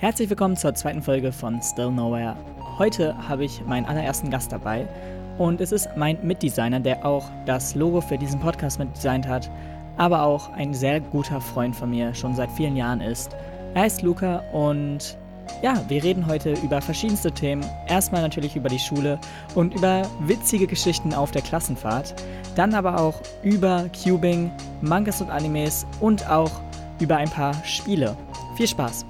Herzlich 0.00 0.30
willkommen 0.30 0.56
zur 0.56 0.74
zweiten 0.74 1.02
Folge 1.02 1.30
von 1.30 1.60
Still 1.60 1.90
Nowhere. 1.90 2.34
Heute 2.78 3.14
habe 3.28 3.44
ich 3.44 3.62
meinen 3.66 3.84
allerersten 3.84 4.30
Gast 4.30 4.50
dabei 4.50 4.88
und 5.36 5.60
es 5.60 5.72
ist 5.72 5.90
mein 5.94 6.16
Mitdesigner, 6.26 6.80
der 6.80 7.04
auch 7.04 7.28
das 7.44 7.74
Logo 7.74 8.00
für 8.00 8.16
diesen 8.16 8.40
Podcast 8.40 8.78
mitdesignt 8.78 9.28
hat, 9.28 9.50
aber 9.98 10.22
auch 10.22 10.50
ein 10.54 10.72
sehr 10.72 11.00
guter 11.00 11.38
Freund 11.42 11.76
von 11.76 11.90
mir 11.90 12.14
schon 12.14 12.34
seit 12.34 12.50
vielen 12.50 12.76
Jahren 12.76 13.02
ist. 13.02 13.36
Er 13.74 13.82
heißt 13.82 14.00
Luca 14.00 14.42
und 14.54 15.18
ja, 15.60 15.84
wir 15.88 16.02
reden 16.02 16.26
heute 16.26 16.54
über 16.64 16.80
verschiedenste 16.80 17.30
Themen. 17.30 17.62
Erstmal 17.86 18.22
natürlich 18.22 18.56
über 18.56 18.70
die 18.70 18.78
Schule 18.78 19.18
und 19.54 19.74
über 19.74 20.08
witzige 20.20 20.66
Geschichten 20.66 21.12
auf 21.12 21.30
der 21.30 21.42
Klassenfahrt. 21.42 22.14
Dann 22.56 22.72
aber 22.72 22.98
auch 22.98 23.20
über 23.42 23.84
Cubing, 24.02 24.50
Mangas 24.80 25.20
und 25.20 25.28
Animes 25.28 25.86
und 26.00 26.26
auch 26.26 26.52
über 27.00 27.18
ein 27.18 27.28
paar 27.28 27.52
Spiele. 27.64 28.16
Viel 28.56 28.66
Spaß! 28.66 29.09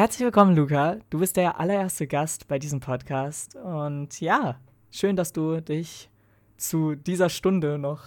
Herzlich 0.00 0.24
willkommen, 0.24 0.56
Luca. 0.56 0.96
Du 1.10 1.18
bist 1.18 1.36
der 1.36 1.60
allererste 1.60 2.06
Gast 2.06 2.48
bei 2.48 2.58
diesem 2.58 2.80
Podcast. 2.80 3.54
Und 3.56 4.18
ja, 4.18 4.58
schön, 4.90 5.14
dass 5.14 5.30
du 5.34 5.60
dich 5.60 6.08
zu 6.56 6.94
dieser 6.94 7.28
Stunde 7.28 7.76
noch 7.76 8.04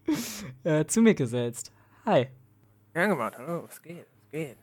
äh, 0.64 0.86
zu 0.86 1.02
mir 1.02 1.14
gesetzt. 1.14 1.70
Hi. 2.06 2.28
Ja, 2.94 3.04
gemacht. 3.08 3.34
Hallo, 3.36 3.64
was 3.64 3.82
geht? 3.82 4.06
Was 4.22 4.30
geht? 4.30 4.56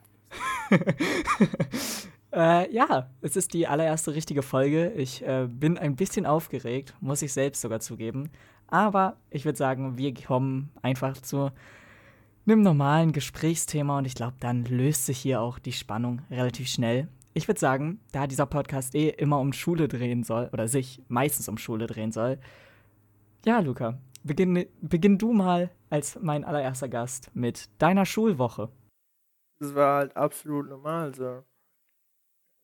äh, 2.33 2.73
ja, 2.73 3.11
es 3.21 3.35
ist 3.35 3.53
die 3.53 3.67
allererste 3.67 4.15
richtige 4.15 4.41
Folge. 4.41 4.89
Ich 4.93 5.21
äh, 5.21 5.47
bin 5.47 5.77
ein 5.77 5.95
bisschen 5.95 6.25
aufgeregt, 6.25 6.95
muss 6.99 7.21
ich 7.21 7.31
selbst 7.31 7.61
sogar 7.61 7.79
zugeben. 7.79 8.31
Aber 8.65 9.17
ich 9.29 9.45
würde 9.45 9.59
sagen, 9.59 9.99
wir 9.99 10.15
kommen 10.15 10.71
einfach 10.81 11.15
zu 11.21 11.51
einem 12.47 12.61
normalen 12.61 13.11
Gesprächsthema 13.11 13.97
und 13.97 14.05
ich 14.05 14.15
glaube, 14.15 14.35
dann 14.39 14.65
löst 14.65 15.05
sich 15.05 15.17
hier 15.17 15.41
auch 15.41 15.59
die 15.59 15.71
Spannung 15.71 16.21
relativ 16.29 16.67
schnell. 16.67 17.07
Ich 17.33 17.47
würde 17.47 17.59
sagen, 17.59 17.99
da 18.11 18.27
dieser 18.27 18.45
Podcast 18.45 18.95
eh 18.95 19.09
immer 19.09 19.39
um 19.39 19.51
Schule 19.51 19.87
drehen 19.87 20.23
soll 20.23 20.49
oder 20.53 20.67
sich 20.67 21.01
meistens 21.07 21.49
um 21.49 21.57
Schule 21.57 21.87
drehen 21.87 22.11
soll, 22.11 22.39
ja, 23.45 23.59
Luca, 23.59 23.99
beginn, 24.23 24.65
beginn 24.81 25.17
du 25.17 25.31
mal 25.31 25.69
als 25.89 26.19
mein 26.21 26.43
allererster 26.43 26.89
Gast 26.89 27.29
mit 27.35 27.69
deiner 27.79 28.05
Schulwoche. 28.05 28.69
Das 29.59 29.73
war 29.75 29.97
halt 29.97 30.15
absolut 30.15 30.69
normal 30.69 31.13
so. 31.13 31.43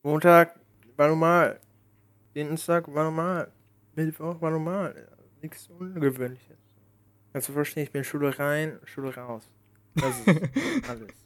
Montag 0.03 0.59
war 0.97 1.07
normal. 1.07 1.59
Dienstag 2.35 2.91
war 2.93 3.03
normal. 3.03 3.51
Mittwoch 3.95 4.41
war 4.41 4.51
normal. 4.51 5.07
Nichts 5.41 5.67
Ungewöhnliches. 5.67 6.57
Kannst 7.31 7.49
du 7.49 7.53
verstehen, 7.53 7.83
ich 7.83 7.91
bin 7.91 8.03
Schule 8.03 8.37
rein, 8.37 8.79
Schule 8.85 9.15
raus. 9.15 9.49
Das 9.95 10.19
ist 10.19 10.89
alles. 10.89 11.07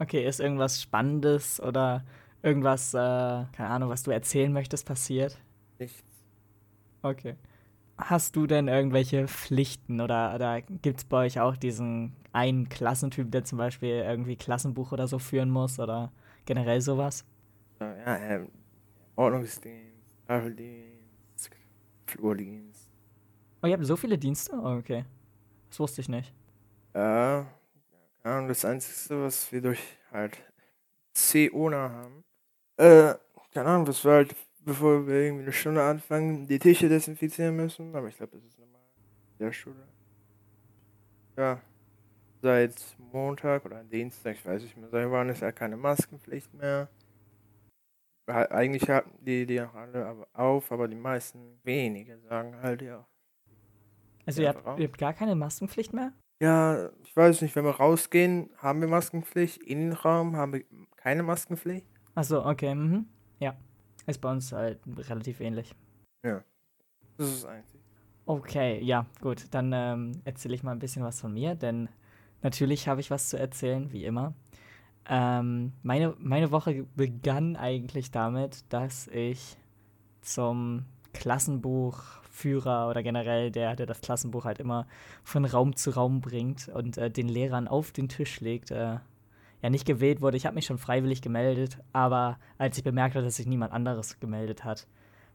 Okay, 0.00 0.26
ist 0.26 0.40
irgendwas 0.40 0.82
Spannendes 0.82 1.60
oder 1.60 2.04
irgendwas, 2.42 2.92
äh, 2.94 2.98
keine 2.98 3.68
Ahnung, 3.70 3.90
was 3.90 4.02
du 4.02 4.10
erzählen 4.10 4.52
möchtest, 4.52 4.86
passiert? 4.86 5.38
Nichts. 5.78 6.02
Okay. 7.02 7.36
Hast 7.96 8.34
du 8.34 8.48
denn 8.48 8.66
irgendwelche 8.66 9.28
Pflichten 9.28 10.00
oder, 10.00 10.34
oder 10.34 10.62
gibt 10.62 10.98
es 10.98 11.04
bei 11.04 11.26
euch 11.26 11.38
auch 11.38 11.56
diesen 11.56 12.16
einen 12.32 12.68
Klassentyp, 12.68 13.30
der 13.30 13.44
zum 13.44 13.58
Beispiel 13.58 13.90
irgendwie 13.90 14.34
Klassenbuch 14.34 14.90
oder 14.90 15.06
so 15.06 15.20
führen 15.20 15.48
muss 15.48 15.78
oder 15.78 16.10
generell 16.44 16.80
sowas? 16.80 17.24
Ja, 17.80 18.16
ähm, 18.16 18.48
Ordnungsdienst, 19.14 19.92
Tafeldienst, 20.26 21.50
Flurdienst. 22.06 22.88
Oh, 23.62 23.68
ihr 23.68 23.74
habt 23.74 23.84
so 23.86 23.96
viele 23.96 24.18
Dienste? 24.18 24.52
Oh, 24.54 24.76
okay. 24.76 25.04
Das 25.70 25.78
wusste 25.78 26.00
ich 26.00 26.08
nicht. 26.08 26.32
Ja, 26.94 27.46
keine 28.22 28.34
Ahnung, 28.36 28.48
das 28.48 28.64
Einzige, 28.64 29.22
was 29.22 29.50
wir 29.50 29.60
durch 29.60 29.82
halt 30.12 30.38
C-ONA 31.14 31.90
haben, 31.90 32.24
äh, 32.76 33.14
keine 33.52 33.68
Ahnung, 33.68 33.86
was 33.88 34.04
wir 34.04 34.12
halt, 34.12 34.36
bevor 34.60 35.06
wir 35.06 35.14
irgendwie 35.14 35.42
eine 35.42 35.52
Stunde 35.52 35.82
anfangen, 35.82 36.46
die 36.46 36.58
Tische 36.58 36.88
desinfizieren 36.88 37.56
müssen, 37.56 37.94
aber 37.94 38.08
ich 38.08 38.16
glaube, 38.16 38.36
das 38.36 38.44
ist 38.44 38.58
normal 38.58 38.80
in 39.32 39.38
der 39.44 39.52
Schule. 39.52 39.88
Ja, 41.36 41.60
seit 42.42 42.74
Montag 42.98 43.64
oder 43.64 43.82
Dienstag, 43.82 44.36
ich 44.36 44.46
weiß 44.46 44.62
nicht 44.62 44.76
mehr, 44.76 44.88
seit 44.88 45.10
wann 45.10 45.28
ist 45.28 45.40
ja 45.40 45.50
keine 45.50 45.76
Maskenpflicht 45.76 46.54
mehr. 46.54 46.88
Eigentlich 48.26 48.88
hatten 48.88 49.22
die 49.22 49.44
die 49.44 49.60
auch 49.60 49.74
alle 49.74 50.06
aber 50.06 50.26
auf, 50.32 50.72
aber 50.72 50.88
die 50.88 50.96
meisten 50.96 51.58
wenige 51.62 52.18
sagen 52.20 52.56
halt 52.62 52.80
ja. 52.80 53.06
Also 54.24 54.40
ihr 54.40 54.48
habt, 54.48 54.78
ihr 54.78 54.86
habt 54.86 54.98
gar 54.98 55.12
keine 55.12 55.34
Maskenpflicht 55.34 55.92
mehr? 55.92 56.12
Ja, 56.40 56.90
ich 57.02 57.16
weiß 57.16 57.42
nicht, 57.42 57.54
wenn 57.56 57.64
wir 57.64 57.76
rausgehen, 57.76 58.50
haben 58.58 58.80
wir 58.80 58.88
Maskenpflicht. 58.88 59.62
Innenraum 59.62 60.36
haben 60.36 60.52
wir 60.52 60.64
keine 60.96 61.22
Maskenpflicht. 61.22 61.86
Achso, 62.14 62.44
okay, 62.44 62.74
mhm. 62.74 63.06
Ja. 63.38 63.56
Ist 64.06 64.20
bei 64.20 64.30
uns 64.30 64.52
halt 64.52 64.80
relativ 64.86 65.40
ähnlich. 65.40 65.74
Ja. 66.24 66.42
Das 67.16 67.28
ist 67.28 67.44
einzig. 67.44 67.80
Okay, 68.26 68.82
ja, 68.82 69.06
gut. 69.20 69.46
Dann 69.50 69.72
ähm, 69.72 70.12
erzähle 70.24 70.54
ich 70.54 70.62
mal 70.62 70.72
ein 70.72 70.78
bisschen 70.78 71.04
was 71.04 71.20
von 71.20 71.32
mir, 71.32 71.54
denn 71.54 71.88
natürlich 72.42 72.88
habe 72.88 73.00
ich 73.00 73.10
was 73.10 73.28
zu 73.28 73.38
erzählen, 73.38 73.92
wie 73.92 74.04
immer. 74.04 74.34
Ähm, 75.06 75.72
meine, 75.82 76.14
meine 76.18 76.50
Woche 76.50 76.86
begann 76.96 77.56
eigentlich 77.56 78.10
damit, 78.10 78.64
dass 78.72 79.08
ich 79.08 79.58
zum 80.22 80.86
Klassenbuch 81.12 82.02
Führer 82.34 82.88
oder 82.88 83.02
generell 83.02 83.50
der, 83.50 83.76
der 83.76 83.86
das 83.86 84.00
Klassenbuch 84.00 84.44
halt 84.44 84.58
immer 84.58 84.86
von 85.22 85.44
Raum 85.44 85.76
zu 85.76 85.90
Raum 85.90 86.20
bringt 86.20 86.68
und 86.68 86.98
äh, 86.98 87.10
den 87.10 87.28
Lehrern 87.28 87.68
auf 87.68 87.92
den 87.92 88.08
Tisch 88.08 88.40
legt, 88.40 88.70
äh, 88.70 88.98
ja 89.62 89.70
nicht 89.70 89.86
gewählt 89.86 90.20
wurde. 90.20 90.36
Ich 90.36 90.44
habe 90.44 90.56
mich 90.56 90.66
schon 90.66 90.78
freiwillig 90.78 91.22
gemeldet, 91.22 91.78
aber 91.92 92.38
als 92.58 92.76
ich 92.76 92.84
bemerkt 92.84 93.14
habe, 93.14 93.24
dass 93.24 93.36
sich 93.36 93.46
niemand 93.46 93.72
anderes 93.72 94.18
gemeldet 94.20 94.64
hat, 94.64 94.86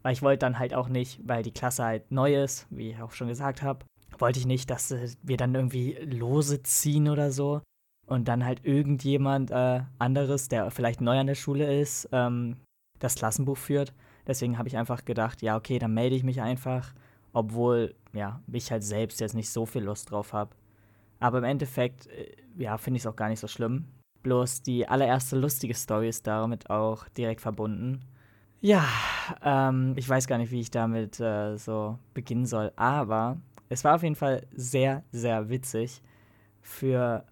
weil 0.01 0.13
ich 0.13 0.21
wollte 0.21 0.39
dann 0.39 0.59
halt 0.59 0.73
auch 0.73 0.89
nicht, 0.89 1.19
weil 1.25 1.41
die 1.41 1.53
Klasse 1.53 1.83
halt 1.83 2.11
neu 2.11 2.43
ist, 2.43 2.67
wie 2.69 2.91
ich 2.91 3.01
auch 3.01 3.11
schon 3.11 3.29
gesagt 3.29 3.61
habe, 3.61 3.85
wollte 4.17 4.39
ich 4.39 4.45
nicht, 4.45 4.69
dass 4.69 4.91
äh, 4.91 5.07
wir 5.23 5.37
dann 5.37 5.55
irgendwie 5.55 5.93
Lose 6.03 6.61
ziehen 6.63 7.07
oder 7.07 7.31
so 7.31 7.61
und 8.07 8.27
dann 8.27 8.45
halt 8.45 8.65
irgendjemand 8.65 9.51
äh, 9.51 9.81
anderes, 9.99 10.49
der 10.49 10.69
vielleicht 10.71 10.99
neu 10.99 11.17
an 11.17 11.27
der 11.27 11.35
Schule 11.35 11.79
ist, 11.79 12.09
ähm, 12.11 12.57
das 12.99 13.15
Klassenbuch 13.15 13.57
führt. 13.57 13.93
Deswegen 14.27 14.57
habe 14.57 14.67
ich 14.67 14.77
einfach 14.77 15.05
gedacht, 15.05 15.41
ja, 15.41 15.55
okay, 15.57 15.79
dann 15.79 15.93
melde 15.93 16.15
ich 16.15 16.23
mich 16.23 16.41
einfach, 16.41 16.93
obwohl, 17.33 17.95
ja, 18.13 18.41
ich 18.51 18.71
halt 18.71 18.83
selbst 18.83 19.19
jetzt 19.19 19.35
nicht 19.35 19.49
so 19.49 19.65
viel 19.65 19.83
Lust 19.83 20.11
drauf 20.11 20.33
habe. 20.33 20.51
Aber 21.19 21.39
im 21.39 21.43
Endeffekt, 21.43 22.07
äh, 22.07 22.31
ja, 22.57 22.77
finde 22.77 22.97
ich 22.97 23.03
es 23.03 23.07
auch 23.07 23.15
gar 23.15 23.29
nicht 23.29 23.39
so 23.39 23.47
schlimm. 23.47 23.85
Bloß 24.23 24.61
die 24.63 24.87
allererste 24.87 25.37
lustige 25.37 25.73
Story 25.73 26.09
ist 26.09 26.27
damit 26.27 26.69
auch 26.69 27.07
direkt 27.09 27.41
verbunden. 27.41 28.01
Ja, 28.61 28.85
ähm, 29.41 29.93
ich 29.95 30.07
weiß 30.07 30.27
gar 30.27 30.37
nicht, 30.37 30.51
wie 30.51 30.59
ich 30.59 30.71
damit 30.71 31.19
äh, 31.19 31.55
so 31.55 31.97
beginnen 32.13 32.45
soll, 32.45 32.73
aber 32.75 33.37
es 33.69 33.83
war 33.85 33.95
auf 33.95 34.03
jeden 34.03 34.15
Fall 34.15 34.45
sehr, 34.53 35.03
sehr 35.11 35.49
witzig 35.49 36.01
für 36.61 37.23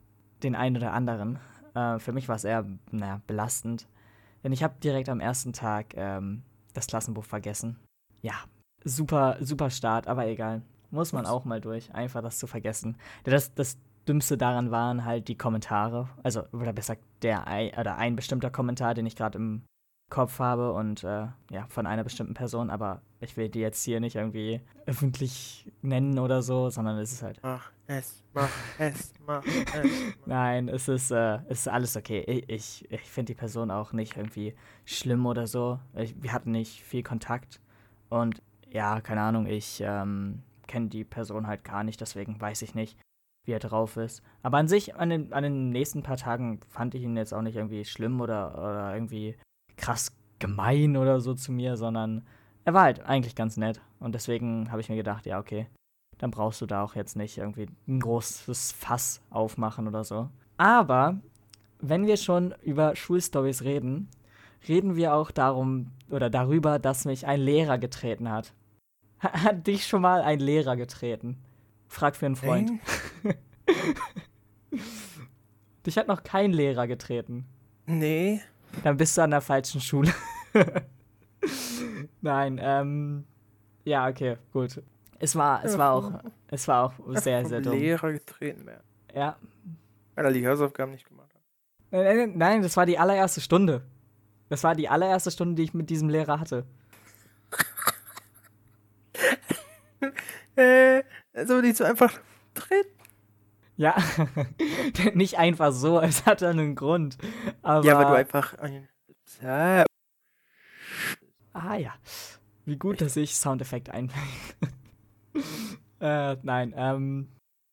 den 0.44 0.56
einen 0.56 0.78
oder 0.78 0.94
anderen. 0.94 1.40
Äh, 1.74 2.00
für 2.00 2.14
mich 2.14 2.30
war 2.30 2.38
es 2.38 2.46
eher, 2.46 2.66
naja, 2.92 3.22
belastend. 3.28 3.88
Denn 4.44 4.54
ich 4.54 4.64
habe 4.64 4.76
direkt 4.82 5.10
am 5.10 5.20
ersten 5.20 5.52
Tag 5.52 5.94
ähm, 5.96 6.44
das 6.78 6.88
Klassenbuch 6.88 7.26
vergessen. 7.26 7.78
Ja, 8.22 8.36
super, 8.84 9.38
super 9.42 9.70
Start, 9.70 10.08
aber 10.08 10.28
egal. 10.28 10.62
Muss 10.92 11.12
man 11.12 11.26
auch 11.26 11.44
mal 11.44 11.60
durch, 11.60 11.94
einfach 11.94 12.22
das 12.22 12.40
zu 12.40 12.48
vergessen. 12.48 12.98
Das, 13.24 13.54
das 13.54 13.78
Dümmste 14.08 14.38
daran 14.38 14.72
waren 14.72 15.04
halt 15.04 15.28
die 15.28 15.38
Kommentare. 15.38 16.08
Also, 16.24 16.44
oder 16.54 16.72
besser 16.72 16.96
der 17.22 17.46
oder 17.78 17.98
ein 17.98 18.16
bestimmter 18.16 18.50
Kommentar, 18.50 18.94
den 18.94 19.06
ich 19.06 19.16
gerade 19.16 19.38
im 19.38 19.64
Kopf 20.10 20.40
habe 20.40 20.72
und 20.72 21.04
äh, 21.04 21.28
ja, 21.52 21.66
von 21.68 21.86
einer 21.86 22.04
bestimmten 22.04 22.34
Person, 22.34 22.70
aber 22.70 23.02
ich 23.20 23.36
will 23.36 23.50
die 23.50 23.60
jetzt 23.60 23.84
hier 23.84 24.00
nicht 24.00 24.16
irgendwie 24.16 24.62
öffentlich 24.86 25.70
nennen 25.82 26.18
oder 26.18 26.42
so, 26.42 26.70
sondern 26.70 26.98
es 26.98 27.12
ist 27.12 27.24
halt. 27.24 27.40
Mach 27.44 27.72
es, 27.88 28.24
mach 28.34 28.50
es, 28.78 29.14
mach 29.26 29.44
es. 29.46 29.54
Mach. 29.84 30.26
Nein, 30.26 30.70
es 30.70 30.88
ist, 30.88 31.12
äh, 31.12 31.40
es 31.50 31.62
ist 31.62 31.68
alles 31.68 31.98
okay. 31.98 32.22
Ich, 32.22 32.50
ich, 32.50 32.92
ich 32.92 33.02
finde 33.02 33.34
die 33.34 33.38
Person 33.38 33.70
auch 33.70 33.92
nicht 33.92 34.16
irgendwie 34.16 34.56
schlimm 34.86 35.26
oder 35.26 35.46
so. 35.46 35.80
Ich, 35.96 36.22
wir 36.22 36.32
hatten 36.32 36.52
nicht 36.52 36.82
viel 36.84 37.04
Kontakt 37.04 37.60
und 38.10 38.42
ja, 38.70 39.02
keine 39.02 39.22
Ahnung, 39.22 39.46
ich 39.46 39.82
ähm, 39.86 40.44
kenne 40.68 40.88
die 40.88 41.04
Person 41.04 41.48
halt 41.48 41.64
gar 41.64 41.84
nicht, 41.84 42.00
deswegen 42.00 42.40
weiß 42.40 42.62
ich 42.62 42.76
nicht, 42.76 42.98
wie 43.46 43.54
er 43.54 43.60
drauf 43.60 43.98
ist. 43.98 44.22
Aber 44.44 44.58
an 44.58 44.68
sich, 44.68 44.96
an 44.96 45.10
den, 45.10 45.34
an 45.34 45.44
den 45.44 45.70
nächsten 45.70 46.04
paar 46.04 46.18
Tagen 46.18 46.60
fand 46.70 46.96
ich 46.96 47.04
ihn 47.04 47.18
jetzt 47.18 47.34
auch 47.34 47.42
nicht 47.42 47.56
irgendwie 47.56 47.86
schlimm 47.86 48.22
oder, 48.22 48.58
oder 48.58 48.94
irgendwie 48.94 49.36
krass 49.78 50.12
gemein 50.40 50.98
oder 50.98 51.20
so 51.20 51.34
zu 51.34 51.52
mir, 51.52 51.78
sondern 51.78 52.26
er 52.66 52.74
war 52.74 52.84
halt 52.84 53.02
eigentlich 53.02 53.36
ganz 53.36 53.58
nett. 53.58 53.82
Und 54.00 54.14
deswegen 54.14 54.72
habe 54.72 54.82
ich 54.82 54.90
mir 54.90 54.96
gedacht, 54.96 55.26
ja, 55.26 55.40
okay, 55.40 55.68
dann 56.18 56.32
brauchst 56.32 56.62
du 56.62 56.66
da 56.66 56.84
auch 56.84 56.96
jetzt 56.96 57.16
nicht 57.16 57.38
irgendwie 57.38 57.68
ein 57.88 58.00
großes 58.00 58.74
Fass 58.74 59.22
aufmachen 59.30 59.88
oder 59.88 60.04
so. 60.04 60.30
Aber 60.58 61.20
wenn 61.80 62.08
wir 62.08 62.18
schon 62.18 62.54
über 62.62 62.96
Schulstories 62.96 63.64
reden, 63.64 64.10
reden 64.68 64.96
wir 64.96 65.14
auch 65.14 65.32
darum 65.32 65.92
oder 66.10 66.30
darüber, 66.30 66.80
dass 66.80 67.06
mich 67.06 67.28
ein 67.28 67.40
Lehrer 67.40 67.78
getreten 67.78 68.30
hat. 68.30 68.54
Hat 69.20 69.68
dich 69.68 69.88
schon 69.88 70.02
mal 70.02 70.22
ein 70.22 70.40
Lehrer 70.40 70.76
getreten? 70.76 71.38
Frag 71.88 72.16
für 72.16 72.26
einen 72.26 72.36
Freund. 72.36 72.72
Dich 75.86 75.98
hat 75.98 76.08
noch 76.10 76.24
kein 76.24 76.52
Lehrer 76.52 76.86
getreten. 76.86 77.46
Nee. 77.86 78.42
Dann 78.84 78.98
bist 78.98 79.18
du 79.18 79.22
an 79.22 79.32
der 79.32 79.42
falschen 79.42 79.82
Schule. 79.82 80.14
Nein, 82.22 82.60
ähm. 82.62 83.26
Ja, 83.86 84.08
okay, 84.08 84.38
gut. 84.52 84.82
Es 85.20 85.36
war, 85.36 85.64
es 85.64 85.78
war 85.78 85.94
auch, 85.94 86.12
es 86.50 86.68
war 86.68 86.86
auch 86.86 86.94
sehr, 87.16 87.46
sehr 87.46 87.62
dumm. 87.62 87.74
Lehrer 87.74 88.12
getreten 88.12 88.66
werden. 88.66 88.84
Ja. 89.16 89.38
Weil 90.16 90.26
er 90.26 90.32
die 90.32 90.48
Hausaufgaben 90.48 90.92
nicht 90.92 91.08
gemacht 91.08 91.34
hat. 91.34 91.42
Nein, 91.92 92.18
nein, 92.18 92.34
nein, 92.36 92.62
das 92.62 92.76
war 92.76 92.86
die 92.86 93.00
allererste 93.00 93.42
Stunde. 93.42 93.82
Das 94.50 94.64
war 94.64 94.76
die 94.76 94.90
allererste 94.90 95.32
Stunde, 95.32 95.56
die 95.56 95.64
ich 95.64 95.74
mit 95.74 95.90
diesem 95.90 96.10
Lehrer 96.10 96.40
hatte. 96.40 96.66
Äh, 100.56 101.04
also 101.34 101.62
die 101.62 101.72
so 101.72 101.84
einfach. 101.84 102.20
Ja, 103.78 103.96
nicht 105.14 105.38
einfach 105.38 105.72
so, 105.72 106.02
es 106.02 106.26
hatte 106.26 106.50
einen 106.50 106.76
Grund. 106.76 107.18
Aber, 107.62 107.86
Ja, 107.86 107.98
weil 107.98 108.06
du 108.06 108.14
einfach. 108.14 108.56
Ja, 109.42 109.86
Ah 111.54 111.76
ja, 111.76 111.94
wie 112.66 112.78
gut, 112.78 113.02
dass 113.02 113.16
ich 113.16 113.36
Soundeffekt 113.36 113.90
einbringe. 113.90 114.28
äh, 116.00 116.36
nein, 116.44 116.74
ähm, 116.78 117.30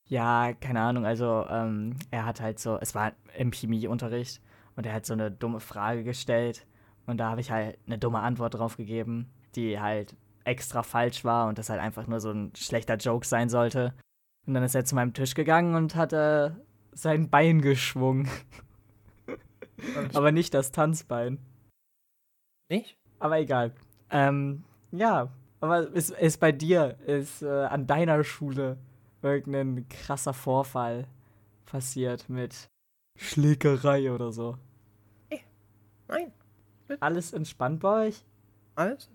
ja, 0.07 0.55
keine 0.55 0.81
Ahnung, 0.81 1.05
also, 1.05 1.47
ähm, 1.51 1.97
er 2.11 2.25
hat 2.25 2.41
halt 2.41 2.59
so, 2.59 2.79
es 2.81 2.95
war 2.95 3.13
im 3.37 3.53
Chemieunterricht 3.53 4.41
und 4.77 4.87
er 4.87 4.95
hat 4.95 5.05
so 5.05 5.13
eine 5.13 5.31
dumme 5.31 5.61
Frage 5.61 6.03
gestellt 6.03 6.67
und 7.07 7.19
da 7.19 7.31
habe 7.31 7.41
ich 7.43 7.51
halt 7.51 7.79
eine 7.87 7.99
dumme 7.99 8.21
Antwort 8.21 8.55
drauf 8.55 8.77
gegeben, 8.77 9.31
die 9.55 9.79
halt 9.79 10.17
extra 10.45 10.83
falsch 10.83 11.25
war 11.25 11.49
und 11.49 11.59
das 11.59 11.69
halt 11.71 11.81
einfach 11.81 12.07
nur 12.07 12.21
so 12.21 12.31
ein 12.31 12.53
schlechter 12.57 12.97
Joke 12.97 13.27
sein 13.27 13.49
sollte. 13.49 13.95
Und 14.47 14.55
dann 14.55 14.63
ist 14.63 14.75
er 14.75 14.85
zu 14.85 14.95
meinem 14.95 15.15
Tisch 15.15 15.35
gegangen 15.35 15.75
und 15.75 15.95
hat 15.95 16.13
äh, 16.13 16.51
sein 16.93 17.31
Bein 17.31 17.61
geschwungen, 17.61 18.29
aber 20.13 20.33
nicht 20.33 20.55
das 20.55 20.73
Tanzbein. 20.73 21.39
nicht? 22.69 22.97
Aber 23.19 23.39
egal. 23.39 23.73
Ähm, 24.11 24.65
ja, 24.93 25.31
aber 25.61 25.89
ist, 25.89 26.11
ist 26.11 26.41
bei 26.41 26.53
dir, 26.53 26.99
ist 27.07 27.43
äh, 27.43 27.49
an 27.49 27.87
deiner 27.87 28.23
Schule 28.23 28.77
irgendein 29.23 29.89
krasser 29.89 30.35
Vorfall 30.35 31.09
passiert 31.65 32.29
mit 32.29 32.69
Schlägerei 33.17 34.13
oder 34.13 34.31
so? 34.31 34.59
Nein. 36.09 36.33
Alles 37.01 37.33
entspannt 37.33 37.81
bei 37.81 38.09
euch? 38.09 38.25
Alles? 38.75 39.11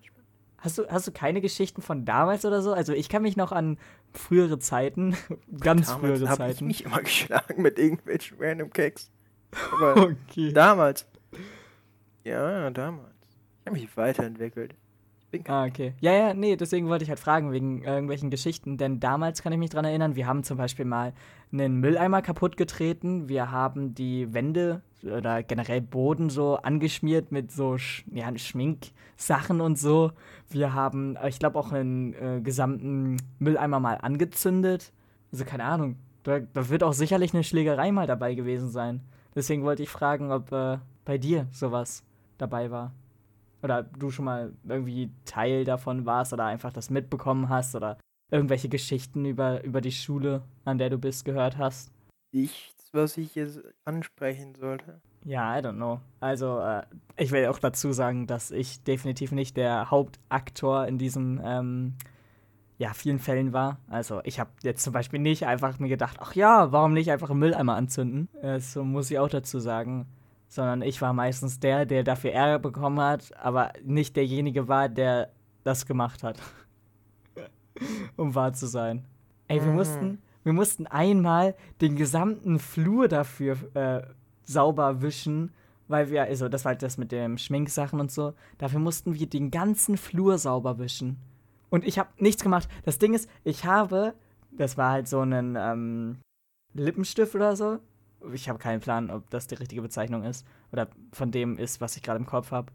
Hast 0.61 0.77
du, 0.77 0.87
hast 0.89 1.07
du 1.07 1.11
keine 1.11 1.41
Geschichten 1.41 1.81
von 1.81 2.05
damals 2.05 2.43
oder 2.45 2.61
so? 2.61 2.73
Also 2.73 2.93
ich 2.93 3.07
kann 3.09 3.21
mich 3.21 3.37
noch 3.37 3.51
an 3.51 3.77
frühere 4.13 4.59
Zeiten, 4.59 5.15
ganz 5.59 5.87
Damals 5.87 6.19
frühere 6.19 6.29
habe 6.29 6.43
ich 6.49 6.55
Zeiten. 6.55 6.67
mich 6.67 6.85
immer 6.85 6.99
geschlagen 7.03 7.61
mit 7.61 7.79
irgendwelchen 7.79 8.37
random 8.39 8.69
Keks. 8.71 9.09
Aber 9.71 9.95
Okay. 10.29 10.51
damals. 10.53 11.05
Ja, 12.23 12.69
damals. 12.71 13.13
Ich 13.61 13.67
habe 13.67 13.79
mich 13.79 13.97
weiterentwickelt. 13.97 14.75
Kein 15.31 15.43
Ah, 15.47 15.65
okay. 15.65 15.93
Ja, 15.99 16.11
ja, 16.11 16.33
nee, 16.33 16.55
deswegen 16.55 16.87
wollte 16.87 17.03
ich 17.03 17.09
halt 17.09 17.19
fragen, 17.19 17.51
wegen 17.51 17.83
irgendwelchen 17.83 18.31
Geschichten. 18.31 18.77
Denn 18.77 18.99
damals 18.99 19.43
kann 19.43 19.53
ich 19.53 19.59
mich 19.59 19.69
dran 19.69 19.85
erinnern, 19.85 20.15
wir 20.15 20.25
haben 20.25 20.43
zum 20.43 20.57
Beispiel 20.57 20.85
mal 20.85 21.13
einen 21.51 21.79
Mülleimer 21.79 22.21
kaputt 22.21 22.57
getreten. 22.57 23.29
Wir 23.29 23.51
haben 23.51 23.93
die 23.93 24.33
Wände 24.33 24.81
oder 25.03 25.43
generell 25.43 25.81
Boden 25.81 26.29
so 26.29 26.55
angeschmiert 26.57 27.31
mit 27.31 27.51
so 27.51 27.77
Sch 27.77 28.03
ja, 28.11 28.35
Schminksachen 28.37 29.61
und 29.61 29.77
so. 29.77 30.11
Wir 30.49 30.73
haben, 30.73 31.15
äh, 31.15 31.29
ich 31.29 31.39
glaube, 31.39 31.59
auch 31.59 31.71
einen 31.71 32.13
äh, 32.13 32.41
gesamten 32.41 33.17
Mülleimer 33.37 33.79
mal 33.79 33.95
angezündet. 33.95 34.91
Also 35.31 35.45
keine 35.45 35.65
Ahnung. 35.65 35.97
Da, 36.23 36.39
da 36.39 36.69
wird 36.69 36.83
auch 36.83 36.93
sicherlich 36.93 37.33
eine 37.33 37.43
Schlägerei 37.43 37.91
mal 37.91 38.07
dabei 38.07 38.33
gewesen 38.33 38.69
sein. 38.69 39.01
Deswegen 39.35 39.63
wollte 39.63 39.83
ich 39.83 39.89
fragen, 39.89 40.31
ob 40.31 40.51
äh, 40.51 40.79
bei 41.05 41.17
dir 41.17 41.47
sowas 41.51 42.03
dabei 42.37 42.71
war. 42.71 42.93
Oder 43.61 43.83
du 43.83 44.09
schon 44.09 44.25
mal 44.25 44.53
irgendwie 44.67 45.11
Teil 45.25 45.65
davon 45.65 46.05
warst 46.05 46.33
oder 46.33 46.45
einfach 46.45 46.71
das 46.71 46.89
mitbekommen 46.89 47.49
hast 47.49 47.75
oder 47.75 47.97
irgendwelche 48.31 48.69
Geschichten 48.69 49.25
über, 49.25 49.63
über 49.63 49.81
die 49.81 49.91
Schule, 49.91 50.43
an 50.65 50.77
der 50.77 50.89
du 50.89 50.97
bist, 50.97 51.25
gehört 51.25 51.57
hast. 51.57 51.91
nichts, 52.31 52.89
was 52.93 53.17
ich 53.17 53.35
jetzt 53.35 53.59
ansprechen 53.85 54.55
sollte. 54.55 55.01
Ja, 55.25 55.57
I 55.57 55.61
don't 55.61 55.75
know. 55.75 55.99
Also, 56.19 56.59
äh, 56.59 56.83
ich 57.17 57.31
will 57.31 57.45
auch 57.47 57.59
dazu 57.59 57.91
sagen, 57.91 58.27
dass 58.27 58.51
ich 58.51 58.83
definitiv 58.83 59.31
nicht 59.31 59.57
der 59.57 59.91
Hauptaktor 59.91 60.87
in 60.87 60.97
diesen, 60.97 61.41
ähm, 61.43 61.95
ja, 62.77 62.93
vielen 62.93 63.19
Fällen 63.19 63.51
war. 63.51 63.79
Also, 63.89 64.21
ich 64.23 64.39
habe 64.39 64.51
jetzt 64.63 64.83
zum 64.83 64.93
Beispiel 64.93 65.19
nicht 65.19 65.45
einfach 65.45 65.77
mir 65.79 65.89
gedacht, 65.89 66.17
ach 66.21 66.35
ja, 66.35 66.71
warum 66.71 66.93
nicht 66.93 67.11
einfach 67.11 67.29
einen 67.29 67.39
Mülleimer 67.39 67.75
anzünden? 67.75 68.29
Äh, 68.41 68.59
so 68.59 68.83
muss 68.83 69.11
ich 69.11 69.19
auch 69.19 69.27
dazu 69.27 69.59
sagen. 69.59 70.05
Sondern 70.49 70.81
ich 70.81 71.01
war 71.01 71.13
meistens 71.13 71.59
der, 71.59 71.85
der 71.85 72.03
dafür 72.03 72.31
Ärger 72.33 72.59
bekommen 72.59 72.99
hat, 72.99 73.31
aber 73.37 73.71
nicht 73.83 74.15
derjenige 74.17 74.67
war, 74.67 74.89
der 74.89 75.31
das 75.63 75.85
gemacht 75.85 76.23
hat. 76.23 76.41
um 78.17 78.35
wahr 78.35 78.53
zu 78.53 78.67
sein. 78.67 79.05
Ey, 79.47 79.61
wir 79.61 79.69
Mhm. 79.69 79.75
mussten, 79.75 80.21
wir 80.43 80.53
mussten 80.53 80.87
einmal 80.87 81.55
den 81.81 81.95
gesamten 81.95 82.59
Flur 82.59 83.07
dafür 83.07 83.57
äh, 83.75 84.01
sauber 84.43 85.01
wischen, 85.01 85.51
weil 85.87 86.09
wir, 86.09 86.23
also 86.23 86.49
das 86.49 86.65
war 86.65 86.71
halt 86.71 86.83
das 86.83 86.97
mit 86.97 87.11
den 87.11 87.37
Schminksachen 87.37 87.99
und 87.99 88.11
so, 88.11 88.33
dafür 88.57 88.79
mussten 88.79 89.13
wir 89.13 89.27
den 89.27 89.51
ganzen 89.51 89.97
Flur 89.97 90.37
sauber 90.37 90.77
wischen. 90.79 91.17
Und 91.69 91.85
ich 91.85 91.99
habe 91.99 92.09
nichts 92.17 92.41
gemacht. 92.43 92.67
Das 92.83 92.97
Ding 92.97 93.13
ist, 93.13 93.29
ich 93.43 93.65
habe, 93.65 94.15
das 94.51 94.77
war 94.77 94.91
halt 94.91 95.07
so 95.07 95.21
ein 95.21 95.55
ähm, 95.57 96.17
Lippenstift 96.73 97.35
oder 97.35 97.55
so. 97.55 97.79
Ich 98.33 98.49
habe 98.49 98.59
keinen 98.59 98.81
Plan, 98.81 99.09
ob 99.09 99.29
das 99.29 99.47
die 99.47 99.55
richtige 99.55 99.81
Bezeichnung 99.81 100.23
ist 100.23 100.45
oder 100.71 100.87
von 101.13 101.31
dem 101.31 101.57
ist, 101.57 101.81
was 101.81 101.95
ich 101.95 102.03
gerade 102.03 102.19
im 102.19 102.25
Kopf 102.25 102.51
habe. 102.51 102.71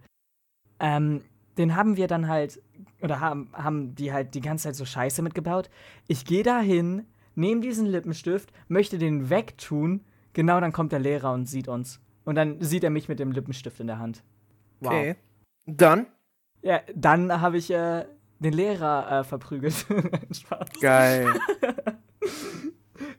Ähm, 0.81 1.23
den 1.59 1.77
haben 1.77 1.97
wir 1.97 2.09
dann 2.09 2.29
halt, 2.29 2.61
oder 3.01 3.21
haben, 3.21 3.49
haben 3.53 3.95
die 3.95 4.13
halt 4.13 4.35
die 4.35 4.41
ganze 4.41 4.65
Zeit 4.65 4.77
so 4.77 4.85
Scheiße 4.85 5.23
mitgebaut. 5.23 5.71
Ich 6.09 6.25
gehe 6.25 6.43
da 6.43 6.61
hin, 6.61 7.07
nehme 7.35 7.61
diesen 7.61 7.87
Lippenstift, 7.87 8.53
möchte 8.69 8.99
den 8.99 9.31
wegtun. 9.31 10.01
Genau, 10.33 10.61
dann 10.61 10.73
kommt 10.73 10.93
der 10.93 10.99
Lehrer 10.99 11.33
und 11.33 11.47
sieht 11.47 11.69
uns. 11.69 12.01
Und 12.25 12.35
dann 12.35 12.61
sieht 12.61 12.83
er 12.83 12.91
mich 12.91 13.09
mit 13.09 13.19
dem 13.19 13.33
Lippenstift 13.33 13.79
in 13.81 13.87
der 13.87 13.99
Hand. 13.99 14.25
Wow. 14.81 14.93
Okay. 14.93 15.17
Dann? 15.67 16.07
Ja, 16.63 16.81
dann 16.95 17.41
habe 17.41 17.59
ich 17.59 17.71
äh, 17.71 18.07
den 18.39 18.53
Lehrer 18.53 19.21
äh, 19.21 19.25
verprügelt. 19.25 19.87
Geil. 20.81 21.33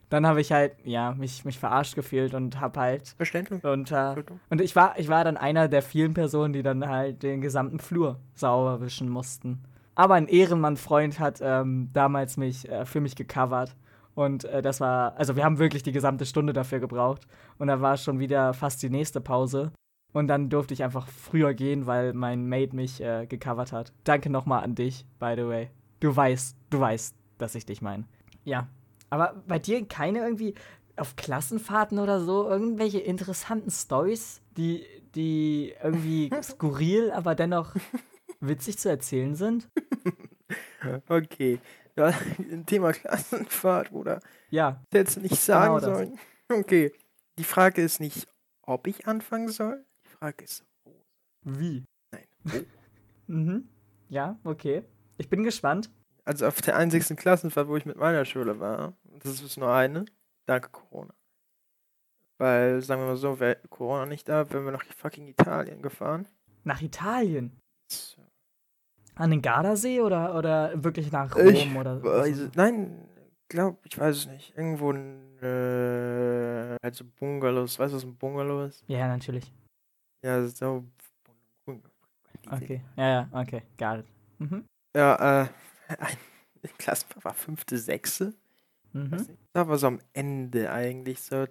Dann 0.09 0.25
habe 0.25 0.41
ich 0.41 0.51
halt, 0.51 0.73
ja, 0.83 1.13
mich, 1.13 1.45
mich 1.45 1.59
verarscht 1.59 1.95
gefühlt 1.95 2.33
und 2.33 2.59
habe 2.59 2.79
halt 2.79 3.09
Verständlich. 3.17 3.63
und, 3.63 3.91
äh, 3.91 4.15
und 4.49 4.61
ich 4.61 4.75
war, 4.75 4.97
ich 4.97 5.07
war 5.07 5.23
dann 5.23 5.37
einer 5.37 5.67
der 5.67 5.81
vielen 5.81 6.13
Personen, 6.13 6.53
die 6.53 6.63
dann 6.63 6.87
halt 6.87 7.23
den 7.23 7.41
gesamten 7.41 7.79
Flur 7.79 8.19
sauber 8.33 8.81
wischen 8.81 9.09
mussten. 9.09 9.63
Aber 9.95 10.15
ein 10.15 10.27
Ehrenmann-Freund 10.27 11.19
hat 11.19 11.39
ähm, 11.41 11.89
damals 11.93 12.37
mich 12.37 12.69
äh, 12.69 12.85
für 12.85 12.99
mich 12.99 13.15
gecovert. 13.15 13.75
Und 14.13 14.45
äh, 14.45 14.61
das 14.61 14.79
war, 14.79 15.15
also 15.17 15.35
wir 15.35 15.43
haben 15.43 15.59
wirklich 15.59 15.83
die 15.83 15.91
gesamte 15.91 16.25
Stunde 16.25 16.53
dafür 16.53 16.79
gebraucht. 16.79 17.27
Und 17.57 17.67
da 17.67 17.81
war 17.81 17.97
schon 17.97 18.19
wieder 18.19 18.53
fast 18.53 18.83
die 18.83 18.89
nächste 18.89 19.21
Pause. 19.21 19.71
Und 20.13 20.27
dann 20.27 20.49
durfte 20.49 20.73
ich 20.73 20.83
einfach 20.83 21.07
früher 21.07 21.53
gehen, 21.53 21.87
weil 21.87 22.13
mein 22.13 22.47
Mate 22.47 22.75
mich 22.75 23.01
äh, 23.01 23.25
gecovert 23.27 23.73
hat. 23.73 23.91
Danke 24.05 24.29
nochmal 24.29 24.63
an 24.63 24.75
dich, 24.75 25.05
by 25.19 25.33
the 25.35 25.45
way. 25.45 25.69
Du 25.99 26.15
weißt, 26.15 26.55
du 26.69 26.79
weißt, 26.79 27.15
dass 27.37 27.55
ich 27.55 27.65
dich 27.65 27.81
meine. 27.81 28.05
Ja. 28.45 28.67
Aber 29.15 29.41
bei 29.47 29.59
dir 29.59 29.87
keine 29.87 30.19
irgendwie 30.19 30.55
auf 30.97 31.15
Klassenfahrten 31.15 31.99
oder 31.99 32.19
so 32.19 32.49
irgendwelche 32.49 32.99
interessanten 32.99 33.71
Stories, 33.71 34.41
die, 34.57 34.85
die 35.15 35.73
irgendwie 35.81 36.29
skurril, 36.43 37.11
aber 37.11 37.33
dennoch 37.33 37.75
witzig 38.41 38.77
zu 38.77 38.89
erzählen 38.89 39.35
sind? 39.35 39.69
Okay. 41.07 41.59
Ja, 41.95 42.11
Thema 42.67 42.91
Klassenfahrt, 42.91 43.91
oder? 43.93 44.19
Ja, 44.51 44.83
Jetzt 44.93 45.17
nicht 45.17 45.37
sagen 45.37 45.79
Genau 45.79 45.93
sollen. 45.95 46.19
Okay. 46.53 46.91
Die 47.39 47.43
Frage 47.43 47.81
ist 47.81 47.99
nicht, 47.99 48.27
ob 48.61 48.85
ich 48.85 49.07
anfangen 49.07 49.47
soll. 49.47 49.83
Die 50.05 50.09
Frage 50.09 50.43
ist, 50.43 50.63
wie? 51.41 51.83
nein. 52.11 52.25
wo. 52.43 52.65
Mhm. 53.25 53.69
Ja, 54.09 54.37
okay. 54.43 54.83
Ich 55.17 55.27
bin 55.27 55.43
gespannt. 55.43 55.89
Also 56.27 56.47
auf 56.47 56.61
der 56.61 56.75
einzigsten 56.75 57.15
Klassenfahrt, 57.15 57.67
wo 57.67 57.77
ich 57.77 57.85
mit 57.85 57.97
meiner 57.97 58.25
Schule 58.25 58.59
war, 58.59 58.93
das 59.19 59.41
ist 59.41 59.57
nur 59.57 59.71
eine, 59.71 60.05
danke 60.47 60.69
Corona. 60.69 61.13
Weil, 62.37 62.81
sagen 62.81 63.01
wir 63.01 63.07
mal 63.07 63.15
so, 63.15 63.39
wäre 63.39 63.57
Corona 63.69 64.05
nicht 64.05 64.27
da, 64.27 64.49
wären 64.51 64.65
wir 64.65 64.71
nach 64.71 64.83
fucking 64.83 65.27
Italien 65.27 65.81
gefahren. 65.81 66.27
Nach 66.63 66.81
Italien. 66.81 67.57
So. 67.91 68.21
An 69.15 69.29
den 69.29 69.41
Gardasee 69.41 70.01
oder, 70.01 70.35
oder 70.35 70.83
wirklich 70.83 71.11
nach 71.11 71.33
Rom 71.35 71.47
Ich 71.47 71.75
oder 71.75 72.03
weiß, 72.03 72.49
nein, 72.55 73.07
glaub, 73.47 73.85
ich 73.85 73.97
weiß 73.97 74.17
es 74.17 74.27
nicht. 74.27 74.57
Irgendwo 74.57 74.91
in, 74.91 75.37
äh, 75.41 76.75
halt 76.83 76.95
so 76.95 77.05
Bungalows. 77.05 77.79
Weißt 77.79 77.93
du, 77.93 77.97
was 77.97 78.03
ein 78.03 78.17
Bungalow 78.17 78.65
ist? 78.65 78.83
Ja, 78.87 79.07
natürlich. 79.07 79.53
Ja, 80.25 80.45
so. 80.47 80.83
Okay. 82.51 82.81
Ja, 82.97 83.09
ja, 83.09 83.29
okay. 83.31 83.63
Got 83.77 83.99
it. 83.99 84.05
Mhm. 84.39 84.65
Ja, 84.95 85.43
äh, 85.43 85.47
ein 85.87 86.17
Klassenfahrt 86.77 87.25
war 87.25 87.33
fünfte, 87.33 87.77
sechste. 87.77 88.33
Mhm. 88.93 89.37
Da 89.53 89.67
war 89.67 89.77
so 89.77 89.87
am 89.87 89.99
Ende 90.13 90.71
eigentlich 90.71 91.21
so 91.21 91.45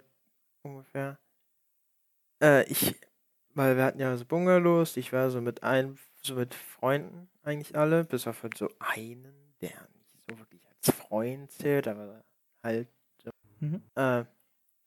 ungefähr. 0.63 1.19
Äh, 2.41 2.69
ich, 2.69 2.95
weil 3.53 3.77
wir 3.77 3.85
hatten 3.85 3.99
ja 3.99 4.15
so 4.17 4.25
Bungalows, 4.25 4.97
ich 4.97 5.13
war 5.13 5.29
so 5.29 5.41
mit 5.41 5.63
ein, 5.63 5.97
so 6.21 6.35
mit 6.35 6.53
Freunden 6.53 7.29
eigentlich 7.43 7.77
alle, 7.77 8.03
bis 8.03 8.27
auf 8.27 8.43
halt 8.43 8.57
so 8.57 8.69
einen, 8.79 9.53
der 9.61 9.69
nicht 10.11 10.23
so 10.29 10.37
wirklich 10.39 10.61
als 10.67 10.95
Freund 10.95 11.51
zählt, 11.51 11.87
aber 11.87 12.23
halt 12.63 12.89
so. 13.23 13.29
Mhm. 13.59 13.81
Äh, 13.95 14.25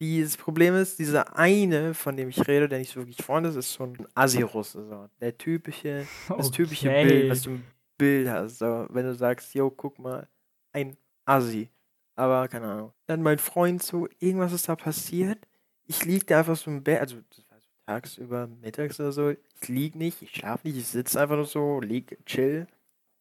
dieses 0.01 0.37
Problem 0.37 0.75
ist, 0.77 0.99
dieser 0.99 1.37
eine, 1.37 1.93
von 1.95 2.17
dem 2.17 2.29
ich 2.29 2.47
rede, 2.47 2.69
der 2.69 2.79
nicht 2.79 2.93
so 2.93 3.01
wirklich 3.01 3.25
Freund 3.25 3.47
ist, 3.47 3.57
ist 3.57 3.73
so 3.73 3.85
ein 3.85 4.07
Assi-Russe. 4.15 4.87
So. 4.87 5.09
Der 5.21 5.37
typische, 5.37 6.07
das 6.29 6.51
typische 6.51 6.89
Okay. 6.89 7.05
Bild, 7.05 7.31
was 7.31 7.43
du 7.43 7.61
Bild 7.99 8.29
hast. 8.29 8.59
So. 8.59 8.87
Wenn 8.91 9.05
du 9.05 9.15
sagst, 9.15 9.55
yo, 9.55 9.71
guck 9.71 9.99
mal, 9.99 10.29
ein 10.73 10.97
Assi. 11.25 11.69
Aber 12.15 12.49
keine 12.49 12.67
Ahnung. 12.71 12.93
Dann 13.07 13.23
mein 13.23 13.39
Freund 13.39 13.83
so, 13.83 14.09
irgendwas 14.19 14.53
ist 14.53 14.69
da 14.69 14.77
passiert. 14.77 15.47
Ich 15.85 16.05
lieg 16.05 16.27
da 16.27 16.39
einfach 16.41 16.57
so 16.57 16.71
im 16.71 16.83
Bett, 16.83 17.01
also 17.01 17.17
das 17.31 17.45
war 17.51 17.61
so 17.61 17.69
tagsüber, 17.87 18.47
mittags 18.47 18.99
oder 19.01 19.13
so. 19.13 19.31
Ich 19.31 19.69
lieg 19.69 19.95
nicht, 19.95 20.21
ich 20.23 20.31
schlaf 20.33 20.65
nicht, 20.65 20.77
ich 20.77 20.87
sitze 20.87 21.21
einfach 21.21 21.37
nur 21.37 21.47
so, 21.47 21.81
lieg, 21.81 22.19
chill, 22.27 22.67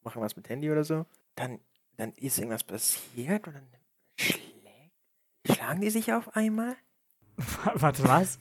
mache 0.03 0.19
was 0.19 0.35
mit 0.35 0.49
Handy 0.49 0.69
oder 0.71 0.83
so. 0.83 1.05
Dann, 1.35 1.59
dann 1.95 2.11
ist 2.13 2.37
irgendwas 2.39 2.63
passiert 2.63 3.47
und 3.47 3.53
dann 3.55 3.67
schlägt, 4.19 4.91
schlagen 5.45 5.81
die 5.81 5.89
sich 5.89 6.11
auf 6.11 6.35
einmal. 6.35 6.75
Warte, 7.75 8.03
was? 8.03 8.39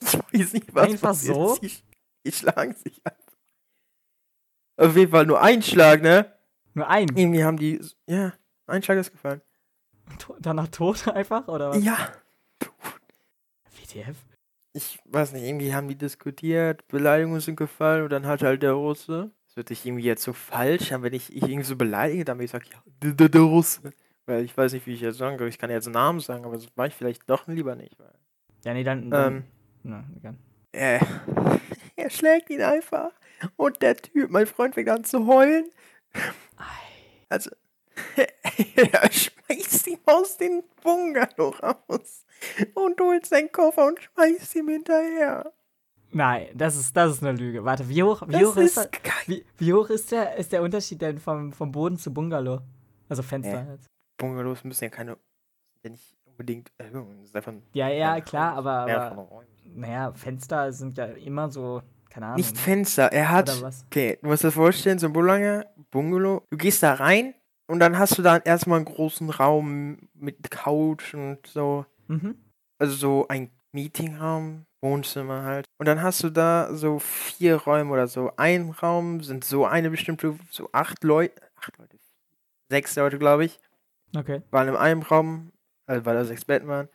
Ich 0.00 0.14
weiß 0.14 0.52
nicht, 0.54 0.74
was 0.74 0.88
Einfach 0.90 1.08
passiert 1.08 1.34
so? 1.34 1.56
Die, 1.58 1.68
sch- 1.68 1.82
die 2.24 2.32
schlagen 2.32 2.74
sich 2.74 3.02
einfach. 3.04 3.19
Auf 4.80 4.96
jeden 4.96 5.10
Fall 5.10 5.26
nur 5.26 5.40
ein 5.40 5.62
Schlag, 5.62 6.02
ne? 6.02 6.32
Nur 6.74 6.88
ein? 6.88 7.08
Irgendwie 7.14 7.44
haben 7.44 7.56
die, 7.56 7.80
ja, 8.06 8.32
ein 8.66 8.82
Schlag 8.82 8.98
ist 8.98 9.12
gefallen. 9.12 9.40
To- 10.18 10.36
Danach 10.40 10.68
tot 10.68 11.06
einfach, 11.14 11.46
oder 11.48 11.70
was? 11.70 11.84
Ja. 11.84 11.96
WTF? 13.76 14.16
Ich 14.72 15.00
weiß 15.04 15.32
nicht, 15.32 15.42
irgendwie 15.44 15.74
haben 15.74 15.88
die 15.88 15.96
diskutiert, 15.96 16.86
Beleidigungen 16.88 17.40
sind 17.40 17.56
gefallen 17.56 18.04
und 18.04 18.10
dann 18.10 18.26
hat 18.26 18.42
halt 18.42 18.62
der 18.62 18.72
Russe, 18.72 19.32
das 19.48 19.56
wird 19.56 19.68
sich 19.68 19.84
irgendwie 19.84 20.04
jetzt 20.04 20.22
so 20.22 20.32
falsch, 20.32 20.92
aber 20.92 21.04
wenn 21.04 21.12
ich, 21.12 21.34
ich 21.34 21.42
irgendwie 21.42 21.64
so 21.64 21.74
beleidige, 21.76 22.24
dann 22.24 22.38
ich 22.40 22.52
sag, 22.52 22.62
ja, 22.68 22.80
der, 23.02 23.40
Russe. 23.40 23.92
Weil 24.26 24.44
ich 24.44 24.56
weiß 24.56 24.72
nicht, 24.74 24.86
wie 24.86 24.94
ich 24.94 25.00
jetzt 25.00 25.18
sagen 25.18 25.38
soll. 25.38 25.48
Ich 25.48 25.58
kann 25.58 25.70
jetzt 25.70 25.86
einen 25.88 25.94
Namen 25.94 26.20
sagen, 26.20 26.44
aber 26.44 26.54
das 26.54 26.68
mache 26.76 26.88
ich 26.88 26.94
vielleicht 26.94 27.28
doch 27.28 27.48
lieber 27.48 27.74
nicht. 27.74 27.98
Weil, 27.98 28.14
Ja, 28.64 28.72
nee, 28.74 28.84
dann. 28.84 29.10
dann 29.10 29.36
ähm, 29.38 29.44
na, 29.82 30.04
egal. 30.16 30.34
äh, 30.72 31.00
er 32.00 32.10
schlägt 32.10 32.50
ihn 32.50 32.62
einfach. 32.62 33.12
Und 33.56 33.80
der 33.82 33.96
Typ, 33.96 34.30
mein 34.30 34.46
Freund, 34.46 34.74
fängt 34.74 34.88
an 34.88 35.04
zu 35.04 35.26
heulen. 35.26 35.70
Also, 37.28 37.50
er 38.76 39.12
schmeißt 39.12 39.86
ihn 39.86 39.98
aus 40.06 40.36
dem 40.36 40.62
Bungalow 40.82 41.50
raus 41.50 42.24
und 42.74 43.00
holt 43.00 43.26
seinen 43.26 43.52
Koffer 43.52 43.86
und 43.86 44.00
schmeißt 44.00 44.56
ihm 44.56 44.68
hinterher. 44.68 45.52
Nein, 46.12 46.48
das 46.54 46.76
ist, 46.76 46.96
das 46.96 47.12
ist 47.12 47.22
eine 47.22 47.38
Lüge. 47.38 47.64
Warte, 47.64 47.88
wie 47.88 48.02
hoch, 48.02 48.22
wie 48.26 48.32
Das 48.32 48.42
hoch 48.42 48.56
ist, 48.56 48.76
ist 48.76 48.90
der, 48.92 49.12
wie, 49.26 49.44
wie 49.58 49.72
hoch 49.72 49.88
ist 49.90 50.10
der, 50.10 50.36
ist 50.36 50.52
der 50.52 50.62
Unterschied 50.62 51.00
denn 51.00 51.18
vom, 51.18 51.52
vom 51.52 51.70
Boden 51.70 51.96
zu 51.96 52.12
Bungalow? 52.12 52.60
Also 53.08 53.22
Fenster. 53.22 53.74
Äh. 53.74 53.78
Bungalows 54.16 54.64
müssen 54.64 54.84
ja 54.84 54.90
keine, 54.90 55.16
ja 55.82 55.90
nicht 55.90 56.16
unbedingt 56.40 56.72
Erhöhungen. 56.78 57.18
Das 57.18 57.28
ist 57.28 57.36
einfach 57.36 57.52
ein 57.52 57.62
Ja, 57.74 57.88
ja, 57.88 58.20
klar, 58.20 58.54
aber, 58.56 58.72
aber 58.72 59.44
naja, 59.74 60.12
Fenster 60.12 60.72
sind 60.72 60.96
ja 60.96 61.04
immer 61.04 61.50
so, 61.50 61.82
keine 62.08 62.26
Ahnung. 62.26 62.38
Nicht 62.38 62.56
Fenster, 62.56 63.12
er 63.12 63.30
hat, 63.30 63.50
okay, 63.86 64.18
du 64.22 64.28
musst 64.28 64.42
dir 64.42 64.50
vorstellen, 64.50 64.98
so 64.98 65.06
ein 65.06 65.12
Bungalow, 65.12 65.64
Bungalow, 65.90 66.42
du 66.50 66.56
gehst 66.56 66.82
da 66.82 66.94
rein 66.94 67.34
und 67.66 67.78
dann 67.78 67.98
hast 67.98 68.16
du 68.16 68.22
da 68.22 68.38
erstmal 68.38 68.78
einen 68.78 68.86
großen 68.86 69.28
Raum 69.28 70.08
mit 70.14 70.50
Couch 70.50 71.12
und 71.14 71.46
so, 71.46 71.84
Mhm. 72.08 72.36
also 72.78 72.94
so 72.94 73.28
ein 73.28 73.50
Meetingraum, 73.72 74.64
Wohnzimmer 74.80 75.42
halt. 75.42 75.66
Und 75.78 75.86
dann 75.86 76.02
hast 76.02 76.24
du 76.24 76.30
da 76.30 76.74
so 76.74 76.98
vier 76.98 77.56
Räume 77.56 77.92
oder 77.92 78.08
so. 78.08 78.32
Ein 78.38 78.70
Raum 78.70 79.22
sind 79.22 79.44
so 79.44 79.66
eine 79.66 79.90
bestimmte, 79.90 80.36
so 80.50 80.70
acht 80.72 81.04
Leute, 81.04 81.40
acht 81.54 81.76
Leute, 81.76 81.98
sechs 82.70 82.96
Leute, 82.96 83.18
glaube 83.18 83.44
ich, 83.44 83.60
Okay. 84.16 84.42
waren 84.50 84.68
in 84.68 84.76
einem 84.76 85.02
Raum, 85.02 85.52
also 85.90 86.04
weil 86.06 86.14
da 86.14 86.24
sechs 86.24 86.44
Betten 86.44 86.68
waren, 86.68 86.88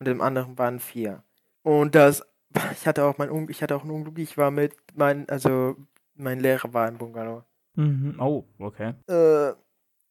und 0.00 0.08
im 0.08 0.20
anderen 0.20 0.58
waren 0.58 0.80
vier. 0.80 1.22
Und 1.62 1.94
das, 1.94 2.26
ich 2.72 2.86
hatte 2.86 3.04
auch 3.04 3.16
mein, 3.18 3.48
ich 3.48 3.62
hatte 3.62 3.76
auch 3.76 3.84
ein 3.84 3.90
Unglück, 3.90 4.18
ich 4.18 4.36
war 4.36 4.50
mit, 4.50 4.74
mein, 4.94 5.28
also 5.28 5.76
mein 6.14 6.40
Lehrer 6.40 6.72
war 6.74 6.88
im 6.88 6.98
Bungalow. 6.98 7.44
Mhm. 7.74 8.16
Oh, 8.18 8.44
okay. 8.58 8.94
Äh, 9.06 9.52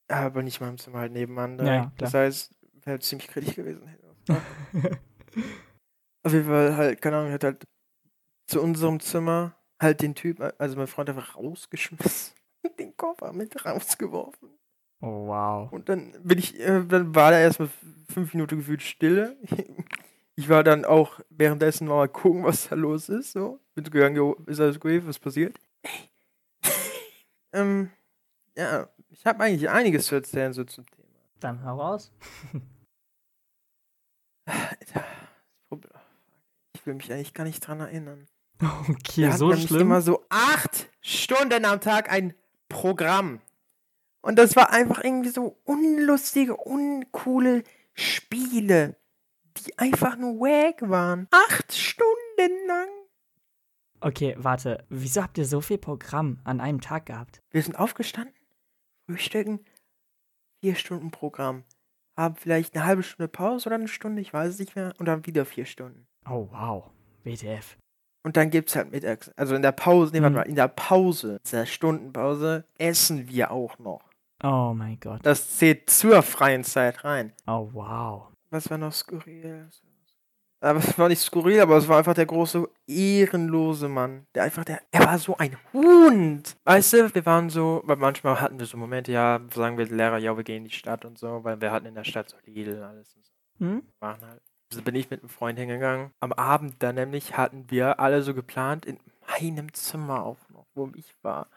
aber 0.07 0.41
nicht 0.41 0.61
mal 0.61 0.69
im 0.69 0.77
Zimmer 0.77 0.99
halt 0.99 1.11
nebenan. 1.11 1.57
Ja, 1.59 1.63
direkt. 1.65 1.81
klar. 1.81 1.91
das 1.97 2.13
heißt, 2.13 2.55
wäre 2.85 2.99
ziemlich 2.99 3.27
kritisch 3.27 3.55
gewesen. 3.55 3.83
Auf 6.23 6.33
jeden 6.33 6.47
Fall 6.47 6.75
halt, 6.75 7.01
keine 7.01 7.17
Ahnung, 7.17 7.31
hat 7.31 7.43
halt 7.43 7.67
zu 8.47 8.61
unserem 8.61 8.99
Zimmer 8.99 9.55
halt 9.81 10.01
den 10.01 10.15
Typ, 10.15 10.41
also 10.57 10.77
mein 10.77 10.87
Freund 10.87 11.09
einfach 11.09 11.35
rausgeschmissen. 11.35 12.35
Den 12.79 12.95
Koffer 12.97 13.31
mit 13.31 13.65
rausgeworfen. 13.65 14.58
Oh, 15.01 15.27
wow. 15.27 15.71
Und 15.71 15.87
dann 15.89 16.13
bin 16.23 16.37
ich, 16.39 16.59
äh, 16.59 16.83
dann 16.85 17.15
war 17.15 17.31
da 17.31 17.39
erstmal 17.39 17.69
fünf 18.13 18.33
Minuten 18.33 18.57
gefühlt 18.57 18.81
Stille. 18.81 19.37
Ich 20.35 20.47
war 20.47 20.63
dann 20.63 20.85
auch 20.85 21.19
währenddessen 21.29 21.85
mal 21.85 22.07
gucken, 22.07 22.45
was 22.45 22.69
da 22.69 22.75
los 22.75 23.09
ist. 23.09 23.33
So. 23.33 23.59
Bin 23.75 23.83
gegangen, 23.83 24.35
ist 24.45 24.61
alles 24.61 24.79
gut, 24.79 25.05
was 25.05 25.19
passiert? 25.19 25.59
ähm, 27.51 27.91
ja, 28.57 28.87
ich 29.09 29.25
habe 29.25 29.43
eigentlich 29.43 29.69
einiges 29.69 30.05
zu 30.05 30.15
erzählen 30.15 30.53
so 30.53 30.63
zum 30.63 30.85
Thema. 30.85 31.09
Dann 31.41 31.61
hau 31.65 31.75
raus. 31.81 32.09
Problem- 35.67 35.91
Ich 36.73 36.85
will 36.85 36.93
mich 36.95 37.11
eigentlich 37.11 37.33
gar 37.33 37.43
nicht 37.43 37.59
dran 37.59 37.81
erinnern. 37.81 38.25
Okay, 38.61 39.23
Wir 39.23 39.27
hatten 39.29 39.37
so 39.39 39.49
nämlich 39.49 39.67
schlimm. 39.67 39.81
immer 39.81 40.01
so 40.01 40.23
acht 40.29 40.87
Stunden 41.01 41.65
am 41.65 41.81
Tag 41.81 42.09
ein 42.11 42.33
Programm. 42.69 43.41
Und 44.21 44.37
das 44.37 44.55
war 44.55 44.71
einfach 44.71 45.03
irgendwie 45.03 45.29
so 45.29 45.59
unlustige, 45.63 46.55
uncoole 46.57 47.63
Spiele, 47.93 48.97
die 49.57 49.77
einfach 49.77 50.17
nur 50.17 50.39
wack 50.39 50.87
waren. 50.89 51.27
Acht 51.31 51.73
Stunden 51.73 52.67
lang. 52.67 52.87
Okay, 54.01 54.35
warte. 54.37 54.85
Wieso 54.89 55.23
habt 55.23 55.37
ihr 55.37 55.45
so 55.45 55.61
viel 55.61 55.77
Programm 55.77 56.39
an 56.43 56.61
einem 56.61 56.81
Tag 56.81 57.05
gehabt? 57.07 57.41
Wir 57.51 57.61
sind 57.61 57.75
aufgestanden, 57.77 58.33
frühstücken, 59.05 59.59
vier 60.61 60.75
Stunden 60.75 61.11
Programm. 61.11 61.63
Haben 62.17 62.35
vielleicht 62.35 62.75
eine 62.75 62.85
halbe 62.85 63.03
Stunde 63.03 63.27
Pause 63.29 63.67
oder 63.67 63.75
eine 63.75 63.87
Stunde, 63.87 64.21
ich 64.21 64.33
weiß 64.33 64.49
es 64.53 64.59
nicht 64.59 64.75
mehr. 64.75 64.93
Und 64.97 65.05
dann 65.05 65.25
wieder 65.25 65.45
vier 65.45 65.65
Stunden. 65.65 66.05
Oh, 66.29 66.47
wow. 66.51 66.89
WTF. 67.23 67.77
Und 68.23 68.35
dann 68.35 68.49
gibt's 68.49 68.75
halt 68.75 68.91
mittags, 68.91 69.29
also 69.37 69.55
in 69.55 69.61
der 69.61 69.71
Pause, 69.71 70.11
nee, 70.13 70.21
warte 70.21 70.31
Mhm. 70.31 70.35
mal, 70.37 70.47
in 70.49 70.55
der 70.55 70.67
Pause, 70.67 71.39
in 71.45 71.51
der 71.51 71.65
Stundenpause, 71.65 72.65
essen 72.77 73.29
wir 73.29 73.51
auch 73.51 73.79
noch. 73.79 74.08
Oh 74.43 74.73
mein 74.75 74.99
Gott. 74.99 75.19
Das 75.23 75.57
zählt 75.57 75.89
zur 75.89 76.21
freien 76.23 76.63
Zeit 76.63 77.03
rein. 77.03 77.33
Oh, 77.45 77.69
wow. 77.73 78.27
Was 78.49 78.69
war 78.69 78.77
noch 78.77 78.93
skurril? 78.93 79.69
Aber 80.61 80.79
es 80.79 80.97
war 80.97 81.07
nicht 81.07 81.21
skurril, 81.21 81.61
aber 81.61 81.77
es 81.77 81.87
war 81.87 81.97
einfach 81.97 82.13
der 82.13 82.25
große, 82.25 82.67
ehrenlose 82.87 83.87
Mann. 83.87 84.25
Der 84.35 84.43
einfach, 84.43 84.65
der, 84.65 84.81
er 84.91 85.05
war 85.05 85.17
so 85.17 85.37
ein 85.37 85.57
Hund. 85.71 86.57
Weißt 86.65 86.93
du, 86.93 87.15
wir 87.15 87.25
waren 87.25 87.49
so, 87.49 87.81
weil 87.85 87.95
manchmal 87.95 88.41
hatten 88.41 88.59
wir 88.59 88.65
so 88.65 88.77
Momente, 88.77 89.11
ja, 89.11 89.39
sagen 89.53 89.77
wir 89.77 89.85
Lehrer, 89.85 90.17
ja, 90.17 90.35
wir 90.35 90.43
gehen 90.43 90.57
in 90.57 90.63
die 90.65 90.75
Stadt 90.75 91.05
und 91.05 91.17
so, 91.17 91.43
weil 91.43 91.61
wir 91.61 91.71
hatten 91.71 91.85
in 91.85 91.95
der 91.95 92.03
Stadt 92.03 92.29
so 92.29 92.37
Lidl 92.45 92.77
und 92.77 92.83
alles 92.83 93.15
und 93.15 93.25
so. 93.25 93.33
Hm? 93.59 93.83
Waren 93.99 94.21
halt. 94.21 94.41
Also 94.71 94.83
bin 94.83 94.95
ich 94.95 95.09
mit 95.09 95.21
einem 95.21 95.29
Freund 95.29 95.57
hingegangen. 95.57 96.11
Am 96.19 96.33
Abend 96.33 96.75
dann 96.79 96.95
nämlich 96.95 97.37
hatten 97.37 97.65
wir 97.69 97.99
alle 97.99 98.21
so 98.21 98.33
geplant, 98.33 98.85
in 98.85 98.99
meinem 99.27 99.73
Zimmer 99.73 100.23
auch 100.25 100.37
noch, 100.49 100.65
wo 100.75 100.91
ich 100.95 101.15
war, 101.21 101.47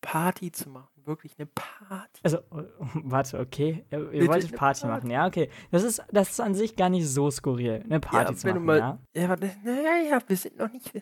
Party 0.00 0.52
zu 0.52 0.68
machen. 0.70 0.88
Wirklich 1.04 1.34
eine 1.38 1.46
Party. 1.46 2.20
Also, 2.22 2.38
äh, 2.38 2.42
warte, 2.94 3.38
okay. 3.40 3.84
Ihr, 3.90 4.12
ihr 4.12 4.28
wolltet 4.28 4.50
eine 4.50 4.56
Party 4.58 4.80
Party. 4.82 4.86
machen, 4.86 5.10
ja, 5.10 5.26
okay. 5.26 5.48
Das 5.70 5.82
ist, 5.82 6.02
das 6.12 6.30
ist 6.30 6.40
an 6.40 6.54
sich 6.54 6.76
gar 6.76 6.88
nicht 6.88 7.06
so 7.08 7.30
skurril, 7.30 7.82
eine 7.84 8.00
Party 8.00 8.34
zu 8.34 8.46
wenn 8.46 8.54
du 8.54 8.60
machen, 8.60 8.66
mal- 8.80 8.98
ja? 9.14 9.22
Ja, 9.22 9.36
naja, 9.64 10.18
wir 10.26 10.36
sind 10.36 10.58
noch 10.58 10.70
nicht. 10.72 10.92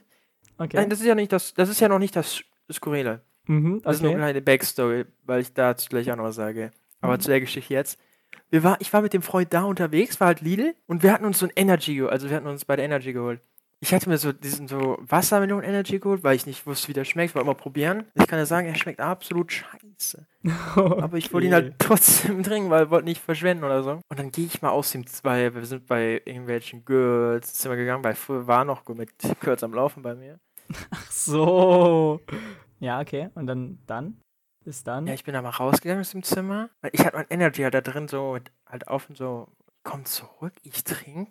Okay. 0.59 0.77
Nein, 0.77 0.91
das 0.91 1.01
ist 1.01 1.07
ja 1.07 1.15
nicht 1.15 1.33
das, 1.33 1.53
das 1.55 1.69
ist 1.69 1.81
ja 1.81 1.89
noch 1.89 1.99
nicht 1.99 2.15
das 2.17 2.43
Skurrile. 2.73 3.23
mhm, 3.47 3.81
Das 3.83 3.97
ist 3.97 4.03
nur 4.03 4.11
eine 4.13 4.21
okay. 4.21 4.31
kleine 4.33 4.43
Backstory, 4.43 5.05
weil 5.25 5.41
ich 5.41 5.53
dazu 5.53 5.89
gleich 5.89 6.11
auch 6.11 6.17
noch 6.17 6.25
was 6.25 6.37
sage. 6.37 6.71
Aber 7.01 7.15
Mhm. 7.15 7.21
zu 7.21 7.29
der 7.29 7.41
Geschichte 7.41 7.75
jetzt. 7.75 8.01
Wir 8.49 8.63
war, 8.63 8.81
ich 8.81 8.93
war 8.93 9.03
mit 9.03 9.13
dem 9.13 9.23
Freund 9.23 9.53
da 9.53 9.65
unterwegs, 9.65 10.19
war 10.21 10.29
halt 10.29 10.41
Lidl 10.41 10.75
und 10.87 11.03
wir 11.03 11.13
hatten 11.13 11.25
uns 11.25 11.41
so 11.41 11.47
ein 11.47 11.53
Energy. 11.57 12.01
Also 12.03 12.29
wir 12.31 12.37
hatten 12.37 12.47
uns 12.47 12.65
bei 12.65 12.77
der 12.77 12.85
Energy 12.85 13.13
geholt. 13.13 13.41
Ich 13.81 13.93
hatte 13.93 14.09
mir 14.09 14.17
so 14.17 14.33
diesen 14.33 14.69
so 14.69 14.97
Wassermelon 15.01 15.63
Energy 15.63 15.99
geholt, 15.99 16.25
weil 16.25 16.35
ich 16.35 16.47
nicht 16.47 16.67
wusste, 16.67 16.89
wie 16.89 16.93
der 16.95 17.05
schmeckt. 17.05 17.31
Ich 17.31 17.35
wollte 17.35 17.47
mal 17.47 17.55
probieren. 17.55 18.07
Ich 18.15 18.27
kann 18.27 18.39
ja 18.39 18.47
sagen, 18.47 18.67
er 18.67 18.75
schmeckt 18.75 19.01
absolut 19.01 19.53
scheiße. 19.53 20.27
Aber 20.77 21.19
ich 21.19 21.33
wollte 21.33 21.47
ihn 21.49 21.53
halt 21.53 21.75
trotzdem 21.79 22.43
trinken, 22.45 22.71
weil 22.71 22.85
ich 22.85 22.91
wollte 22.91 23.05
nicht 23.05 23.21
verschwenden 23.21 23.65
oder 23.65 23.83
so. 23.83 24.01
Und 24.09 24.19
dann 24.19 24.33
gehe 24.33 24.47
ich 24.47 24.63
mal 24.63 24.71
aus 24.71 24.93
dem, 24.93 25.05
weil 25.23 25.55
wir 25.55 25.67
sind 25.67 25.87
bei 25.87 26.23
irgendwelchen 26.25 26.85
Girls 26.87 27.53
Zimmer 27.55 27.77
gegangen, 27.77 28.03
weil 28.03 28.15
früher 28.15 28.47
war 28.47 28.65
noch 28.65 28.87
mit 28.89 29.11
Girls 29.41 29.63
am 29.63 29.75
Laufen 29.75 30.03
bei 30.03 30.15
mir. 30.15 30.41
Ach 30.91 31.11
so. 31.11 32.21
Ja, 32.81 33.01
okay. 33.01 33.29
Und 33.35 33.47
dann, 33.47 33.79
dann? 33.87 34.17
Bis 34.65 34.83
dann? 34.83 35.07
Ja, 35.07 35.15
ich 35.15 35.23
bin 35.23 35.35
da 35.35 35.43
mal 35.43 35.51
rausgegangen 35.51 36.01
aus 36.01 36.11
dem 36.11 36.23
Zimmer. 36.23 36.71
Weil 36.81 36.91
ich 36.95 37.05
hatte 37.05 37.17
mein 37.17 37.27
Energy 37.29 37.63
halt 37.63 37.75
da 37.75 37.83
drin 37.83 38.09
so 38.09 38.39
halt 38.67 38.89
offen 38.89 39.15
so, 39.15 39.49
komm 39.85 40.05
zurück, 40.07 40.55
ich 40.63 40.83
trink. 40.83 41.29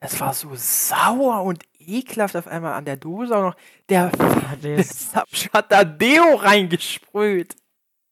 Das 0.00 0.20
war 0.20 0.34
so 0.34 0.50
sauer 0.54 1.42
und 1.42 1.64
ekelhaft 1.78 2.36
auf 2.36 2.46
einmal 2.46 2.74
an 2.74 2.84
der 2.84 2.96
Dose 2.96 3.36
auch 3.36 3.42
noch. 3.42 3.56
Der 3.88 4.12
Hat 5.52 5.72
da 5.72 5.84
Deo 5.84 6.34
reingesprüht. 6.34 7.56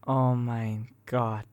Oh 0.06 0.34
mein 0.34 0.88
Gott. 1.06 1.44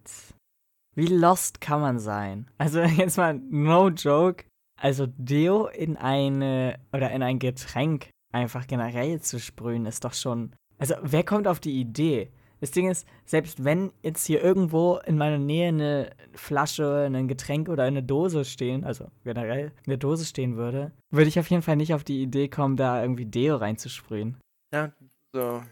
Wie 0.96 1.08
lost 1.08 1.62
kann 1.62 1.82
man 1.82 2.00
sein? 2.00 2.50
Also 2.58 2.80
jetzt 2.98 3.18
mal 3.18 3.34
no 3.34 3.90
joke. 3.90 4.46
Also 4.80 5.08
Deo 5.08 5.68
in 5.68 5.98
eine 5.98 6.80
oder 6.92 7.12
in 7.12 7.24
ein 7.24 7.40
Getränk 7.40 8.10
einfach 8.34 8.68
generell 8.68 9.22
zu 9.22 9.40
sprühen 9.40 9.86
ist 9.86 10.06
doch 10.06 10.14
schon. 10.14 10.56
Also 10.80 10.96
wer 11.02 11.24
kommt 11.24 11.48
auf 11.48 11.60
die 11.60 11.80
Idee? 11.80 12.32
Das 12.62 12.72
Ding 12.72 12.90
ist, 12.90 13.08
selbst 13.26 13.64
wenn 13.64 13.92
jetzt 14.04 14.26
hier 14.26 14.42
irgendwo 14.42 14.98
in 15.06 15.18
meiner 15.18 15.40
Nähe 15.40 15.70
eine 15.70 16.12
Flasche, 16.34 17.10
ein 17.12 17.28
Getränk 17.28 17.68
oder 17.70 17.84
eine 17.84 18.04
Dose 18.04 18.46
stehen, 18.46 18.86
also 18.86 19.08
generell 19.24 19.72
eine 19.86 19.98
Dose 19.98 20.26
stehen 20.26 20.56
würde, 20.58 20.92
würde 21.10 21.28
ich 21.28 21.40
auf 21.40 21.50
jeden 21.50 21.64
Fall 21.64 21.76
nicht 21.76 21.94
auf 21.94 22.04
die 22.04 22.22
Idee 22.22 22.48
kommen, 22.48 22.78
da 22.78 23.02
irgendwie 23.02 23.26
Deo 23.26 23.58
reinzusprühen. 23.58 24.38
Ja, 24.72 24.94
so. 25.34 25.64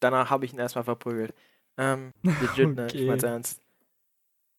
Danach 0.00 0.30
habe 0.30 0.44
ich 0.44 0.52
ihn 0.52 0.58
erstmal 0.58 0.84
verprügelt. 0.84 1.32
Ähm, 1.78 2.12
legit, 2.22 2.74
ne? 2.76 2.86
Ich 2.88 2.94
Okay. 2.94 3.06
mein's 3.06 3.22
ernst. 3.22 3.62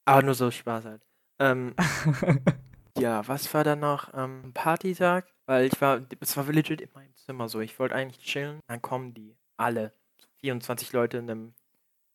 Aber 0.05 0.21
nur 0.23 0.35
so 0.35 0.49
Spaß 0.51 0.85
halt. 0.85 1.01
Ähm, 1.39 1.75
ja, 2.97 3.27
was 3.27 3.53
war 3.53 3.63
dann 3.63 3.79
noch? 3.81 4.13
Ähm, 4.13 4.51
Partytag? 4.53 5.27
Weil 5.47 5.65
ich 5.65 5.81
war, 5.81 6.01
es 6.21 6.37
war 6.37 6.45
legit 6.45 6.81
in 6.81 6.89
meinem 6.93 7.13
Zimmer 7.15 7.49
so. 7.49 7.59
Ich 7.59 7.77
wollte 7.77 7.93
eigentlich 7.95 8.23
chillen. 8.23 8.59
Dann 8.67 8.81
kommen 8.81 9.13
die 9.13 9.35
alle. 9.57 9.93
24 10.49 10.93
Leute 10.93 11.17
in 11.17 11.29
einem 11.31 11.53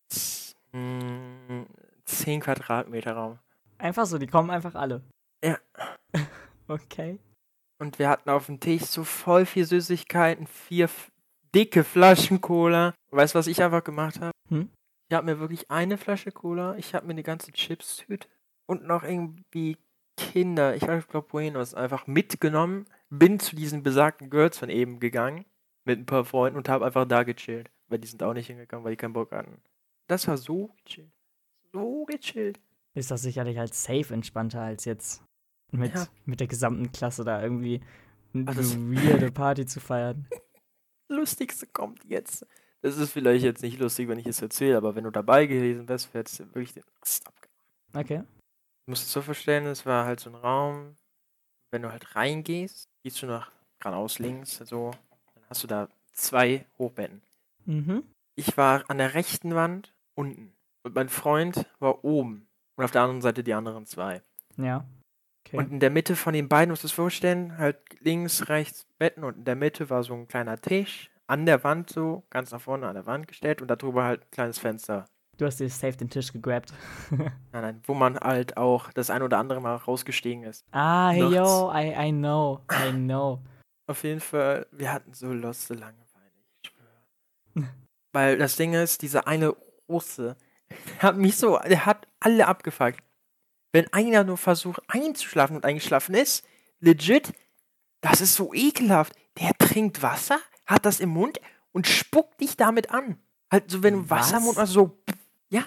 z- 0.08 0.54
mm, 0.72 1.62
10 2.04 2.40
Quadratmeter 2.40 3.12
Raum. 3.14 3.38
einfach 3.78 4.06
so, 4.06 4.18
die 4.18 4.28
kommen 4.28 4.50
einfach 4.50 4.76
alle. 4.76 5.02
Ja. 5.44 5.58
okay. 6.68 7.18
Und 7.80 7.98
wir 7.98 8.08
hatten 8.08 8.30
auf 8.30 8.46
dem 8.46 8.60
Tisch 8.60 8.82
so 8.84 9.02
voll 9.02 9.46
viel 9.46 9.64
Süßigkeiten, 9.64 10.46
vier 10.46 10.88
dicke 11.54 11.82
Flaschen 11.82 12.40
Cola. 12.40 12.94
Weißt 13.10 13.34
du, 13.34 13.38
was 13.40 13.48
ich 13.48 13.60
einfach 13.62 13.82
gemacht 13.82 14.20
habe? 14.20 14.30
Hm? 14.48 14.68
Ich 15.08 15.16
habe 15.16 15.26
mir 15.26 15.40
wirklich 15.40 15.68
eine 15.68 15.98
Flasche 15.98 16.30
Cola, 16.30 16.76
ich 16.76 16.94
habe 16.94 17.06
mir 17.06 17.12
eine 17.14 17.24
ganze 17.24 17.50
Chips-Tüte 17.50 18.28
und 18.66 18.84
noch 18.84 19.02
irgendwie 19.02 19.76
Kinder, 20.16 20.76
ich 20.76 20.82
glaube 20.82 21.22
Buenos, 21.22 21.74
einfach 21.74 22.06
mitgenommen, 22.06 22.86
bin 23.08 23.40
zu 23.40 23.56
diesen 23.56 23.82
besagten 23.82 24.30
Girls 24.30 24.56
von 24.58 24.68
eben 24.68 25.00
gegangen 25.00 25.46
mit 25.84 25.98
ein 25.98 26.06
paar 26.06 26.24
Freunden 26.24 26.58
und 26.58 26.68
habe 26.68 26.84
einfach 26.84 27.06
da 27.06 27.24
gechillt. 27.24 27.70
Weil 27.90 27.98
die 27.98 28.08
sind 28.08 28.22
auch 28.22 28.32
nicht 28.32 28.46
hingegangen, 28.46 28.84
weil 28.84 28.92
die 28.92 28.96
keinen 28.96 29.12
Bock 29.12 29.30
hatten. 29.32 29.60
Das 30.06 30.26
war 30.26 30.38
so 30.38 30.70
gechillt. 30.84 31.12
So 31.72 32.04
gechillt. 32.06 32.58
ist 32.94 33.10
das 33.10 33.22
sicherlich 33.22 33.58
als 33.58 33.84
safe 33.84 34.12
entspannter 34.14 34.62
als 34.62 34.84
jetzt 34.84 35.22
mit, 35.70 35.94
Ja. 35.94 36.06
mit 36.24 36.40
der 36.40 36.46
gesamten 36.48 36.90
Klasse 36.90 37.22
da 37.24 37.42
irgendwie 37.42 37.80
eine 38.34 38.44
das- 38.46 38.76
weirde 38.78 39.30
Party 39.32 39.66
zu 39.66 39.78
feiern. 39.80 40.26
Lustigste 41.08 41.66
kommt 41.66 42.04
jetzt. 42.04 42.46
Das 42.82 42.96
ist 42.96 43.12
vielleicht 43.12 43.44
jetzt 43.44 43.62
nicht 43.62 43.78
lustig, 43.78 44.08
wenn 44.08 44.18
ich 44.18 44.26
es 44.26 44.40
erzähle, 44.40 44.76
aber 44.76 44.94
wenn 44.94 45.04
du 45.04 45.10
dabei 45.10 45.46
gewesen 45.46 45.88
wärst, 45.88 46.14
hättest 46.14 46.40
du 46.40 46.44
wirklich 46.54 46.72
den 46.74 46.84
Ast 47.02 47.26
abgemacht. 47.26 47.50
Okay. 47.94 48.18
Du 48.86 48.90
musst 48.92 49.04
es 49.04 49.12
so 49.12 49.20
verstehen, 49.20 49.66
es 49.66 49.84
war 49.84 50.06
halt 50.06 50.18
so 50.20 50.30
ein 50.30 50.36
Raum, 50.36 50.96
wenn 51.72 51.82
du 51.82 51.90
halt 51.92 52.16
reingehst, 52.16 52.88
gehst 53.02 53.20
du 53.22 53.26
nach 53.26 53.50
geradeaus 53.80 54.18
links, 54.18 54.56
so, 54.64 54.92
dann 55.34 55.44
hast 55.50 55.62
du 55.62 55.66
da 55.66 55.88
zwei 56.12 56.64
Hochbetten. 56.78 57.20
Mhm. 57.70 58.02
Ich 58.34 58.56
war 58.56 58.84
an 58.88 58.98
der 58.98 59.14
rechten 59.14 59.54
Wand 59.54 59.94
unten 60.14 60.52
und 60.82 60.94
mein 60.94 61.08
Freund 61.08 61.66
war 61.78 62.04
oben 62.04 62.48
und 62.76 62.84
auf 62.84 62.90
der 62.90 63.02
anderen 63.02 63.20
Seite 63.20 63.44
die 63.44 63.54
anderen 63.54 63.86
zwei. 63.86 64.22
Ja. 64.56 64.84
Okay. 65.46 65.58
Und 65.58 65.72
in 65.72 65.80
der 65.80 65.90
Mitte 65.90 66.16
von 66.16 66.34
den 66.34 66.48
beiden, 66.48 66.70
musst 66.70 66.82
du 66.82 66.86
es 66.86 66.92
vorstellen, 66.92 67.58
halt 67.58 67.78
links, 68.00 68.48
rechts 68.48 68.86
Betten 68.98 69.24
und 69.24 69.38
in 69.38 69.44
der 69.44 69.56
Mitte 69.56 69.88
war 69.88 70.02
so 70.02 70.14
ein 70.14 70.28
kleiner 70.28 70.60
Tisch 70.60 71.10
an 71.26 71.46
der 71.46 71.62
Wand 71.62 71.90
so, 71.90 72.24
ganz 72.30 72.50
nach 72.50 72.60
vorne 72.60 72.88
an 72.88 72.94
der 72.94 73.06
Wand 73.06 73.28
gestellt 73.28 73.62
und 73.62 73.68
darüber 73.68 74.04
halt 74.04 74.22
ein 74.22 74.30
kleines 74.32 74.58
Fenster. 74.58 75.04
du 75.38 75.46
hast 75.46 75.60
dir 75.60 75.70
safe 75.70 75.96
den 75.96 76.10
Tisch 76.10 76.32
gegrabt. 76.32 76.72
Nein, 77.10 77.32
nein, 77.52 77.80
wo 77.84 77.94
man 77.94 78.18
halt 78.18 78.56
auch 78.56 78.92
das 78.92 79.10
ein 79.10 79.22
oder 79.22 79.38
andere 79.38 79.60
Mal 79.60 79.76
rausgestiegen 79.76 80.42
ist. 80.44 80.64
ah, 80.72 81.10
hey, 81.10 81.22
yo, 81.22 81.70
I, 81.72 82.08
I 82.08 82.10
know, 82.10 82.60
I 82.72 82.92
know. 82.92 83.40
Auf 83.86 84.02
jeden 84.04 84.20
Fall, 84.20 84.66
wir 84.72 84.92
hatten 84.92 85.14
so 85.14 85.32
loste 85.32 85.74
Langeweile. 85.74 86.09
Weil 88.12 88.38
das 88.38 88.56
Ding 88.56 88.74
ist, 88.74 89.02
dieser 89.02 89.26
eine 89.26 89.54
Russe, 89.88 90.36
der 90.68 91.02
hat 91.02 91.16
mich 91.16 91.36
so, 91.36 91.58
der 91.58 91.86
hat 91.86 92.06
alle 92.20 92.46
abgefuckt. 92.46 93.02
Wenn 93.72 93.92
einer 93.92 94.24
nur 94.24 94.36
versucht 94.36 94.82
einzuschlafen 94.88 95.56
und 95.56 95.64
eingeschlafen 95.64 96.14
ist, 96.14 96.44
legit, 96.80 97.32
das 98.00 98.20
ist 98.20 98.34
so 98.34 98.52
ekelhaft. 98.52 99.14
Der 99.38 99.52
trinkt 99.58 100.02
Wasser, 100.02 100.38
hat 100.66 100.84
das 100.86 101.00
im 101.00 101.10
Mund 101.10 101.40
und 101.72 101.86
spuckt 101.86 102.40
dich 102.40 102.56
damit 102.56 102.90
an. 102.90 103.18
Halt 103.50 103.70
so, 103.70 103.82
wenn 103.82 103.94
du 103.94 104.10
Wasser 104.10 104.38
im 104.38 104.44
Mund 104.44 104.56
Was? 104.56 104.68
hast, 104.68 104.72
so, 104.72 105.02
ja, 105.50 105.64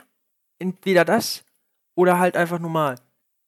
entweder 0.59 1.05
das 1.05 1.45
oder 1.95 2.19
halt 2.19 2.35
einfach 2.35 2.59
normal. 2.59 2.95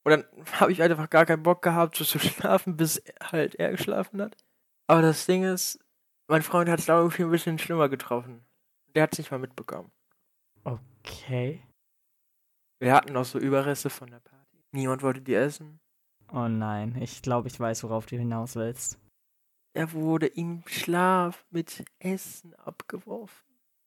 Und 0.04 0.10
dann 0.10 0.24
habe 0.60 0.72
ich 0.72 0.82
einfach 0.82 1.10
gar 1.10 1.26
keinen 1.26 1.42
Bock 1.42 1.62
gehabt, 1.62 1.96
so 1.96 2.04
zu 2.04 2.18
schlafen, 2.18 2.76
bis 2.76 3.02
halt 3.20 3.56
er 3.56 3.72
geschlafen 3.72 4.22
hat. 4.22 4.36
Aber 4.86 5.02
das 5.02 5.26
Ding 5.26 5.44
ist, 5.44 5.78
mein 6.28 6.42
Freund 6.42 6.68
hat 6.68 6.78
es 6.80 6.86
da 6.86 6.98
irgendwie 6.98 7.22
ein 7.24 7.30
bisschen 7.30 7.58
schlimmer 7.58 7.88
getroffen. 7.88 8.44
Der 8.94 9.04
hat 9.04 9.12
es 9.12 9.18
nicht 9.18 9.30
mal 9.30 9.38
mitbekommen. 9.38 9.90
Okay. 10.64 11.62
Wir 12.80 12.94
hatten 12.94 13.12
noch 13.12 13.24
so 13.24 13.38
Überreste 13.38 13.90
von 13.90 14.10
der 14.10 14.20
Party. 14.20 14.58
Niemand 14.72 15.02
wollte 15.02 15.20
die 15.22 15.34
essen. 15.34 15.80
Oh 16.32 16.48
nein, 16.48 16.96
ich 17.00 17.22
glaube, 17.22 17.48
ich 17.48 17.58
weiß, 17.58 17.84
worauf 17.84 18.06
du 18.06 18.16
hinaus 18.16 18.56
willst. 18.56 18.98
Er 19.74 19.92
wurde 19.92 20.26
im 20.26 20.62
Schlaf 20.66 21.44
mit 21.50 21.84
Essen 21.98 22.54
abgeworfen. 22.54 23.46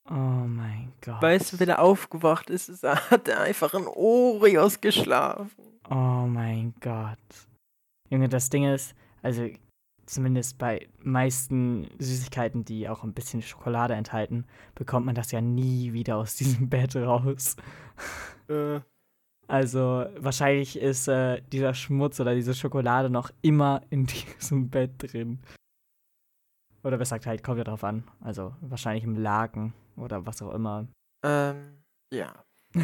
Oh 0.10 0.14
mein 0.14 0.94
Gott. 1.02 1.22
Weißt 1.22 1.54
du, 1.54 1.60
wenn 1.60 1.70
er 1.70 1.80
aufgewacht 1.80 2.50
ist, 2.50 2.70
ist 2.70 2.84
er- 2.84 3.10
hat 3.12 3.28
er 3.28 3.42
einfach 3.42 3.74
in 3.74 3.86
Oreos 3.88 4.80
geschlafen. 4.82 5.80
Oh 5.90 6.26
mein 6.28 6.74
Gott. 6.80 7.18
Junge, 8.10 8.30
das 8.30 8.50
Ding 8.50 8.64
ist, 8.66 8.96
also 9.22 9.48
zumindest 10.10 10.58
bei 10.58 10.88
meisten 11.04 11.88
Süßigkeiten, 12.00 12.66
die 12.66 12.90
auch 12.90 13.04
ein 13.04 13.14
bisschen 13.14 13.42
Schokolade 13.42 13.94
enthalten, 13.94 14.46
bekommt 14.76 15.06
man 15.06 15.16
das 15.16 15.32
ja 15.32 15.42
nie 15.42 15.94
wieder 15.94 16.18
aus 16.18 16.36
diesem 16.36 16.70
Bett 16.70 16.96
raus. 16.96 17.56
Äh, 18.48 18.80
Also 19.48 20.06
wahrscheinlich 20.18 20.78
ist 20.78 21.08
äh, 21.08 21.42
dieser 21.52 21.74
Schmutz 21.74 22.20
oder 22.20 22.36
diese 22.36 22.54
Schokolade 22.54 23.10
noch 23.10 23.32
immer 23.42 23.82
in 23.90 24.06
diesem 24.40 24.70
Bett 24.70 24.92
drin. 24.98 25.40
Oder 26.84 26.98
besser 26.98 27.18
gesagt, 27.18 27.26
halt, 27.28 27.44
kommt 27.44 27.58
ja 27.58 27.64
drauf 27.64 27.84
an. 27.84 28.04
Also 28.22 28.56
wahrscheinlich 28.62 29.04
im 29.04 29.16
Laken 29.18 29.74
oder 29.98 30.26
was 30.26 30.42
auch 30.42 30.54
immer. 30.54 30.88
ähm, 31.26 31.78
ja. 32.14 32.34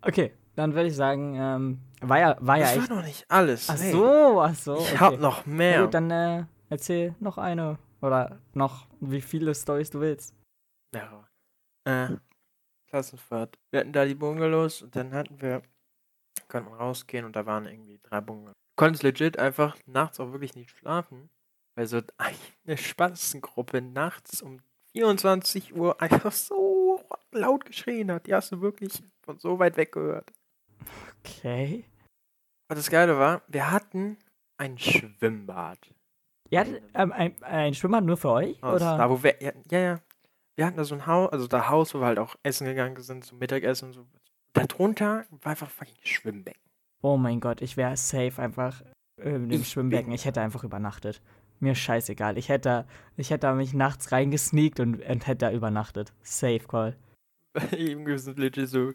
Okay, 0.00 0.32
dann 0.54 0.74
würde 0.74 0.88
ich 0.88 0.94
sagen, 0.94 1.34
ähm, 1.36 1.80
war 2.00 2.18
ja, 2.18 2.36
war 2.40 2.58
ja 2.58 2.64
das 2.64 2.76
echt. 2.76 2.90
war 2.90 2.96
noch 2.96 3.04
nicht 3.04 3.30
alles. 3.30 3.70
Ach 3.70 3.78
nee. 3.78 3.92
so, 3.92 4.40
ach 4.40 4.54
so. 4.54 4.76
Ich 4.76 4.92
okay. 4.92 4.98
hab 4.98 5.20
noch 5.20 5.46
mehr. 5.46 5.82
gut, 5.82 5.94
dann 5.94 6.10
äh, 6.10 6.44
erzähl 6.68 7.14
noch 7.20 7.38
eine. 7.38 7.78
Oder 8.00 8.38
noch 8.54 8.86
wie 9.00 9.20
viele 9.20 9.54
Stories 9.54 9.90
du 9.90 10.00
willst. 10.00 10.34
Ja. 10.94 11.28
Äh, 11.84 12.16
Klassenfahrt. 12.88 13.58
Wir 13.70 13.80
hatten 13.80 13.92
da 13.92 14.04
die 14.04 14.14
Bungalows 14.14 14.82
und 14.82 14.94
dann 14.94 15.12
hatten 15.12 15.40
wir, 15.40 15.62
konnten 16.48 16.70
wir 16.70 16.76
rausgehen 16.76 17.24
und 17.24 17.34
da 17.34 17.44
waren 17.44 17.66
irgendwie 17.66 18.00
drei 18.02 18.20
Bungalows. 18.20 18.54
Du 18.54 18.84
konntest 18.84 19.02
legit 19.02 19.38
einfach 19.38 19.76
nachts 19.86 20.20
auch 20.20 20.32
wirklich 20.32 20.54
nicht 20.54 20.70
schlafen, 20.70 21.28
weil 21.74 21.86
so 21.86 22.00
eine 22.16 22.76
Spaßengruppe 22.76 23.82
nachts 23.82 24.42
um 24.42 24.60
24 24.92 25.74
Uhr 25.76 26.00
einfach 26.00 26.32
so 26.32 27.04
laut 27.32 27.64
geschrien 27.64 28.12
hat. 28.12 28.26
Die 28.26 28.34
hast 28.34 28.52
du 28.52 28.60
wirklich 28.60 29.02
von 29.22 29.38
so 29.38 29.58
weit 29.58 29.76
weg 29.76 29.92
gehört. 29.92 30.32
Okay. 31.20 31.84
Aber 32.68 32.76
das 32.76 32.90
Geile 32.90 33.18
war, 33.18 33.42
wir 33.48 33.70
hatten 33.70 34.18
ein 34.58 34.78
Schwimmbad. 34.78 35.78
Ihr 36.50 36.60
hattet 36.60 36.82
ähm, 36.94 37.12
ein, 37.12 37.42
ein 37.42 37.74
Schwimmbad 37.74 38.04
nur 38.04 38.16
für 38.16 38.30
euch? 38.30 38.62
Aus, 38.62 38.76
oder? 38.76 38.96
Da, 38.96 39.10
wo 39.10 39.22
wir, 39.22 39.42
ja, 39.42 39.52
ja, 39.70 39.78
ja. 39.78 40.00
Wir 40.56 40.66
hatten 40.66 40.76
da 40.76 40.84
so 40.84 40.94
ein 40.94 41.06
Haus, 41.06 41.30
also 41.32 41.46
da 41.46 41.68
Haus, 41.68 41.94
wo 41.94 42.00
wir 42.00 42.06
halt 42.06 42.18
auch 42.18 42.36
essen 42.42 42.66
gegangen 42.66 43.00
sind, 43.00 43.24
so 43.24 43.36
Mittagessen 43.36 43.86
und 43.86 43.92
so. 43.92 44.06
Darunter 44.54 45.24
war 45.30 45.50
einfach 45.50 45.70
fucking 45.70 45.94
Schwimmbecken. 46.02 46.60
Oh 47.00 47.16
mein 47.16 47.40
Gott, 47.40 47.62
ich 47.62 47.76
wäre 47.76 47.96
safe 47.96 48.42
einfach 48.42 48.82
äh, 49.18 49.36
im 49.36 49.50
Ich 49.50 49.68
Schwimmbecken. 49.68 50.12
Ich 50.12 50.24
hätte 50.24 50.40
einfach 50.40 50.64
übernachtet. 50.64 51.22
Mir 51.60 51.74
scheißegal. 51.74 52.38
Ich 52.38 52.48
hätte, 52.48 52.86
ich 53.16 53.30
hätte 53.30 53.46
da 53.46 53.54
mich 53.54 53.72
nachts 53.72 54.12
reingesneakt 54.12 54.80
und, 54.80 55.00
und 55.00 55.26
hätte 55.26 55.46
da 55.46 55.52
übernachtet. 55.52 56.12
Safe 56.22 56.60
Call. 56.66 56.96
Irgendwie 57.72 58.18
sind 58.18 58.38
legit 58.38 58.68
so 58.68 58.92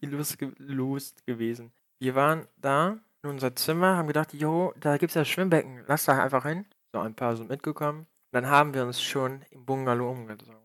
lust, 0.00 0.38
lust 0.58 1.26
gewesen. 1.26 1.72
Wir 1.98 2.14
waren 2.14 2.46
da 2.56 2.98
in 3.22 3.30
unser 3.30 3.54
Zimmer, 3.56 3.96
haben 3.96 4.08
gedacht, 4.08 4.32
jo, 4.34 4.72
da 4.78 4.96
gibt's 4.96 5.14
ja 5.14 5.24
Schwimmbecken, 5.24 5.84
lass 5.86 6.04
da 6.04 6.22
einfach 6.22 6.44
hin. 6.44 6.66
So, 6.92 7.00
ein 7.00 7.14
paar 7.14 7.36
sind 7.36 7.48
mitgekommen. 7.48 8.06
Dann 8.32 8.46
haben 8.46 8.74
wir 8.74 8.84
uns 8.84 9.00
schon 9.00 9.42
im 9.50 9.64
Bungalow 9.64 10.10
umgezogen. 10.10 10.56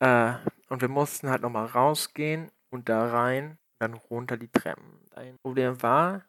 Äh, 0.00 0.34
und 0.68 0.80
wir 0.80 0.88
mussten 0.88 1.28
halt 1.28 1.42
nochmal 1.42 1.66
rausgehen 1.66 2.50
und 2.70 2.88
da 2.88 3.10
rein, 3.10 3.58
dann 3.78 3.94
runter 3.94 4.36
die 4.36 4.48
Treppen. 4.48 5.00
Ein 5.14 5.36
Problem 5.42 5.82
war, 5.82 6.24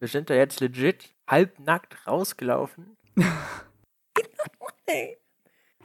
wir 0.00 0.08
sind 0.08 0.30
da 0.30 0.34
jetzt 0.34 0.60
legit 0.60 1.14
halbnackt 1.28 2.06
rausgelaufen. 2.06 2.96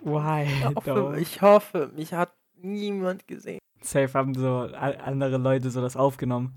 Why? 0.01 0.43
Ich 0.43 0.65
hoffe, 0.65 1.15
ich 1.19 1.41
hoffe, 1.41 1.91
mich 1.95 2.13
hat 2.13 2.33
niemand 2.55 3.27
gesehen. 3.27 3.59
Safe 3.87 4.13
haben 4.13 4.33
so 4.35 4.69
andere 4.73 5.37
Leute 5.37 5.69
so 5.71 5.81
das 5.81 5.95
aufgenommen. 5.95 6.53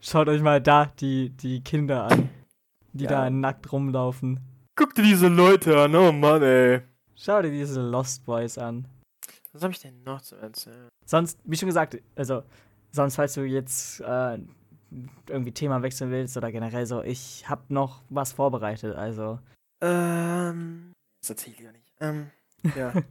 Schaut 0.00 0.28
euch 0.28 0.40
mal 0.40 0.60
da 0.62 0.86
die, 0.86 1.28
die 1.30 1.62
Kinder 1.62 2.04
an, 2.04 2.30
die 2.92 3.04
Ja. 3.04 3.10
da 3.10 3.30
nackt 3.30 3.70
rumlaufen. 3.70 4.40
Guck 4.76 4.94
dir 4.94 5.02
diese 5.02 5.28
Leute 5.28 5.78
an, 5.78 5.94
oh 5.94 6.10
Mann, 6.10 6.42
ey. 6.42 6.80
Schau 7.14 7.42
dir 7.42 7.50
diese 7.50 7.82
Lost 7.82 8.24
Boys 8.24 8.56
an. 8.56 8.88
Was 9.52 9.62
habe 9.62 9.72
ich 9.74 9.80
denn 9.80 10.02
noch 10.04 10.22
zu 10.22 10.36
erzählen? 10.36 10.88
Sonst, 11.04 11.38
wie 11.44 11.56
schon 11.56 11.66
gesagt, 11.68 11.98
also, 12.16 12.44
sonst, 12.92 13.16
falls 13.16 13.34
du 13.34 13.42
jetzt 13.42 14.00
äh, 14.00 14.38
irgendwie 15.28 15.52
Thema 15.52 15.82
wechseln 15.82 16.10
willst 16.10 16.36
oder 16.38 16.50
generell 16.50 16.86
so, 16.86 17.02
ich 17.02 17.44
hab 17.48 17.68
noch 17.68 18.02
was 18.08 18.32
vorbereitet, 18.32 18.96
also. 18.96 19.38
Ähm, 19.82 20.92
das 21.20 21.30
erzähl 21.30 21.52
ich 21.52 21.60
ja 21.60 21.72
nicht. 21.72 21.92
Ähm, 22.00 22.30
ja. 22.74 22.92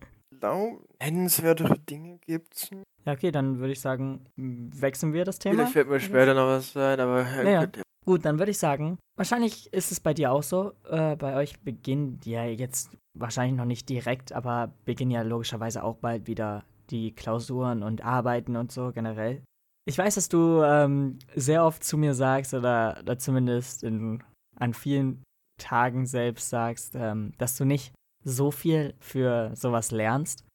Lau 0.41 0.79
nennenswerte 1.01 1.65
Dinge 1.89 2.17
gibt's. 2.19 2.69
Ja, 3.05 3.13
okay, 3.13 3.31
dann 3.31 3.59
würde 3.59 3.73
ich 3.73 3.81
sagen, 3.81 4.25
wechseln 4.35 5.13
wir 5.13 5.25
das 5.25 5.39
Thema. 5.39 5.55
Vielleicht 5.55 5.75
wird 5.75 5.89
mir 5.89 5.99
später 5.99 6.33
noch 6.33 6.47
was 6.47 6.73
sein, 6.73 6.99
aber 6.99 7.25
Ja. 7.43 7.65
gut. 7.65 7.81
Gut, 8.05 8.25
dann 8.25 8.39
würde 8.39 8.51
ich 8.51 8.57
sagen, 8.57 8.97
wahrscheinlich 9.17 9.71
ist 9.71 9.91
es 9.91 9.99
bei 9.99 10.13
dir 10.13 10.31
auch 10.31 10.41
so. 10.41 10.73
Äh, 10.89 11.15
bei 11.15 11.35
euch 11.35 11.59
beginnt 11.59 12.25
ja 12.25 12.45
jetzt 12.45 12.97
wahrscheinlich 13.13 13.55
noch 13.55 13.65
nicht 13.65 13.87
direkt, 13.87 14.31
aber 14.31 14.73
beginnen 14.85 15.11
ja 15.11 15.21
logischerweise 15.21 15.83
auch 15.83 15.97
bald 15.97 16.25
wieder 16.25 16.63
die 16.89 17.13
Klausuren 17.13 17.83
und 17.83 18.03
Arbeiten 18.03 18.55
und 18.55 18.71
so 18.71 18.91
generell. 18.91 19.43
Ich 19.85 19.97
weiß, 19.97 20.15
dass 20.15 20.29
du 20.29 20.63
ähm, 20.63 21.19
sehr 21.35 21.63
oft 21.65 21.83
zu 21.83 21.97
mir 21.97 22.13
sagst 22.15 22.53
oder, 22.53 22.97
oder 23.01 23.19
zumindest 23.19 23.83
in, 23.83 24.23
an 24.55 24.73
vielen 24.73 25.21
Tagen 25.59 26.05
selbst 26.05 26.49
sagst, 26.49 26.95
ähm, 26.95 27.33
dass 27.37 27.57
du 27.57 27.65
nicht 27.65 27.93
so 28.23 28.51
viel 28.51 28.93
für 28.99 29.55
sowas 29.55 29.91
lernst, 29.91 30.45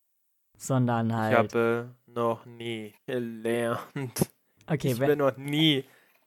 sondern 0.56 1.08
Ich 1.10 1.14
halt. 1.16 1.36
habe 1.54 1.94
noch 2.06 2.44
nie 2.46 2.94
gelernt. 3.06 4.30
okay, 4.66 4.92
ich 4.92 4.98
bin 4.98 5.18
noch 5.18 5.36
nie 5.36 5.84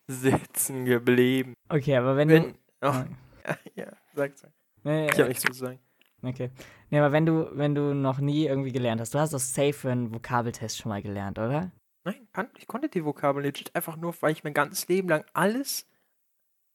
sitzen 0.08 0.86
geblieben. 0.86 1.54
okay, 1.70 1.98
aber 1.98 2.16
wenn 2.16 2.28
du. 2.28 2.42
Bin, 2.42 2.56
oh, 2.82 2.88
ja, 2.88 3.58
ja, 3.76 3.88
sag, 4.14 4.38
sag. 4.38 4.52
Nee, 4.84 5.08
Ich 5.08 5.20
habe 5.20 5.30
nichts 5.30 5.44
zu 5.44 5.54
sagen. 5.54 5.80
Okay. 6.24 6.50
Nee, 6.90 7.00
aber 7.00 7.12
wenn 7.12 7.26
du, 7.26 7.50
wenn 7.56 7.76
du 7.76 7.94
noch 7.94 8.20
nie 8.20 8.46
irgendwie 8.48 8.72
gelernt 8.72 9.00
hast, 9.02 9.14
du 9.14 9.20
hast 9.20 9.34
doch 9.34 9.40
safe 9.40 9.74
für 9.74 9.92
einen 9.92 10.14
Vokabeltest 10.14 10.78
schon 10.78 10.90
mal 10.90 11.02
gelernt, 11.02 11.38
oder? 11.38 11.72
Nein, 12.06 12.28
kann, 12.34 12.50
ich 12.58 12.66
konnte 12.68 12.90
die 12.90 13.04
Vokabeln 13.06 13.46
legit 13.46 13.76
einfach 13.76 13.98
nur, 13.98 14.16
weil 14.22 14.32
ich 14.32 14.44
mein 14.44 14.54
ganzes 14.54 14.88
Leben 14.88 15.10
lang 15.10 15.26
alles 15.34 15.86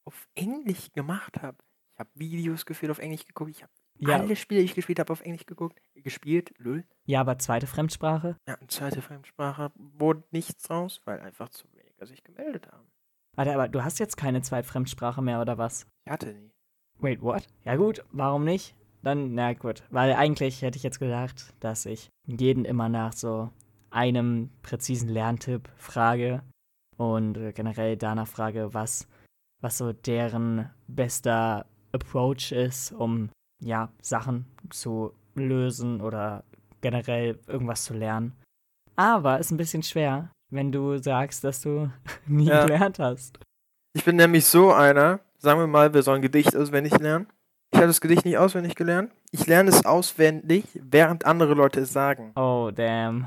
auf 0.05 0.29
Englisch 0.35 0.93
gemacht 0.93 1.41
habe. 1.43 1.57
Ich 1.95 1.99
habe 1.99 2.11
Videos 2.15 2.67
geführt 2.67 2.91
auf 2.93 2.99
Englisch 2.99 3.27
geguckt. 3.27 3.51
Ich 3.51 3.63
habe 3.63 3.73
Ja, 4.03 4.19
alle 4.19 4.37
Spiele, 4.37 4.61
die 4.61 4.67
ich 4.67 4.75
gespielt 4.75 4.99
habe, 4.99 5.13
auf 5.13 5.21
Englisch 5.21 5.47
geguckt, 5.47 5.81
gespielt. 5.95 6.53
Lul. 6.59 6.85
ja, 7.07 7.21
aber 7.21 7.39
zweite 7.39 7.67
Fremdsprache? 7.67 8.37
Ja, 8.49 8.59
zweite 8.67 9.01
Fremdsprache 9.01 9.71
wurde 9.77 10.25
nichts 10.33 10.65
draus, 10.65 11.01
weil 11.05 11.21
einfach 11.21 11.49
zu 11.51 11.67
wenige 11.73 12.05
sich 12.07 12.25
gemeldet 12.25 12.67
haben. 12.73 12.89
Warte, 13.37 13.55
aber 13.55 13.69
du 13.69 13.85
hast 13.85 13.99
jetzt 13.99 14.17
keine 14.17 14.43
Zweitfremdsprache 14.43 15.23
mehr, 15.23 15.41
oder 15.41 15.57
was? 15.57 15.87
Ich 16.05 16.13
hatte 16.13 16.33
nie. 16.35 16.51
Wait, 16.99 17.23
what? 17.23 17.47
Ja 17.65 17.77
gut, 17.77 18.05
warum 18.11 18.45
nicht? 18.45 18.75
Dann, 19.03 19.35
na 19.35 19.53
gut. 19.55 19.83
Weil 19.91 20.13
eigentlich 20.15 20.63
hätte 20.63 20.77
ich 20.77 20.83
jetzt 20.83 21.01
gedacht, 21.01 21.55
dass 21.61 21.87
ich 21.87 22.11
jeden 22.27 22.65
immer 22.65 22.89
nach 22.89 23.13
so 23.13 23.51
einem 23.91 24.51
präzisen 24.63 25.09
Lerntipp 25.09 25.69
frage 25.77 26.43
und 26.97 27.37
äh, 27.37 27.53
generell 27.53 27.97
danach 27.97 28.29
frage, 28.29 28.75
was, 28.75 29.09
was 29.61 29.79
so 29.79 29.93
deren 29.93 30.71
bester 30.87 31.67
Approach 31.93 32.53
ist, 32.53 32.93
um 32.93 33.31
ja, 33.63 33.91
Sachen 34.01 34.47
zu 34.71 35.13
lösen 35.35 36.01
oder 36.01 36.45
generell 36.81 37.39
irgendwas 37.47 37.85
zu 37.85 37.95
lernen. 37.95 38.33
Aber 38.97 39.39
ist 39.39 39.51
ein 39.51 39.57
bisschen 39.57 39.83
schwer, 39.83 40.31
wenn 40.51 40.73
du 40.73 40.99
sagst, 40.99 41.45
dass 41.45 41.63
du 41.63 41.91
nie 42.27 42.47
Ja. 42.49 42.65
gelernt 42.67 42.99
hast. 42.99 43.39
Ich 43.95 44.05
bin 44.05 44.17
nämlich 44.17 44.47
so 44.47 44.73
einer, 44.73 45.21
sagen 45.39 45.61
wir 45.61 45.67
mal, 45.67 45.93
wir 45.95 46.03
sollen 46.03 46.23
Gedicht 46.23 46.57
auswendig 46.57 46.99
lernen. 46.99 47.27
Ich 47.73 47.79
habe 47.79 47.87
das 47.87 48.01
Gedicht 48.03 48.25
nicht 48.27 48.37
auswendig 48.39 48.75
gelernt. 48.75 49.13
Ich 49.31 49.47
lerne 49.47 49.71
es 49.71 49.85
auswendig, 49.87 50.65
während 50.75 51.25
andere 51.25 51.55
Leute 51.55 51.81
es 51.81 51.93
sagen. 51.93 52.33
Oh, 52.37 52.71
damn. 52.75 53.27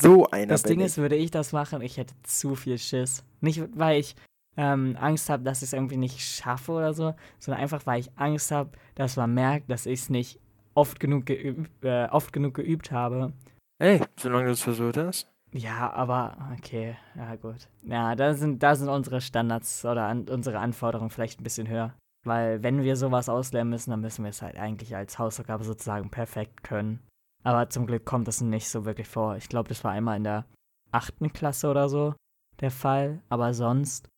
So 0.00 0.26
einer 0.28 0.48
Das 0.48 0.64
Ding 0.64 0.80
ich. 0.80 0.86
ist, 0.86 0.98
würde 0.98 1.16
ich 1.16 1.30
das 1.30 1.52
machen, 1.52 1.80
ich 1.80 1.96
hätte 1.96 2.14
zu 2.24 2.56
viel 2.56 2.78
Schiss. 2.78 3.24
Nicht, 3.40 3.62
weil 3.78 4.00
ich 4.00 4.16
ähm, 4.56 4.96
Angst 5.00 5.30
habe, 5.30 5.42
dass 5.42 5.62
ich 5.62 5.68
es 5.68 5.72
irgendwie 5.72 5.96
nicht 5.96 6.20
schaffe 6.20 6.72
oder 6.72 6.92
so, 6.94 7.14
sondern 7.38 7.62
einfach, 7.62 7.86
weil 7.86 8.00
ich 8.00 8.10
Angst 8.16 8.50
habe, 8.50 8.70
dass 8.94 9.16
man 9.16 9.34
merkt, 9.34 9.70
dass 9.70 9.86
ich 9.86 10.00
es 10.00 10.10
nicht 10.10 10.40
oft 10.74 11.00
genug, 11.00 11.26
geübt, 11.26 11.84
äh, 11.84 12.06
oft 12.10 12.32
genug 12.32 12.54
geübt 12.54 12.92
habe. 12.92 13.32
Hey, 13.78 14.00
solange 14.18 14.46
du 14.46 14.52
es 14.52 14.62
versucht 14.62 14.96
hast. 14.96 15.28
Ja, 15.52 15.92
aber 15.92 16.36
okay, 16.58 16.96
ja 17.14 17.36
gut. 17.36 17.68
Ja, 17.84 18.16
da 18.16 18.34
sind, 18.34 18.62
da 18.62 18.74
sind 18.74 18.88
unsere 18.88 19.20
Standards 19.20 19.84
oder 19.84 20.06
an, 20.06 20.28
unsere 20.28 20.58
Anforderungen 20.58 21.10
vielleicht 21.10 21.40
ein 21.40 21.44
bisschen 21.44 21.68
höher. 21.68 21.94
Weil 22.24 22.62
wenn 22.62 22.82
wir 22.82 22.96
sowas 22.96 23.28
auslernen 23.28 23.70
müssen, 23.70 23.90
dann 23.90 24.00
müssen 24.00 24.24
wir 24.24 24.30
es 24.30 24.42
halt 24.42 24.56
eigentlich 24.56 24.96
als 24.96 25.18
Hausaufgabe 25.18 25.62
sozusagen 25.62 26.10
perfekt 26.10 26.64
können. 26.64 27.00
Aber 27.44 27.68
zum 27.68 27.86
Glück 27.86 28.04
kommt 28.04 28.26
das 28.26 28.40
nicht 28.40 28.68
so 28.68 28.84
wirklich 28.84 29.06
vor. 29.06 29.36
Ich 29.36 29.48
glaube, 29.48 29.68
das 29.68 29.84
war 29.84 29.92
einmal 29.92 30.16
in 30.16 30.24
der 30.24 30.46
achten 30.90 31.32
Klasse 31.32 31.68
oder 31.68 31.88
so 31.88 32.14
der 32.60 32.70
Fall. 32.70 33.20
Aber 33.28 33.54
sonst. 33.54 34.08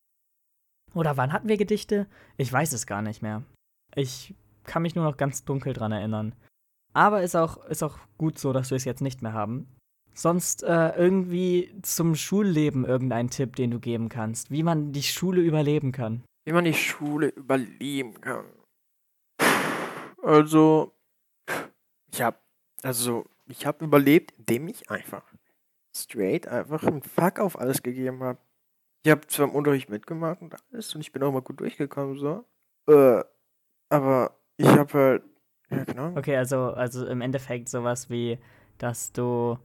Oder 0.96 1.18
wann 1.18 1.32
hatten 1.32 1.48
wir 1.48 1.59
Gedichte? 1.59 2.06
Ich 2.38 2.50
weiß 2.50 2.72
es 2.72 2.87
gar 2.87 3.02
nicht 3.02 3.20
mehr. 3.20 3.42
Ich 3.94 4.35
kann 4.64 4.80
mich 4.80 4.94
nur 4.94 5.04
noch 5.04 5.18
ganz 5.18 5.44
dunkel 5.44 5.74
dran 5.74 5.92
erinnern. 5.92 6.35
Aber 6.94 7.22
ist 7.22 7.37
auch, 7.37 7.62
ist 7.66 7.82
auch 7.82 7.98
gut 8.16 8.38
so, 8.38 8.54
dass 8.54 8.70
wir 8.70 8.76
es 8.76 8.87
jetzt 8.87 9.02
nicht 9.02 9.20
mehr 9.20 9.35
haben. 9.35 9.68
Sonst 10.14 10.62
äh, 10.62 10.96
irgendwie 10.96 11.70
zum 11.82 12.14
Schulleben 12.14 12.87
irgendein 12.87 13.28
Tipp, 13.28 13.56
den 13.56 13.70
du 13.70 13.78
geben 13.78 14.09
kannst, 14.09 14.50
wie 14.50 14.62
man 14.62 14.92
die 14.92 15.02
Schule 15.02 15.42
überleben 15.42 15.92
kann. 15.92 16.24
Wie 16.46 16.52
man 16.52 16.64
die 16.64 16.72
Schule 16.72 17.28
überleben 17.28 18.18
kann. 18.22 18.46
Also, 20.22 20.94
ich 22.11 22.22
habe, 22.22 22.38
also, 22.82 23.26
ich 23.44 23.66
habe 23.66 23.85
überlebt, 23.85 24.32
indem 24.38 24.68
ich 24.68 24.90
einfach 24.90 25.24
straight 25.94 26.48
einfach 26.48 26.85
einen 26.85 27.02
Fuck 27.02 27.38
auf 27.38 27.59
alles 27.59 27.82
gegeben 27.82 28.22
habe. 28.22 28.38
Ich 29.07 29.12
habe 29.12 29.25
zwar 29.29 29.47
im 29.47 29.55
Unterricht 29.55 29.88
mitgemacht 29.88 30.42
und 30.42 30.57
alles 30.73 30.92
und 30.97 31.01
ich 31.01 31.12
bin 31.12 31.23
auch 31.23 31.31
mal 31.31 31.40
gut 31.40 31.61
durchgekommen, 31.61 32.19
so. 32.19 32.45
Äh, 32.88 33.23
aber 33.88 34.37
ich 34.57 34.66
habe 34.66 34.92
halt, 34.92 35.23
ja 35.71 35.85
genau. 35.85 36.16
Okay, 36.16 36.37
also, 36.37 36.73
also 36.73 37.07
im 37.07 37.21
Endeffekt 37.21 37.69
sowas 37.69 38.11
wie, 38.11 38.40
dass 38.79 39.12
du 39.12 39.61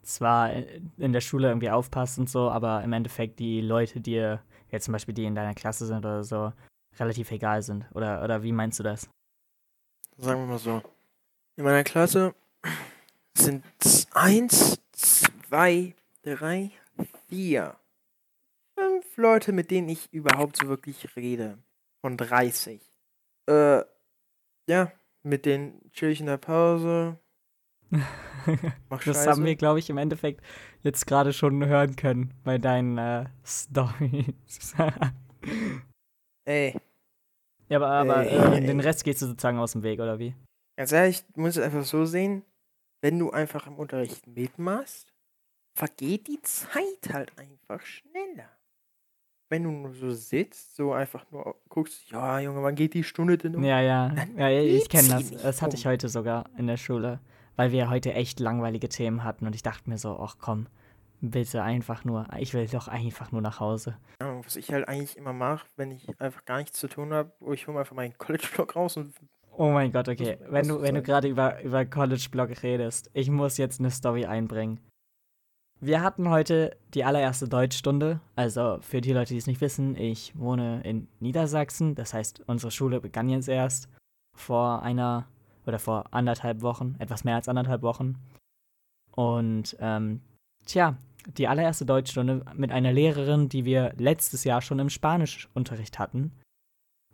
zwar 0.00 0.54
in 0.54 1.12
der 1.12 1.20
Schule 1.20 1.48
irgendwie 1.48 1.68
aufpasst 1.68 2.18
und 2.18 2.30
so, 2.30 2.48
aber 2.48 2.82
im 2.82 2.94
Endeffekt 2.94 3.40
die 3.40 3.60
Leute 3.60 4.00
dir, 4.00 4.42
jetzt 4.70 4.86
zum 4.86 4.92
Beispiel 4.92 5.12
die 5.12 5.26
in 5.26 5.34
deiner 5.34 5.52
Klasse 5.52 5.84
sind 5.84 5.98
oder 5.98 6.24
so, 6.24 6.54
relativ 6.98 7.30
egal 7.30 7.60
sind. 7.60 7.84
Oder, 7.92 8.24
oder 8.24 8.42
wie 8.42 8.52
meinst 8.52 8.78
du 8.78 8.84
das? 8.84 9.10
Sagen 10.16 10.40
wir 10.40 10.46
mal 10.46 10.58
so. 10.58 10.80
In 11.56 11.64
meiner 11.64 11.84
Klasse 11.84 12.34
sind 13.34 13.66
eins, 14.14 14.80
zwei, 14.92 15.94
drei, 16.22 16.70
vier, 17.28 17.76
Leute, 19.18 19.52
mit 19.52 19.70
denen 19.70 19.88
ich 19.88 20.12
überhaupt 20.12 20.56
so 20.56 20.68
wirklich 20.68 21.16
rede. 21.16 21.58
Von 22.00 22.16
30. 22.16 22.80
Äh, 23.48 23.82
ja, 24.68 24.92
mit 25.22 25.44
denen 25.46 25.90
chill 25.92 26.10
ich 26.10 26.20
in 26.20 26.26
der 26.26 26.36
Pause. 26.36 27.18
Mach 27.90 29.02
das 29.02 29.16
Scheiße. 29.16 29.30
haben 29.30 29.44
wir, 29.44 29.56
glaube 29.56 29.78
ich, 29.78 29.90
im 29.90 29.98
Endeffekt 29.98 30.42
jetzt 30.82 31.06
gerade 31.06 31.32
schon 31.32 31.64
hören 31.66 31.96
können 31.96 32.34
bei 32.44 32.58
deinen 32.58 32.98
äh, 32.98 33.26
Stories. 33.44 34.74
Ey, 36.44 36.74
ja, 37.68 37.76
aber, 37.76 37.90
aber 37.90 38.26
Ey. 38.26 38.58
äh, 38.58 38.66
den 38.66 38.80
Rest 38.80 39.04
gehst 39.04 39.20
du 39.22 39.26
sozusagen 39.26 39.58
aus 39.58 39.72
dem 39.72 39.82
Weg, 39.82 40.00
oder 40.00 40.18
wie? 40.18 40.34
ganz 40.76 40.92
ehrlich, 40.92 41.24
du 41.34 41.40
musst 41.40 41.56
es 41.56 41.64
einfach 41.64 41.84
so 41.84 42.04
sehen, 42.04 42.44
wenn 43.02 43.18
du 43.18 43.30
einfach 43.30 43.66
im 43.66 43.76
Unterricht 43.76 44.26
mitmachst, 44.28 45.12
vergeht 45.76 46.28
die 46.28 46.40
Zeit 46.42 47.12
halt 47.12 47.36
einfach 47.36 47.84
schneller. 47.84 48.07
Wenn 49.48 49.64
du 49.64 49.70
nur 49.70 49.94
so 49.94 50.10
sitzt, 50.10 50.76
so 50.76 50.92
einfach 50.92 51.24
nur 51.30 51.56
guckst, 51.68 52.10
ja, 52.10 52.38
Junge, 52.40 52.62
wann 52.62 52.74
geht 52.74 52.94
die 52.94 53.04
Stunde 53.04 53.38
denn 53.38 53.56
um? 53.56 53.64
Ja, 53.64 53.80
ja. 53.80 54.14
Ja 54.36 54.50
ich 54.50 54.88
kenne 54.88 55.08
das. 55.08 55.30
Das 55.30 55.62
hatte 55.62 55.76
ich 55.76 55.86
heute 55.86 56.08
sogar 56.08 56.44
in 56.58 56.66
der 56.66 56.76
Schule, 56.76 57.20
weil 57.56 57.72
wir 57.72 57.88
heute 57.88 58.12
echt 58.12 58.40
langweilige 58.40 58.88
Themen 58.88 59.24
hatten 59.24 59.46
und 59.46 59.54
ich 59.54 59.62
dachte 59.62 59.88
mir 59.88 59.96
so, 59.96 60.18
ach 60.20 60.36
komm, 60.38 60.66
bitte 61.20 61.62
einfach 61.62 62.04
nur, 62.04 62.26
ich 62.38 62.52
will 62.54 62.66
doch 62.66 62.88
einfach 62.88 63.32
nur 63.32 63.40
nach 63.40 63.60
Hause. 63.60 63.96
Ja, 64.20 64.38
was 64.44 64.56
ich 64.56 64.70
halt 64.70 64.86
eigentlich 64.86 65.16
immer 65.16 65.32
mache, 65.32 65.66
wenn 65.76 65.90
ich 65.90 66.08
einfach 66.20 66.44
gar 66.44 66.58
nichts 66.58 66.78
zu 66.78 66.88
tun 66.88 67.12
habe, 67.12 67.32
ich 67.52 67.66
hole 67.66 67.78
einfach 67.78 67.96
meinen 67.96 68.16
College-Blog 68.18 68.76
raus 68.76 68.96
und 68.96 69.14
Oh 69.58 69.70
mein 69.70 69.90
Gott, 69.90 70.08
okay. 70.08 70.38
Wenn 70.48 70.68
du, 70.68 70.80
wenn 70.80 70.94
du 70.94 71.02
gerade 71.02 71.26
über, 71.26 71.60
über 71.64 71.84
College-Blog 71.84 72.62
redest, 72.62 73.10
ich 73.12 73.28
muss 73.28 73.56
jetzt 73.56 73.80
eine 73.80 73.90
Story 73.90 74.24
einbringen. 74.24 74.78
Wir 75.80 76.02
hatten 76.02 76.28
heute 76.28 76.76
die 76.94 77.04
allererste 77.04 77.48
Deutschstunde. 77.48 78.20
Also 78.34 78.78
für 78.80 79.00
die 79.00 79.12
Leute, 79.12 79.34
die 79.34 79.38
es 79.38 79.46
nicht 79.46 79.60
wissen, 79.60 79.96
ich 79.96 80.32
wohne 80.36 80.82
in 80.82 81.06
Niedersachsen. 81.20 81.94
Das 81.94 82.14
heißt, 82.14 82.42
unsere 82.46 82.72
Schule 82.72 83.00
begann 83.00 83.28
jetzt 83.28 83.48
erst 83.48 83.88
vor 84.34 84.82
einer 84.82 85.26
oder 85.66 85.78
vor 85.78 86.06
anderthalb 86.12 86.62
Wochen, 86.62 86.96
etwas 86.98 87.24
mehr 87.24 87.36
als 87.36 87.48
anderthalb 87.48 87.82
Wochen. 87.82 88.16
Und 89.12 89.76
ähm, 89.80 90.20
tja, 90.64 90.96
die 91.36 91.46
allererste 91.46 91.84
Deutschstunde 91.84 92.44
mit 92.54 92.72
einer 92.72 92.92
Lehrerin, 92.92 93.48
die 93.48 93.64
wir 93.64 93.92
letztes 93.98 94.44
Jahr 94.44 94.62
schon 94.62 94.78
im 94.78 94.90
Spanischunterricht 94.90 95.98
hatten. 95.98 96.32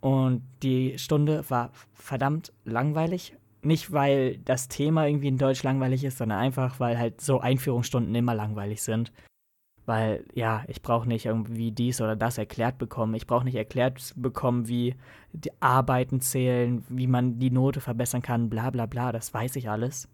Und 0.01 0.43
die 0.63 0.97
Stunde 0.97 1.47
war 1.49 1.71
verdammt 1.93 2.53
langweilig. 2.63 3.35
Nicht, 3.65 3.91
weil 3.91 4.37
das 4.37 4.67
Thema 4.67 5.07
irgendwie 5.07 5.27
in 5.27 5.39
Deutsch 5.39 5.63
langweilig 5.63 6.03
ist, 6.03 6.19
sondern 6.19 6.37
einfach, 6.37 6.79
weil 6.79 6.99
halt 6.99 7.19
so 7.19 7.39
Einführungsstunden 7.39 8.13
immer 8.13 8.35
langweilig 8.35 8.83
sind. 8.83 9.11
Weil, 9.87 10.23
ja, 10.33 10.63
ich 10.67 10.81
brauche 10.81 11.07
nicht 11.07 11.25
irgendwie 11.25 11.71
dies 11.71 11.99
oder 11.99 12.15
das 12.15 12.37
erklärt 12.37 12.77
bekommen. 12.77 13.15
Ich 13.15 13.25
brauche 13.25 13.43
nicht 13.43 13.55
erklärt 13.55 14.13
bekommen, 14.15 14.67
wie 14.67 14.95
die 15.33 15.51
Arbeiten 15.61 16.21
zählen, 16.21 16.83
wie 16.89 17.07
man 17.07 17.39
die 17.39 17.51
Note 17.51 17.81
verbessern 17.81 18.21
kann, 18.21 18.49
bla 18.49 18.69
bla 18.69 18.85
bla. 18.85 19.11
Das 19.11 19.33
weiß 19.33 19.55
ich 19.55 19.67
alles. 19.67 20.09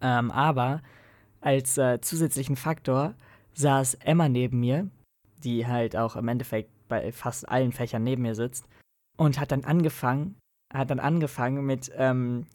Ähm, 0.00 0.32
aber 0.32 0.82
als 1.40 1.78
äh, 1.78 2.00
zusätzlichen 2.00 2.56
Faktor 2.56 3.14
saß 3.54 3.94
Emma 3.94 4.28
neben 4.28 4.58
mir, 4.58 4.88
die 5.44 5.66
halt 5.66 5.96
auch 5.96 6.16
im 6.16 6.26
Endeffekt 6.28 6.70
bei 6.88 7.12
fast 7.12 7.48
allen 7.48 7.72
Fächern 7.72 8.02
neben 8.02 8.22
mir 8.22 8.34
sitzt, 8.34 8.66
und 9.16 9.38
hat 9.38 9.52
dann 9.52 9.64
angefangen, 9.64 10.36
hat 10.72 10.90
dann 10.90 11.00
angefangen 11.00 11.64
mit 11.64 11.92
ähm, 11.96 12.46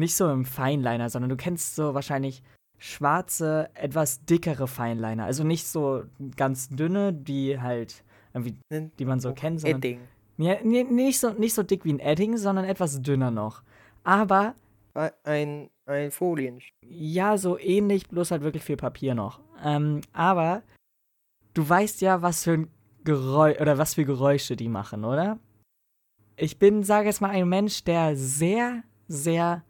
nicht 0.00 0.16
so 0.16 0.26
einem 0.26 0.44
Feinliner, 0.44 1.08
sondern 1.08 1.28
du 1.28 1.36
kennst 1.36 1.76
so 1.76 1.94
wahrscheinlich 1.94 2.42
schwarze, 2.78 3.70
etwas 3.74 4.24
dickere 4.24 4.66
Feinliner. 4.66 5.24
Also 5.24 5.44
nicht 5.44 5.66
so 5.66 6.04
ganz 6.36 6.68
dünne, 6.70 7.12
die 7.12 7.60
halt 7.60 8.02
irgendwie, 8.34 8.56
die 8.70 9.04
man 9.04 9.20
so 9.20 9.32
kennt, 9.32 9.60
sondern. 9.60 9.78
Edding. 9.78 10.00
Ja, 10.38 10.56
nee, 10.64 10.84
nicht, 10.84 11.20
so, 11.20 11.30
nicht 11.30 11.54
so 11.54 11.62
dick 11.62 11.84
wie 11.84 11.92
ein 11.92 12.00
Edding, 12.00 12.36
sondern 12.36 12.64
etwas 12.64 13.02
dünner 13.02 13.30
noch. 13.30 13.62
Aber. 14.02 14.54
Ein, 15.24 15.70
ein 15.86 16.10
Folien. 16.10 16.60
Ja, 16.84 17.36
so 17.36 17.58
ähnlich, 17.58 18.08
bloß 18.08 18.30
halt 18.30 18.42
wirklich 18.42 18.64
viel 18.64 18.76
Papier 18.76 19.14
noch. 19.14 19.40
Ähm, 19.62 20.00
aber 20.12 20.62
du 21.54 21.68
weißt 21.68 22.00
ja, 22.00 22.22
was 22.22 22.44
für 22.44 22.52
ein 22.52 22.70
Geräusch 23.04 23.60
oder 23.60 23.78
was 23.78 23.94
für 23.94 24.04
Geräusche 24.04 24.56
die 24.56 24.68
machen, 24.68 25.04
oder? 25.04 25.38
Ich 26.36 26.58
bin, 26.58 26.82
sage 26.82 27.08
jetzt 27.08 27.20
mal, 27.20 27.30
ein 27.30 27.48
Mensch, 27.48 27.84
der 27.84 28.16
sehr, 28.16 28.82
sehr 29.08 29.62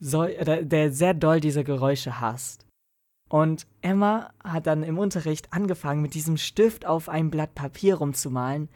soll, 0.00 0.34
der 0.34 0.92
sehr 0.92 1.14
doll 1.14 1.40
diese 1.40 1.64
Geräusche 1.64 2.20
hasst. 2.20 2.66
Und 3.28 3.66
Emma 3.82 4.32
hat 4.42 4.66
dann 4.66 4.82
im 4.82 4.98
Unterricht 4.98 5.52
angefangen, 5.52 6.00
mit 6.00 6.14
diesem 6.14 6.36
Stift 6.36 6.86
auf 6.86 7.08
einem 7.08 7.30
Blatt 7.30 7.54
Papier 7.54 7.96
rumzumalen. 7.96 8.68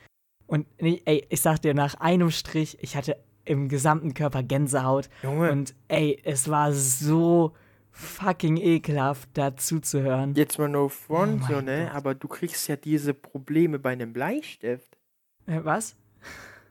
Und 0.46 0.66
ey, 0.78 1.26
ich 1.28 1.40
sag 1.40 1.62
dir, 1.62 1.72
nach 1.72 1.94
einem 1.94 2.30
Strich, 2.30 2.76
ich 2.82 2.96
hatte 2.96 3.16
im 3.44 3.68
gesamten 3.68 4.14
Körper 4.14 4.42
Gänsehaut. 4.42 5.08
Junge. 5.22 5.50
Und 5.50 5.74
ey, 5.88 6.20
es 6.24 6.48
war 6.48 6.72
so 6.72 7.54
fucking 7.90 8.56
ekelhaft, 8.56 9.30
dazu 9.34 9.80
zu 9.80 10.02
hören. 10.02 10.34
Jetzt 10.34 10.58
mal 10.58 10.68
no 10.68 10.88
front, 10.88 11.42
oh 11.44 11.54
so, 11.54 11.60
ne? 11.60 11.86
Gott. 11.86 11.96
Aber 11.96 12.14
du 12.14 12.28
kriegst 12.28 12.68
ja 12.68 12.76
diese 12.76 13.14
Probleme 13.14 13.78
bei 13.78 13.92
einem 13.92 14.12
Bleistift. 14.12 14.98
Was? 15.46 15.96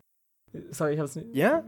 Sorry, 0.72 0.94
ich 0.94 1.00
hab's 1.00 1.16
nicht. 1.16 1.36
Ja? 1.36 1.64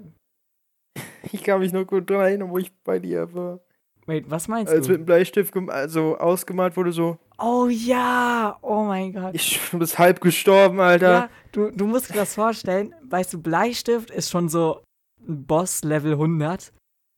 Ich 1.31 1.43
kann 1.43 1.59
mich 1.59 1.71
nur 1.71 1.85
gut 1.85 2.09
dran 2.09 2.21
erinnern, 2.21 2.49
wo 2.49 2.57
ich 2.57 2.71
bei 2.83 2.99
dir 2.99 3.33
war. 3.33 3.59
Wait, 4.05 4.29
was 4.29 4.47
meinst 4.47 4.71
Als 4.71 4.75
du? 4.75 4.81
Als 4.81 4.87
mit 4.89 4.97
einem 4.97 5.05
Bleistift 5.05 5.55
also 5.69 6.17
ausgemalt 6.17 6.75
wurde, 6.75 6.91
so. 6.91 7.17
Oh 7.39 7.67
ja! 7.69 8.57
Oh 8.61 8.83
mein 8.83 9.13
Gott. 9.13 9.33
Ich 9.33 9.59
bist 9.71 9.97
halb 9.97 10.19
gestorben, 10.19 10.79
Alter. 10.79 11.11
Ja, 11.11 11.29
du, 11.53 11.71
du 11.71 11.87
musst 11.87 12.09
dir 12.09 12.17
das 12.17 12.35
vorstellen. 12.35 12.93
Weißt 13.09 13.33
du, 13.33 13.41
Bleistift 13.41 14.11
ist 14.11 14.29
schon 14.29 14.49
so 14.49 14.83
Boss 15.25 15.83
Level 15.83 16.13
100. 16.13 16.73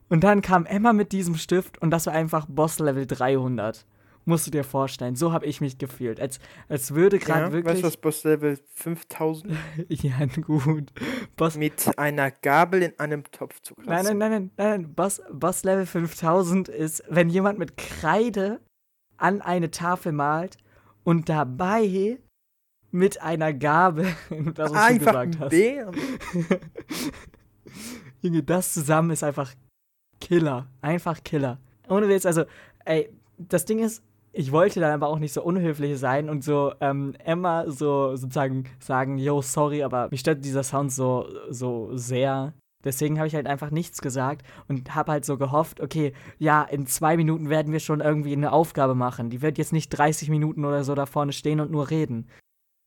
Und 0.10 0.24
dann 0.24 0.42
kam 0.42 0.66
Emma 0.66 0.94
mit 0.94 1.12
diesem 1.12 1.36
Stift 1.36 1.82
und 1.82 1.90
das 1.90 2.06
war 2.06 2.14
einfach 2.14 2.46
Boss 2.48 2.80
Level 2.80 3.08
300. 3.08 3.86
Musst 4.28 4.48
du 4.48 4.52
dir 4.52 4.64
vorstellen. 4.64 5.16
So 5.16 5.32
habe 5.32 5.46
ich 5.46 5.62
mich 5.62 5.78
gefühlt. 5.78 6.20
Als, 6.20 6.40
als 6.68 6.96
würde 6.96 7.20
gerade 7.20 7.42
ja, 7.42 7.52
wirklich. 7.52 7.76
Weißt 7.76 7.84
du, 7.84 7.88
was 7.88 7.98
Boss 7.98 8.24
Level 8.24 8.60
5000? 8.74 9.54
ja, 9.88 10.26
gut. 10.42 10.92
Boss 11.36 11.56
Mit 11.58 11.98
einer 11.98 12.32
Gabel 12.32 12.82
in 12.82 13.00
einem 13.00 13.24
Topf 13.26 13.62
zu 13.62 13.76
kratzen. 13.76 13.92
Nein, 13.92 14.18
nein, 14.18 14.18
nein, 14.18 14.52
nein, 14.58 14.82
nein. 14.82 14.94
Boss, 14.96 15.22
Boss 15.32 15.64
Level 15.64 15.86
5000 15.86 16.70
ist, 16.70 17.04
wenn 17.08 17.30
jemand 17.30 17.60
mit 17.60 17.78
Kreide 17.78 18.62
an 19.18 19.42
eine 19.42 19.70
Tafel 19.70 20.12
malt 20.12 20.58
und 21.04 21.30
dabei 21.30 22.20
mit 22.92 23.22
einer 23.22 23.54
Gabel, 23.54 24.08
das 24.56 24.72
was 24.72 24.82
einfach 24.82 25.24
du 25.24 25.30
gesagt 25.30 25.40
hast. 25.40 25.54
Junge, 28.22 28.42
das 28.42 28.74
zusammen 28.74 29.12
ist 29.12 29.24
einfach 29.24 29.54
Killer. 30.20 30.68
Einfach 30.82 31.24
Killer. 31.24 31.60
Ohne 31.88 32.10
Witz, 32.10 32.26
also, 32.26 32.46
ey, 32.86 33.10
das 33.38 33.66
Ding 33.66 33.80
ist, 33.80 34.02
ich 34.38 34.52
wollte 34.52 34.82
dann 34.82 34.92
aber 34.92 35.08
auch 35.08 35.20
nicht 35.20 35.32
so 35.32 35.42
unhöflich 35.42 35.98
sein 35.98 36.30
und 36.30 36.44
so 36.44 36.74
ähm, 36.82 37.14
Emma 37.24 37.70
so 37.70 38.18
sozusagen 38.18 38.66
sagen, 38.80 39.18
yo, 39.18 39.42
sorry, 39.42 39.82
aber 39.82 40.10
mich 40.12 40.20
stört 40.20 40.44
dieser 40.44 40.64
Sound 40.64 40.92
so, 40.92 41.30
so 41.50 41.96
sehr. 41.96 42.54
Deswegen 42.84 43.18
habe 43.18 43.28
ich 43.28 43.36
halt 43.36 43.48
einfach 43.48 43.72
nichts 43.72 44.02
gesagt 44.02 44.46
und 44.68 44.94
habe 44.94 45.14
halt 45.14 45.26
so 45.26 45.38
gehofft, 45.38 45.80
okay, 45.80 46.12
ja, 46.38 46.64
in 46.64 46.86
zwei 46.86 47.16
Minuten 47.16 47.50
werden 47.50 47.72
wir 47.72 47.80
schon 47.80 48.02
irgendwie 48.02 48.34
eine 48.34 48.52
Aufgabe 48.52 48.94
machen. 48.94 49.30
Die 49.30 49.42
wird 49.42 49.58
jetzt 49.58 49.72
nicht 49.72 49.90
30 49.90 50.30
Minuten 50.30 50.66
oder 50.66 50.84
so 50.84 50.96
da 50.96 51.06
vorne 51.06 51.32
stehen 51.32 51.62
und 51.62 51.72
nur 51.72 51.90
reden. 51.90 52.28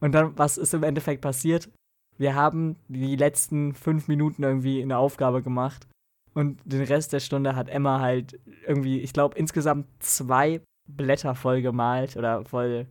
Und 0.00 0.12
dann, 0.12 0.37
was 0.37 0.58
ist 0.58 0.74
im 0.74 0.82
Endeffekt 0.82 1.22
passiert? 1.22 1.70
Wir 2.18 2.34
haben 2.34 2.76
die 2.88 3.16
letzten 3.16 3.72
fünf 3.72 4.06
Minuten 4.06 4.42
irgendwie 4.42 4.82
eine 4.82 4.98
Aufgabe 4.98 5.42
gemacht 5.42 5.88
und 6.34 6.61
den 6.64 6.82
Rest 6.82 7.14
der 7.14 7.20
Stunde 7.20 7.56
hat 7.56 7.70
Emma 7.70 8.00
halt 8.00 8.38
irgendwie, 8.66 9.00
ich 9.00 9.14
glaube, 9.14 9.38
insgesamt 9.38 9.87
zwei 9.98 10.61
Blätter 10.88 11.35
voll 11.35 11.62
gemalt 11.62 12.16
oder 12.16 12.44
voll, 12.44 12.87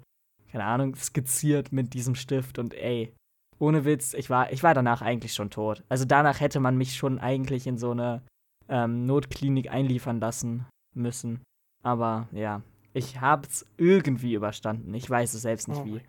keine 0.51 0.63
Ahnung, 0.63 0.95
skizziert 0.95 1.71
mit 1.71 1.93
diesem 1.93 2.15
Stift 2.15 2.59
und 2.59 2.73
ey, 2.73 3.13
ohne 3.59 3.85
Witz, 3.85 4.13
ich 4.13 4.29
war, 4.29 4.51
ich 4.51 4.63
war 4.63 4.73
danach 4.73 5.01
eigentlich 5.01 5.33
schon 5.33 5.49
tot. 5.49 5.83
Also 5.89 6.05
danach 6.05 6.39
hätte 6.39 6.59
man 6.59 6.77
mich 6.77 6.95
schon 6.95 7.19
eigentlich 7.19 7.65
in 7.67 7.77
so 7.77 7.91
eine 7.91 8.21
ähm, 8.69 9.05
Notklinik 9.05 9.71
einliefern 9.71 10.19
lassen 10.19 10.65
müssen. 10.93 11.41
Aber 11.83 12.27
ja, 12.31 12.61
ich 12.93 13.19
hab's 13.19 13.65
irgendwie 13.77 14.33
überstanden. 14.33 14.93
Ich 14.93 15.09
weiß 15.09 15.33
es 15.33 15.41
selbst 15.41 15.67
nicht 15.67 15.81
oh 15.81 15.85
wie. 15.85 16.01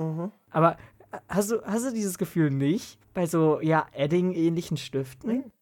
Mhm. 0.00 0.32
Aber 0.50 0.78
hast 1.28 1.50
du, 1.50 1.62
hast 1.64 1.86
du 1.86 1.92
dieses 1.92 2.18
Gefühl 2.18 2.50
nicht 2.50 2.98
bei 3.12 3.26
so, 3.26 3.60
ja, 3.60 3.86
Edding-ähnlichen 3.92 4.76
Stiften? 4.76 5.30
Mhm. 5.30 5.52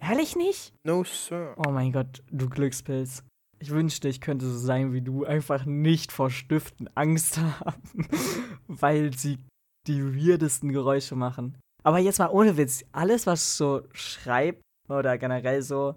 Ehrlich 0.00 0.36
nicht? 0.36 0.74
No, 0.84 1.04
sir. 1.04 1.54
Oh 1.56 1.70
mein 1.70 1.92
Gott, 1.92 2.22
du 2.30 2.48
Glückspilz. 2.48 3.24
Ich 3.64 3.70
wünschte, 3.70 4.08
ich 4.08 4.20
könnte 4.20 4.44
so 4.44 4.58
sein 4.58 4.92
wie 4.92 5.00
du, 5.00 5.24
einfach 5.24 5.64
nicht 5.64 6.12
vor 6.12 6.28
Stiften 6.28 6.86
Angst 6.94 7.38
haben, 7.38 7.80
weil 8.66 9.16
sie 9.16 9.38
die 9.86 10.04
weirdesten 10.04 10.70
Geräusche 10.70 11.16
machen. 11.16 11.56
Aber 11.82 11.98
jetzt 11.98 12.18
mal 12.18 12.28
ohne 12.28 12.58
Witz, 12.58 12.84
alles, 12.92 13.26
was 13.26 13.56
so 13.56 13.80
schreibt 13.94 14.60
oder 14.90 15.16
generell 15.16 15.62
so, 15.62 15.94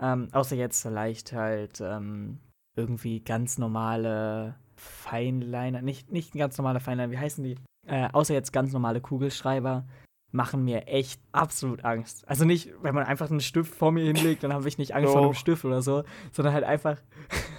ähm, 0.00 0.28
außer 0.32 0.56
jetzt 0.56 0.80
vielleicht 0.80 1.34
halt 1.34 1.82
ähm, 1.82 2.38
irgendwie 2.74 3.20
ganz 3.20 3.58
normale 3.58 4.54
Feinliner, 4.76 5.82
nicht, 5.82 6.10
nicht 6.10 6.32
ganz 6.32 6.56
normale 6.56 6.80
Feinliner, 6.80 7.10
wie 7.10 7.18
heißen 7.18 7.44
die? 7.44 7.58
Äh, 7.86 8.08
außer 8.12 8.32
jetzt 8.32 8.50
ganz 8.50 8.72
normale 8.72 9.02
Kugelschreiber, 9.02 9.84
machen 10.32 10.64
mir 10.64 10.86
echt 10.86 11.20
absolut 11.32 11.84
Angst. 11.84 12.28
Also 12.28 12.44
nicht, 12.44 12.70
wenn 12.82 12.94
man 12.94 13.04
einfach 13.04 13.30
einen 13.30 13.40
Stift 13.40 13.74
vor 13.74 13.92
mir 13.92 14.04
hinlegt, 14.04 14.42
dann 14.42 14.52
habe 14.52 14.66
ich 14.68 14.78
nicht 14.78 14.94
Angst 14.94 15.10
oh. 15.10 15.12
vor 15.12 15.22
einem 15.22 15.34
Stift 15.34 15.64
oder 15.64 15.82
so, 15.82 16.04
sondern 16.32 16.54
halt 16.54 16.64
einfach, 16.64 17.00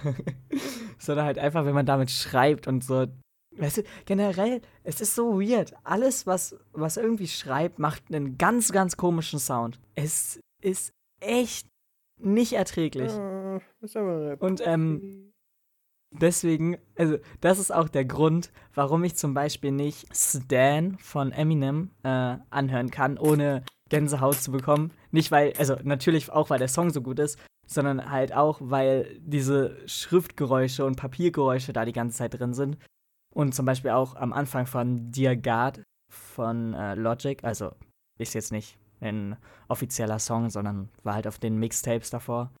sondern 0.98 1.26
halt 1.26 1.38
einfach, 1.38 1.64
wenn 1.64 1.74
man 1.74 1.86
damit 1.86 2.10
schreibt 2.10 2.68
und 2.68 2.84
so. 2.84 3.06
Weißt 3.56 3.78
du, 3.78 3.82
generell, 4.06 4.62
es 4.82 5.00
ist 5.00 5.14
so 5.14 5.38
weird. 5.38 5.74
Alles, 5.84 6.26
was, 6.26 6.56
was 6.72 6.96
irgendwie 6.96 7.28
schreibt, 7.28 7.78
macht 7.78 8.04
einen 8.08 8.38
ganz, 8.38 8.72
ganz 8.72 8.96
komischen 8.96 9.38
Sound. 9.38 9.78
Es 9.94 10.40
ist 10.62 10.92
echt 11.20 11.66
nicht 12.18 12.54
erträglich. 12.54 13.12
Ja, 13.12 13.60
ist 13.80 13.96
aber 13.96 14.36
und 14.40 14.62
ähm, 14.64 15.31
Deswegen, 16.20 16.76
also 16.96 17.18
das 17.40 17.58
ist 17.58 17.72
auch 17.72 17.88
der 17.88 18.04
Grund, 18.04 18.52
warum 18.74 19.02
ich 19.04 19.16
zum 19.16 19.34
Beispiel 19.34 19.72
nicht 19.72 20.06
Stan 20.14 20.96
von 20.98 21.32
Eminem 21.32 21.90
äh, 22.02 22.36
anhören 22.50 22.90
kann, 22.90 23.18
ohne 23.18 23.64
Gänsehaut 23.88 24.36
zu 24.36 24.52
bekommen. 24.52 24.92
Nicht 25.10 25.30
weil, 25.30 25.54
also 25.58 25.76
natürlich 25.82 26.30
auch, 26.30 26.50
weil 26.50 26.58
der 26.58 26.68
Song 26.68 26.90
so 26.90 27.00
gut 27.00 27.18
ist, 27.18 27.38
sondern 27.66 28.10
halt 28.10 28.34
auch, 28.34 28.58
weil 28.60 29.18
diese 29.20 29.76
Schriftgeräusche 29.86 30.84
und 30.84 30.96
Papiergeräusche 30.96 31.72
da 31.72 31.84
die 31.84 31.92
ganze 31.92 32.18
Zeit 32.18 32.38
drin 32.38 32.52
sind. 32.52 32.78
Und 33.34 33.54
zum 33.54 33.64
Beispiel 33.64 33.92
auch 33.92 34.14
am 34.14 34.32
Anfang 34.32 34.66
von 34.66 35.10
Dear 35.10 35.36
God 35.36 35.82
von 36.10 36.74
äh, 36.74 36.94
Logic, 36.94 37.42
also 37.42 37.72
ist 38.18 38.34
jetzt 38.34 38.52
nicht 38.52 38.78
ein 39.00 39.36
offizieller 39.68 40.18
Song, 40.18 40.50
sondern 40.50 40.90
war 41.02 41.14
halt 41.14 41.26
auf 41.26 41.38
den 41.38 41.56
Mixtapes 41.58 42.10
davor, 42.10 42.52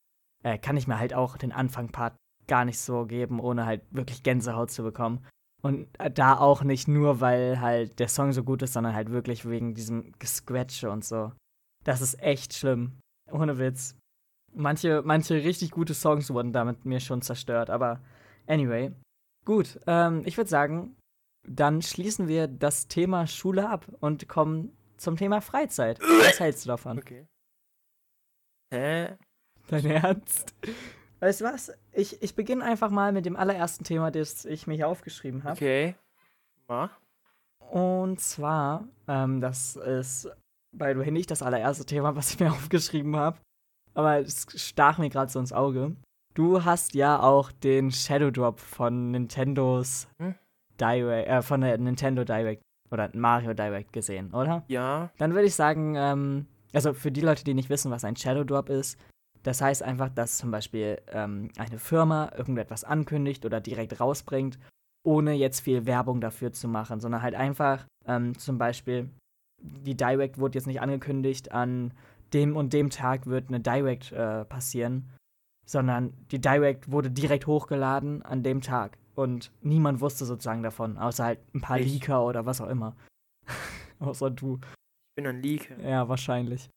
äh, 0.42 0.58
kann 0.58 0.76
ich 0.76 0.86
mir 0.86 0.98
halt 0.98 1.12
auch 1.14 1.36
den 1.36 1.52
Anfangpart 1.52 2.14
gar 2.52 2.66
nicht 2.66 2.78
so 2.78 3.06
geben, 3.06 3.40
ohne 3.40 3.64
halt 3.64 3.80
wirklich 3.92 4.22
Gänsehaut 4.22 4.70
zu 4.70 4.82
bekommen. 4.82 5.24
Und 5.62 5.88
da 6.12 6.36
auch 6.36 6.62
nicht 6.62 6.86
nur, 6.86 7.22
weil 7.22 7.62
halt 7.62 7.98
der 7.98 8.08
Song 8.08 8.34
so 8.34 8.44
gut 8.44 8.60
ist, 8.60 8.74
sondern 8.74 8.94
halt 8.94 9.10
wirklich 9.10 9.48
wegen 9.48 9.72
diesem 9.72 10.12
Gesquetsche 10.18 10.90
und 10.90 11.02
so. 11.02 11.32
Das 11.82 12.02
ist 12.02 12.20
echt 12.20 12.52
schlimm. 12.52 12.98
Ohne 13.30 13.58
Witz. 13.58 13.96
Manche, 14.54 15.00
manche 15.02 15.36
richtig 15.36 15.70
gute 15.70 15.94
Songs 15.94 16.28
wurden 16.28 16.52
damit 16.52 16.84
mir 16.84 17.00
schon 17.00 17.22
zerstört, 17.22 17.70
aber 17.70 18.02
anyway. 18.46 18.92
Gut, 19.46 19.80
ähm, 19.86 20.20
ich 20.26 20.36
würde 20.36 20.50
sagen, 20.50 20.94
dann 21.48 21.80
schließen 21.80 22.28
wir 22.28 22.48
das 22.48 22.86
Thema 22.86 23.26
Schule 23.26 23.66
ab 23.70 23.86
und 24.00 24.28
kommen 24.28 24.76
zum 24.98 25.16
Thema 25.16 25.40
Freizeit. 25.40 25.98
Was 26.00 26.38
hältst 26.38 26.66
du 26.66 26.68
davon? 26.68 26.98
Okay. 26.98 27.26
Hä? 28.74 29.16
Dein 29.68 29.86
Ernst? 29.86 30.54
Weißt 31.22 31.40
du 31.40 31.44
was? 31.44 31.72
Ich, 31.92 32.20
ich 32.20 32.34
beginne 32.34 32.64
einfach 32.64 32.90
mal 32.90 33.12
mit 33.12 33.26
dem 33.26 33.36
allerersten 33.36 33.84
Thema, 33.84 34.10
das 34.10 34.44
ich 34.44 34.66
mir 34.66 34.74
hier 34.74 34.88
aufgeschrieben 34.88 35.44
habe. 35.44 35.52
Okay. 35.52 35.94
Mach. 36.66 36.90
Und 37.70 38.18
zwar, 38.18 38.88
ähm, 39.06 39.40
das 39.40 39.76
ist 39.76 40.28
the 40.72 40.80
way 40.80 41.12
nicht 41.12 41.30
das 41.30 41.40
allererste 41.40 41.86
Thema, 41.86 42.16
was 42.16 42.32
ich 42.32 42.40
mir 42.40 42.50
aufgeschrieben 42.52 43.14
habe. 43.14 43.38
Aber 43.94 44.18
es 44.18 44.46
stach 44.56 44.98
mir 44.98 45.10
gerade 45.10 45.30
so 45.30 45.38
ins 45.38 45.52
Auge. 45.52 45.94
Du 46.34 46.64
hast 46.64 46.96
ja 46.96 47.20
auch 47.20 47.52
den 47.52 47.92
Shadow 47.92 48.32
Drop 48.32 48.58
von 48.58 49.12
Nintendos 49.12 50.08
Hm? 50.18 50.34
Direct, 50.80 51.28
äh, 51.28 51.42
von 51.42 51.60
der 51.60 51.78
Nintendo 51.78 52.24
Direct 52.24 52.62
oder 52.90 53.08
Mario 53.14 53.54
Direct 53.54 53.92
gesehen, 53.92 54.34
oder? 54.34 54.64
Ja. 54.66 55.10
Dann 55.18 55.34
würde 55.34 55.46
ich 55.46 55.54
sagen, 55.54 55.94
ähm, 55.96 56.46
also 56.72 56.94
für 56.94 57.12
die 57.12 57.20
Leute, 57.20 57.44
die 57.44 57.54
nicht 57.54 57.70
wissen, 57.70 57.92
was 57.92 58.04
ein 58.04 58.16
Shadow 58.16 58.42
Drop 58.42 58.68
ist, 58.68 58.98
das 59.42 59.60
heißt 59.60 59.82
einfach, 59.82 60.08
dass 60.08 60.38
zum 60.38 60.50
Beispiel 60.50 61.00
ähm, 61.08 61.50
eine 61.58 61.78
Firma 61.78 62.30
irgendetwas 62.36 62.84
ankündigt 62.84 63.44
oder 63.44 63.60
direkt 63.60 63.98
rausbringt, 64.00 64.58
ohne 65.04 65.32
jetzt 65.32 65.60
viel 65.60 65.86
Werbung 65.86 66.20
dafür 66.20 66.52
zu 66.52 66.68
machen, 66.68 67.00
sondern 67.00 67.22
halt 67.22 67.34
einfach 67.34 67.86
ähm, 68.06 68.38
zum 68.38 68.58
Beispiel, 68.58 69.10
die 69.60 69.96
Direct 69.96 70.38
wurde 70.38 70.58
jetzt 70.58 70.66
nicht 70.66 70.80
angekündigt, 70.80 71.52
an 71.52 71.92
dem 72.32 72.56
und 72.56 72.72
dem 72.72 72.90
Tag 72.90 73.26
wird 73.26 73.48
eine 73.48 73.60
Direct 73.60 74.12
äh, 74.12 74.44
passieren, 74.44 75.10
sondern 75.66 76.14
die 76.30 76.40
Direct 76.40 76.90
wurde 76.90 77.10
direkt 77.10 77.46
hochgeladen 77.46 78.22
an 78.22 78.42
dem 78.42 78.60
Tag 78.60 78.96
und 79.14 79.52
niemand 79.60 80.00
wusste 80.00 80.24
sozusagen 80.24 80.62
davon, 80.62 80.98
außer 80.98 81.24
halt 81.24 81.40
ein 81.54 81.60
paar 81.60 81.78
Ich. 81.78 81.92
Leaker 81.92 82.24
oder 82.24 82.46
was 82.46 82.60
auch 82.60 82.68
immer. 82.68 82.96
außer 83.98 84.30
du. 84.30 84.58
Ich 84.62 85.16
bin 85.16 85.26
ein 85.26 85.42
Leaker. 85.42 85.78
Ja, 85.80 86.08
wahrscheinlich. 86.08 86.70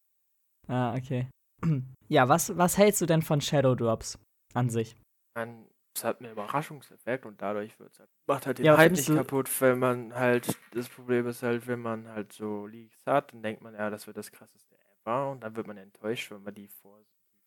Ah, 0.68 0.96
okay. 0.96 1.28
Ja, 2.08 2.30
was, 2.30 2.56
was 2.56 2.78
hältst 2.78 3.02
du 3.02 3.08
denn 3.08 3.24
von 3.24 3.42
Shadow 3.42 3.74
Drops 3.74 4.20
an 4.54 4.70
sich? 4.70 4.96
Man, 5.36 5.68
es 5.96 6.04
hat 6.04 6.20
einen 6.22 6.32
Überraschungseffekt 6.32 7.26
und 7.26 7.42
dadurch 7.42 7.80
wird's 7.80 8.00
halt, 8.00 8.10
macht 8.28 8.46
halt 8.46 8.60
den 8.60 8.66
Ja, 8.66 8.78
Hype 8.78 8.92
nicht 8.92 9.08
kaputt, 9.08 9.50
wenn 9.62 9.80
man 9.80 10.14
halt, 10.14 10.58
das 10.72 10.88
Problem 10.90 11.28
ist 11.28 11.42
halt, 11.42 11.68
wenn 11.68 11.80
man 11.80 12.08
halt 12.10 12.32
so 12.34 12.68
Leaks 12.68 13.06
hat, 13.06 13.34
dann 13.34 13.42
denkt 13.42 13.62
man, 13.62 13.74
ja, 13.74 13.90
das 13.90 14.06
wird 14.08 14.18
das 14.18 14.32
krasseste 14.32 14.76
ever 15.04 15.32
und 15.32 15.42
dann 15.42 15.56
wird 15.56 15.68
man 15.68 15.78
enttäuscht, 15.78 16.32
wenn 16.32 16.44
man 16.44 16.54
die, 16.54 16.68
Vor 16.68 17.00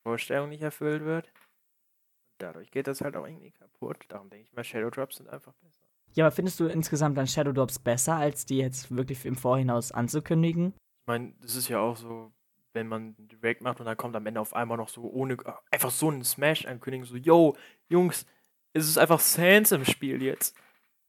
Vorstellung 0.02 0.48
nicht 0.48 0.62
erfüllt 0.62 1.04
wird. 1.04 1.26
Und 1.26 2.42
dadurch 2.42 2.70
geht 2.70 2.86
das 2.86 3.00
halt 3.00 3.16
auch 3.16 3.26
irgendwie 3.26 3.50
kaputt. 3.52 4.04
Darum 4.08 4.30
denke 4.30 4.44
ich 4.44 4.52
mal, 4.54 4.64
Shadow 4.64 4.90
Drops 4.90 5.16
sind 5.16 5.28
einfach 5.28 5.52
besser. 5.54 5.86
Ja, 6.14 6.24
aber 6.26 6.34
findest 6.34 6.58
du 6.60 6.66
insgesamt 6.66 7.16
dann 7.18 7.26
Shadow 7.26 7.52
Drops 7.52 7.78
besser, 7.78 8.16
als 8.16 8.46
die 8.46 8.58
jetzt 8.58 8.94
wirklich 8.96 9.24
im 9.26 9.36
Vorhinaus 9.36 9.92
anzukündigen? 9.92 10.68
Ich 10.72 11.06
meine, 11.06 11.34
das 11.40 11.54
ist 11.54 11.68
ja 11.68 11.80
auch 11.80 11.96
so, 11.96 12.32
wenn 12.78 12.88
man 12.88 13.14
Direct 13.18 13.60
macht 13.62 13.80
und 13.80 13.86
dann 13.86 13.96
kommt 13.96 14.14
am 14.16 14.26
Ende 14.26 14.40
auf 14.40 14.54
einmal 14.54 14.78
noch 14.78 14.88
so 14.88 15.02
ohne, 15.02 15.36
einfach 15.70 15.90
so 15.90 16.08
einen 16.10 16.24
Smash 16.24 16.64
ankündigen, 16.66 17.06
so, 17.06 17.16
yo, 17.16 17.56
Jungs, 17.88 18.24
es 18.72 18.88
ist 18.88 18.98
einfach 18.98 19.20
Sans 19.20 19.72
im 19.72 19.84
Spiel 19.84 20.22
jetzt. 20.22 20.56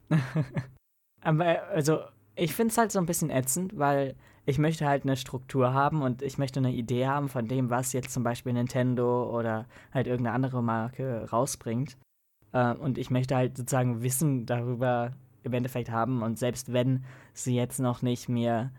Aber, 1.22 1.46
äh, 1.46 1.60
also, 1.74 2.02
ich 2.36 2.54
finde 2.54 2.72
es 2.72 2.78
halt 2.78 2.92
so 2.92 3.00
ein 3.00 3.06
bisschen 3.06 3.30
ätzend, 3.30 3.78
weil 3.78 4.16
ich 4.46 4.58
möchte 4.58 4.88
halt 4.88 5.04
eine 5.04 5.16
Struktur 5.16 5.74
haben 5.74 6.02
und 6.02 6.22
ich 6.22 6.38
möchte 6.38 6.60
eine 6.60 6.72
Idee 6.72 7.06
haben 7.06 7.30
von 7.30 7.48
dem, 7.48 7.70
was 7.70 7.94
jetzt 7.94 8.12
zum 8.12 8.24
Beispiel 8.24 8.54
Nintendo 8.54 9.30
oder 9.38 9.68
halt 9.94 10.08
irgendeine 10.08 10.36
andere 10.36 10.64
Marke 10.64 11.30
rausbringt. 11.32 11.98
Äh, 12.52 12.74
und 12.74 12.98
ich 12.98 13.12
möchte 13.12 13.36
halt 13.36 13.58
sozusagen 13.58 14.02
Wissen 14.02 14.46
darüber 14.46 15.12
im 15.44 15.54
Endeffekt 15.54 15.90
haben 15.92 16.22
und 16.22 16.38
selbst 16.38 16.74
wenn 16.74 17.06
sie 17.34 17.56
jetzt 17.56 17.80
noch 17.80 18.02
nicht 18.02 18.28
mir 18.28 18.72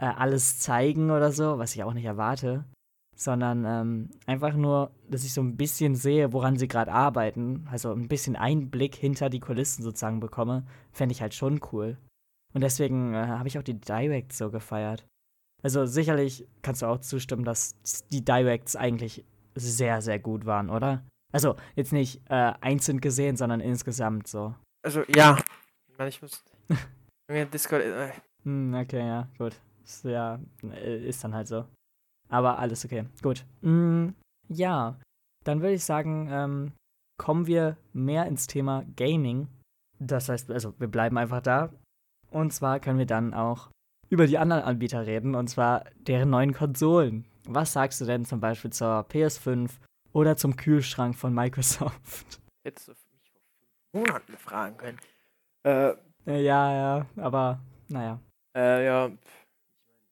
äh, 0.00 0.06
alles 0.06 0.58
zeigen 0.58 1.10
oder 1.10 1.30
so, 1.30 1.58
was 1.58 1.74
ich 1.74 1.84
auch 1.84 1.92
nicht 1.92 2.06
erwarte, 2.06 2.64
sondern 3.16 3.64
ähm, 3.66 4.10
einfach 4.26 4.54
nur, 4.54 4.90
dass 5.08 5.24
ich 5.24 5.32
so 5.32 5.42
ein 5.42 5.56
bisschen 5.56 5.94
sehe, 5.94 6.32
woran 6.32 6.56
sie 6.56 6.68
gerade 6.68 6.92
arbeiten, 6.92 7.68
also 7.70 7.92
ein 7.92 8.08
bisschen 8.08 8.34
Einblick 8.34 8.96
hinter 8.96 9.28
die 9.28 9.40
Kulissen 9.40 9.82
sozusagen 9.82 10.20
bekomme, 10.20 10.64
fände 10.92 11.12
ich 11.12 11.20
halt 11.20 11.34
schon 11.34 11.60
cool. 11.72 11.98
Und 12.54 12.62
deswegen 12.62 13.14
äh, 13.14 13.26
habe 13.26 13.48
ich 13.48 13.58
auch 13.58 13.62
die 13.62 13.78
Directs 13.78 14.38
so 14.38 14.50
gefeiert. 14.50 15.06
Also 15.62 15.84
sicherlich 15.84 16.48
kannst 16.62 16.80
du 16.80 16.86
auch 16.86 16.98
zustimmen, 16.98 17.44
dass 17.44 17.74
die 18.10 18.24
Directs 18.24 18.76
eigentlich 18.76 19.24
sehr, 19.54 20.00
sehr 20.00 20.18
gut 20.18 20.46
waren, 20.46 20.70
oder? 20.70 21.04
Also 21.32 21.56
jetzt 21.76 21.92
nicht 21.92 22.22
äh, 22.30 22.54
einzeln 22.60 23.00
gesehen, 23.00 23.36
sondern 23.36 23.60
insgesamt 23.60 24.26
so. 24.26 24.54
Also, 24.82 25.02
ja. 25.14 25.36
Ich 25.92 25.98
meine, 25.98 26.08
ich 26.08 26.22
muss. 26.22 26.42
Discord. 27.52 27.82
Äh, 27.82 28.12
Hm, 28.44 28.74
okay, 28.74 29.06
ja, 29.06 29.28
gut. 29.38 29.60
Ja, 30.02 30.38
äh, 30.62 31.06
ist 31.08 31.22
dann 31.24 31.34
halt 31.34 31.48
so. 31.48 31.64
Aber 32.28 32.58
alles 32.58 32.84
okay. 32.84 33.04
Gut. 33.22 33.44
Mm, 33.62 34.10
ja, 34.48 34.98
dann 35.44 35.60
würde 35.60 35.74
ich 35.74 35.84
sagen, 35.84 36.28
ähm, 36.30 36.72
kommen 37.18 37.46
wir 37.46 37.76
mehr 37.92 38.26
ins 38.26 38.46
Thema 38.46 38.84
Gaming. 38.96 39.48
Das 39.98 40.28
heißt, 40.28 40.50
also 40.50 40.74
wir 40.78 40.88
bleiben 40.88 41.18
einfach 41.18 41.42
da. 41.42 41.70
Und 42.30 42.52
zwar 42.52 42.80
können 42.80 42.98
wir 42.98 43.06
dann 43.06 43.34
auch 43.34 43.70
über 44.08 44.26
die 44.26 44.38
anderen 44.38 44.62
Anbieter 44.62 45.06
reden, 45.06 45.34
und 45.34 45.48
zwar 45.48 45.84
deren 45.98 46.30
neuen 46.30 46.52
Konsolen. 46.52 47.26
Was 47.46 47.72
sagst 47.72 48.00
du 48.00 48.04
denn 48.04 48.24
zum 48.24 48.40
Beispiel 48.40 48.72
zur 48.72 49.00
PS5 49.08 49.70
oder 50.12 50.36
zum 50.36 50.56
Kühlschrank 50.56 51.16
von 51.16 51.34
Microsoft? 51.34 52.40
hättest 52.64 52.88
du 52.88 52.92
mich 52.92 53.30
vor 53.32 53.40
fünf 53.42 54.06
Monaten 54.06 54.36
fragen 54.36 54.76
können. 54.76 54.98
Äh, 55.64 55.94
Äh, 56.26 56.42
ja, 56.42 56.72
ja, 56.74 57.06
aber 57.16 57.60
naja. 57.88 58.20
äh, 58.56 58.84
ja. 58.84 59.10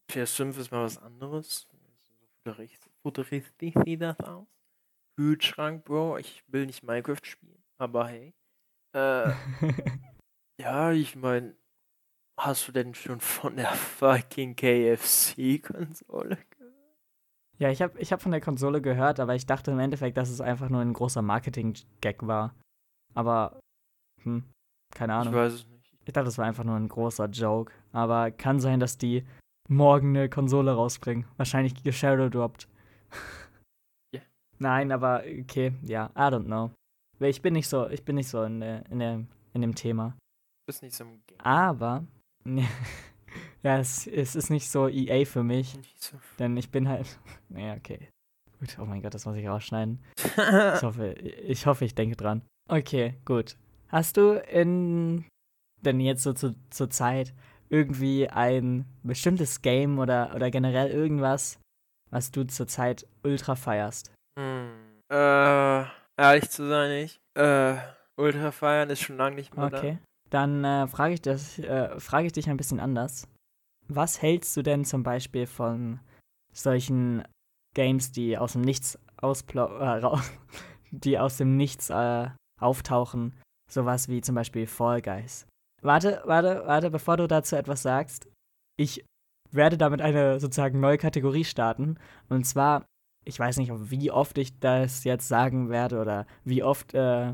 Ich 0.08 0.16
meine, 0.16 0.24
PS5 0.24 0.58
ist 0.58 0.70
mal 0.72 0.84
was 0.84 0.98
anderes. 0.98 1.66
Futuristisch, 3.02 3.74
sieht 3.84 4.00
das 4.00 4.18
aus. 4.20 4.46
Kühlschrank, 5.16 5.84
Bro. 5.84 6.18
Ich 6.18 6.42
will 6.46 6.66
nicht 6.66 6.82
Minecraft 6.82 7.22
spielen, 7.22 7.62
aber 7.78 8.08
hey. 8.08 8.34
Äh, 8.94 9.32
ja, 10.60 10.92
ich 10.92 11.14
meine, 11.16 11.54
hast 12.38 12.68
du 12.68 12.72
denn 12.72 12.94
schon 12.94 13.20
von 13.20 13.56
der 13.56 13.68
fucking 13.72 14.56
KFC-Konsole 14.56 16.38
Ja, 17.58 17.70
ich 17.70 17.82
habe 17.82 17.98
ich 17.98 18.12
hab 18.12 18.22
von 18.22 18.32
der 18.32 18.40
Konsole 18.40 18.80
gehört, 18.80 19.20
aber 19.20 19.34
ich 19.34 19.44
dachte 19.44 19.72
im 19.72 19.78
Endeffekt, 19.78 20.16
dass 20.16 20.30
es 20.30 20.40
einfach 20.40 20.70
nur 20.70 20.80
ein 20.80 20.94
großer 20.94 21.20
Marketing-Gag 21.20 22.26
war. 22.26 22.54
Aber, 23.14 23.60
hm, 24.22 24.44
keine 24.94 25.12
Ich 25.12 25.18
Ahnung. 25.18 25.34
weiß 25.34 25.52
es 25.52 25.66
nicht. 25.66 25.92
Ich 26.06 26.12
dachte, 26.14 26.24
das 26.26 26.38
war 26.38 26.46
einfach 26.46 26.64
nur 26.64 26.76
ein 26.76 26.88
großer 26.88 27.26
Joke. 27.26 27.72
Aber 27.92 28.30
kann 28.30 28.60
sein, 28.60 28.80
dass 28.80 28.96
die 28.96 29.26
morgen 29.68 30.16
eine 30.16 30.28
Konsole 30.28 30.72
rausbringen. 30.72 31.26
Wahrscheinlich 31.36 31.82
geshadowdropped. 31.82 32.68
Ja. 34.14 34.20
Nein, 34.58 34.90
aber 34.90 35.22
okay, 35.40 35.74
ja, 35.82 36.10
I 36.16 36.32
don't 36.32 36.44
know. 36.44 36.70
Ich 37.20 37.42
bin 37.42 37.54
nicht 37.54 37.68
so, 37.68 37.88
ich 37.88 38.04
bin 38.04 38.16
nicht 38.16 38.28
so 38.28 38.42
in, 38.42 38.60
der, 38.60 38.86
in, 38.90 38.98
der, 38.98 39.24
in 39.52 39.60
dem 39.60 39.74
Thema. 39.74 40.16
Bist 40.66 40.82
nicht 40.82 40.94
so 40.94 41.04
ein 41.04 41.22
Game. 41.26 41.40
Aber, 41.40 42.04
ja, 43.62 43.78
es, 43.78 44.06
es 44.06 44.34
ist 44.34 44.50
nicht 44.50 44.70
so 44.70 44.88
EA 44.88 45.24
für 45.26 45.42
mich. 45.42 45.78
So. 45.96 46.16
Denn 46.38 46.56
ich 46.56 46.70
bin 46.70 46.88
halt. 46.88 47.18
Naja, 47.50 47.74
okay. 47.74 48.08
Gut, 48.58 48.76
oh 48.80 48.84
mein 48.84 49.02
Gott, 49.02 49.14
das 49.14 49.24
muss 49.26 49.36
ich 49.36 49.48
rausschneiden. 49.48 50.02
Ich 50.16 50.82
hoffe, 50.82 51.12
ich 51.12 51.66
hoffe, 51.66 51.84
ich 51.84 51.94
denke 51.94 52.16
dran. 52.16 52.42
Okay, 52.68 53.14
gut. 53.24 53.56
Hast 53.88 54.16
du 54.16 54.32
in 54.32 55.24
denn 55.82 56.00
jetzt 56.00 56.22
so 56.22 56.32
zu, 56.32 56.54
zur 56.70 56.90
Zeit 56.90 57.34
irgendwie 57.70 58.28
ein 58.28 58.86
bestimmtes 59.02 59.62
Game 59.62 59.98
oder, 59.98 60.32
oder 60.34 60.50
generell 60.50 60.90
irgendwas, 60.90 61.58
was 62.10 62.30
du 62.30 62.44
zurzeit 62.44 63.06
ultra 63.22 63.54
feierst? 63.54 64.12
Hm. 64.38 64.70
Äh, 65.10 65.84
ehrlich 66.16 66.50
zu 66.50 66.66
sein, 66.68 67.04
ich. 67.04 67.20
Äh, 67.34 67.76
Ultra 68.18 68.50
feiern 68.50 68.90
ist 68.90 69.00
schon 69.00 69.16
lange 69.16 69.36
nicht 69.36 69.56
mehr 69.56 69.66
Okay. 69.66 69.98
Dann 70.30 70.64
äh, 70.64 70.86
frage 70.88 71.14
ich, 71.14 71.22
das, 71.22 71.58
äh, 71.58 71.98
frage 72.00 72.26
ich 72.26 72.32
dich 72.32 72.50
ein 72.50 72.56
bisschen 72.56 72.80
anders. 72.80 73.26
Was 73.86 74.20
hältst 74.20 74.54
du 74.56 74.62
denn 74.62 74.84
zum 74.84 75.02
Beispiel 75.02 75.46
von 75.46 76.00
solchen 76.52 77.22
Games, 77.74 78.12
die 78.12 78.36
aus 78.36 78.52
dem 78.52 78.62
Nichts 78.62 78.98
ausplau 79.16 79.78
äh, 79.78 80.18
die 80.90 81.18
aus 81.18 81.38
dem 81.38 81.56
Nichts 81.56 81.88
äh, 81.90 82.28
auftauchen? 82.60 83.34
Sowas 83.70 84.08
wie 84.08 84.20
zum 84.20 84.34
Beispiel 84.34 84.66
Fall 84.66 85.00
Guys. 85.00 85.46
Warte, 85.82 86.22
warte, 86.24 86.62
warte, 86.66 86.90
bevor 86.90 87.16
du 87.16 87.26
dazu 87.26 87.56
etwas 87.56 87.82
sagst. 87.82 88.28
Ich 88.76 89.04
werde 89.50 89.78
damit 89.78 90.00
eine 90.02 90.40
sozusagen 90.40 90.80
neue 90.80 90.98
Kategorie 90.98 91.44
starten. 91.44 91.98
Und 92.28 92.44
zwar, 92.44 92.84
ich 93.24 93.38
weiß 93.38 93.56
nicht, 93.58 93.72
wie 93.90 94.10
oft 94.10 94.38
ich 94.38 94.58
das 94.58 95.04
jetzt 95.04 95.28
sagen 95.28 95.70
werde 95.70 96.00
oder 96.00 96.26
wie 96.44 96.62
oft 96.62 96.94
äh, 96.94 97.32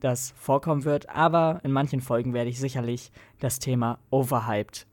das 0.00 0.32
vorkommen 0.32 0.84
wird, 0.84 1.08
aber 1.08 1.60
in 1.64 1.72
manchen 1.72 2.00
Folgen 2.00 2.34
werde 2.34 2.50
ich 2.50 2.60
sicherlich 2.60 3.10
das 3.40 3.58
Thema 3.58 3.98
Overhyped 4.10 4.86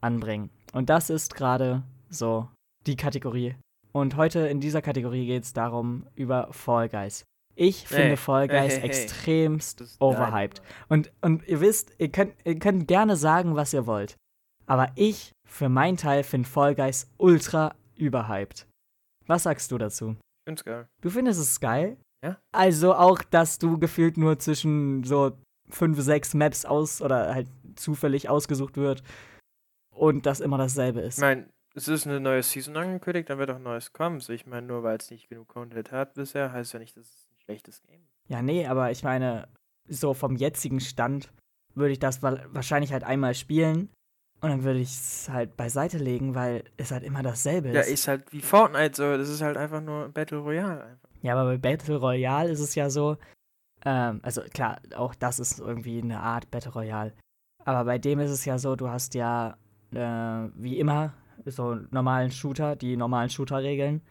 anbringen. 0.00 0.50
Und 0.72 0.90
das 0.90 1.10
ist 1.10 1.34
gerade 1.34 1.82
so 2.10 2.48
die 2.86 2.96
Kategorie, 2.96 3.54
Und 3.92 4.16
heute 4.16 4.40
in 4.40 4.60
dieser 4.60 4.82
Kategorie 4.82 5.26
geht 5.26 5.42
es 5.44 5.52
darum, 5.52 6.06
über 6.14 6.52
Fall 6.52 6.88
Guys. 6.88 7.24
Ich 7.60 7.86
finde 7.86 8.02
Hey, 8.04 8.16
Fall 8.16 8.48
hey, 8.48 8.48
Guys 8.48 8.72
hey, 8.72 8.80
hey. 8.80 8.88
extremst 8.88 9.96
overhyped. 10.00 10.62
Und, 10.88 11.12
und 11.20 11.46
ihr 11.46 11.60
wisst, 11.60 11.92
ihr 11.98 12.10
könnt, 12.10 12.34
ihr 12.44 12.58
könnt 12.58 12.88
gerne 12.88 13.16
sagen, 13.16 13.54
was 13.54 13.74
ihr 13.74 13.86
wollt. 13.86 14.16
Aber 14.64 14.90
ich, 14.94 15.32
für 15.46 15.68
meinen 15.68 15.98
Teil, 15.98 16.22
finde 16.22 16.48
Fall 16.48 16.74
Guys 16.74 17.10
ultra 17.18 17.74
überhyped. 17.96 18.66
Was 19.26 19.42
sagst 19.42 19.70
du 19.72 19.76
dazu? 19.76 20.12
Ich 20.12 20.48
find's 20.48 20.64
geil. 20.64 20.88
Du 21.02 21.10
findest 21.10 21.38
es 21.38 21.60
geil? 21.60 21.98
Ja. 22.24 22.38
Also 22.50 22.94
auch, 22.94 23.22
dass 23.22 23.58
du 23.58 23.78
gefühlt 23.78 24.16
nur 24.16 24.38
zwischen 24.38 25.04
so 25.04 25.36
fünf, 25.68 26.00
sechs 26.00 26.32
Maps 26.32 26.64
aus 26.64 27.02
oder 27.02 27.34
halt 27.34 27.48
zufällig 27.76 28.30
ausgesucht 28.30 28.78
wird 28.78 29.02
und 29.94 30.24
das 30.24 30.40
immer 30.40 30.56
dasselbe 30.56 31.00
Ich 31.00 31.08
ist. 31.08 31.20
meine, 31.20 31.46
es 31.74 31.88
ist 31.88 32.06
eine 32.06 32.20
neue 32.20 32.42
Season 32.42 32.76
angekündigt, 32.76 33.28
dann 33.28 33.38
wird 33.38 33.50
auch 33.50 33.58
Neues 33.58 33.92
kommen. 33.92 34.20
So, 34.20 34.32
ich 34.32 34.46
meine, 34.46 34.66
nur 34.66 34.82
weil 34.82 34.96
es 34.96 35.10
nicht 35.10 35.28
genug 35.28 35.48
Content 35.48 35.92
hat 35.92 36.14
bisher, 36.14 36.52
heißt 36.52 36.72
ja 36.72 36.78
nicht, 36.78 36.96
dass 36.96 37.06
es 37.06 37.26
ein 37.29 37.29
schlechtes 37.50 37.82
Game. 37.82 38.06
Ja, 38.28 38.42
nee, 38.42 38.66
aber 38.66 38.90
ich 38.90 39.02
meine, 39.02 39.48
so 39.88 40.14
vom 40.14 40.36
jetzigen 40.36 40.80
Stand 40.80 41.32
würde 41.74 41.92
ich 41.92 41.98
das 41.98 42.22
wa- 42.22 42.40
wahrscheinlich 42.52 42.92
halt 42.92 43.04
einmal 43.04 43.34
spielen 43.34 43.88
und 44.40 44.50
dann 44.50 44.62
würde 44.64 44.78
ich 44.78 44.88
es 44.90 45.28
halt 45.28 45.56
beiseite 45.56 45.98
legen, 45.98 46.34
weil 46.34 46.64
es 46.76 46.90
halt 46.92 47.02
immer 47.02 47.22
dasselbe 47.22 47.70
Ja, 47.72 47.80
ist. 47.80 47.88
ist 47.90 48.08
halt 48.08 48.32
wie 48.32 48.40
Fortnite 48.40 48.94
so. 48.96 49.16
Das 49.16 49.28
ist 49.28 49.40
halt 49.42 49.56
einfach 49.56 49.80
nur 49.80 50.08
Battle 50.08 50.38
Royale. 50.38 50.84
Einfach. 50.84 51.08
Ja, 51.22 51.34
aber 51.34 51.50
bei 51.50 51.58
Battle 51.58 51.96
Royale 51.96 52.50
ist 52.50 52.60
es 52.60 52.74
ja 52.74 52.88
so, 52.88 53.16
ähm, 53.84 54.20
also 54.22 54.42
klar, 54.42 54.80
auch 54.94 55.14
das 55.14 55.38
ist 55.40 55.58
irgendwie 55.58 56.00
eine 56.00 56.20
Art 56.20 56.50
Battle 56.50 56.72
Royale. 56.72 57.12
Aber 57.64 57.84
bei 57.84 57.98
dem 57.98 58.20
ist 58.20 58.30
es 58.30 58.44
ja 58.44 58.58
so, 58.58 58.76
du 58.76 58.88
hast 58.88 59.14
ja 59.14 59.56
äh, 59.92 60.48
wie 60.54 60.78
immer 60.78 61.14
so 61.46 61.74
normalen 61.90 62.30
Shooter, 62.30 62.76
die 62.76 62.96
normalen 62.96 63.28
Shooter-Regeln. 63.30 64.02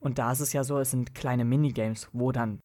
Und 0.00 0.18
da 0.18 0.32
ist 0.32 0.40
es 0.40 0.52
ja 0.52 0.64
so, 0.64 0.78
es 0.78 0.90
sind 0.90 1.14
kleine 1.14 1.44
Minigames, 1.44 2.08
wo 2.12 2.32
dann 2.32 2.60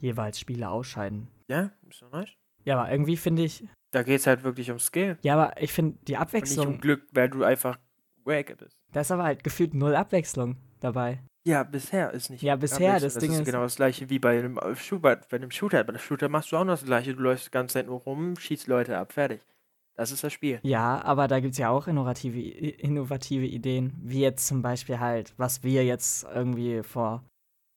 jeweils 0.00 0.38
Spieler 0.40 0.70
ausscheiden. 0.72 1.28
Ja, 1.48 1.70
ist 1.88 2.02
doch 2.02 2.10
nice. 2.12 2.30
Ja, 2.64 2.78
aber 2.78 2.90
irgendwie 2.90 3.16
finde 3.16 3.42
ich, 3.44 3.64
Da 3.92 4.02
geht's 4.02 4.26
halt 4.26 4.42
wirklich 4.44 4.70
um 4.70 4.78
Skill. 4.78 5.18
ja, 5.22 5.34
aber 5.34 5.60
ich 5.62 5.72
finde 5.72 5.92
die 5.92 5.98
Und 5.98 6.06
nicht 6.08 6.20
Abwechslung, 6.20 6.66
um 6.66 6.80
Glück, 6.80 7.02
weil 7.12 7.28
du 7.30 7.42
einfach 7.44 7.78
wack 8.24 8.56
bist. 8.58 8.76
da 8.92 9.00
ist 9.00 9.10
aber 9.10 9.24
halt 9.24 9.42
gefühlt 9.44 9.74
null 9.74 9.94
Abwechslung 9.94 10.56
dabei. 10.80 11.20
Ja, 11.46 11.62
bisher 11.62 12.10
ist 12.12 12.28
nicht. 12.30 12.42
Ja, 12.42 12.54
bisher, 12.56 12.94
abwechselnd. 12.96 13.04
das 13.16 13.20
Ding 13.20 13.32
ist 13.32 13.38
ist- 13.40 13.44
genau 13.46 13.62
das 13.62 13.76
gleiche 13.76 14.10
wie 14.10 14.18
bei 14.18 14.38
einem 14.38 14.58
äh, 14.58 14.76
Shooter. 14.76 15.16
Bei 15.30 15.36
einem 15.36 15.50
Shooter. 15.50 15.82
Bei 15.84 15.90
einem 15.90 15.98
Shooter 15.98 16.28
machst 16.28 16.52
du 16.52 16.56
auch 16.58 16.64
noch 16.64 16.74
das 16.74 16.84
gleiche. 16.84 17.14
Du 17.14 17.22
läufst 17.22 17.46
die 17.46 17.50
ganze 17.50 17.74
Zeit 17.74 17.86
nur 17.86 18.00
rum, 18.00 18.36
schießt 18.36 18.66
Leute 18.66 18.98
ab, 18.98 19.12
fertig. 19.12 19.40
Das 20.00 20.12
ist 20.12 20.24
das 20.24 20.32
Spiel. 20.32 20.60
Ja, 20.62 21.04
aber 21.04 21.28
da 21.28 21.40
gibt 21.40 21.52
es 21.52 21.58
ja 21.58 21.68
auch 21.68 21.86
innovative, 21.86 22.40
innovative 22.40 23.44
Ideen, 23.44 23.92
wie 24.00 24.22
jetzt 24.22 24.46
zum 24.46 24.62
Beispiel 24.62 24.98
halt, 24.98 25.34
was 25.36 25.62
wir 25.62 25.84
jetzt 25.84 26.24
irgendwie 26.34 26.82
vor, 26.82 27.22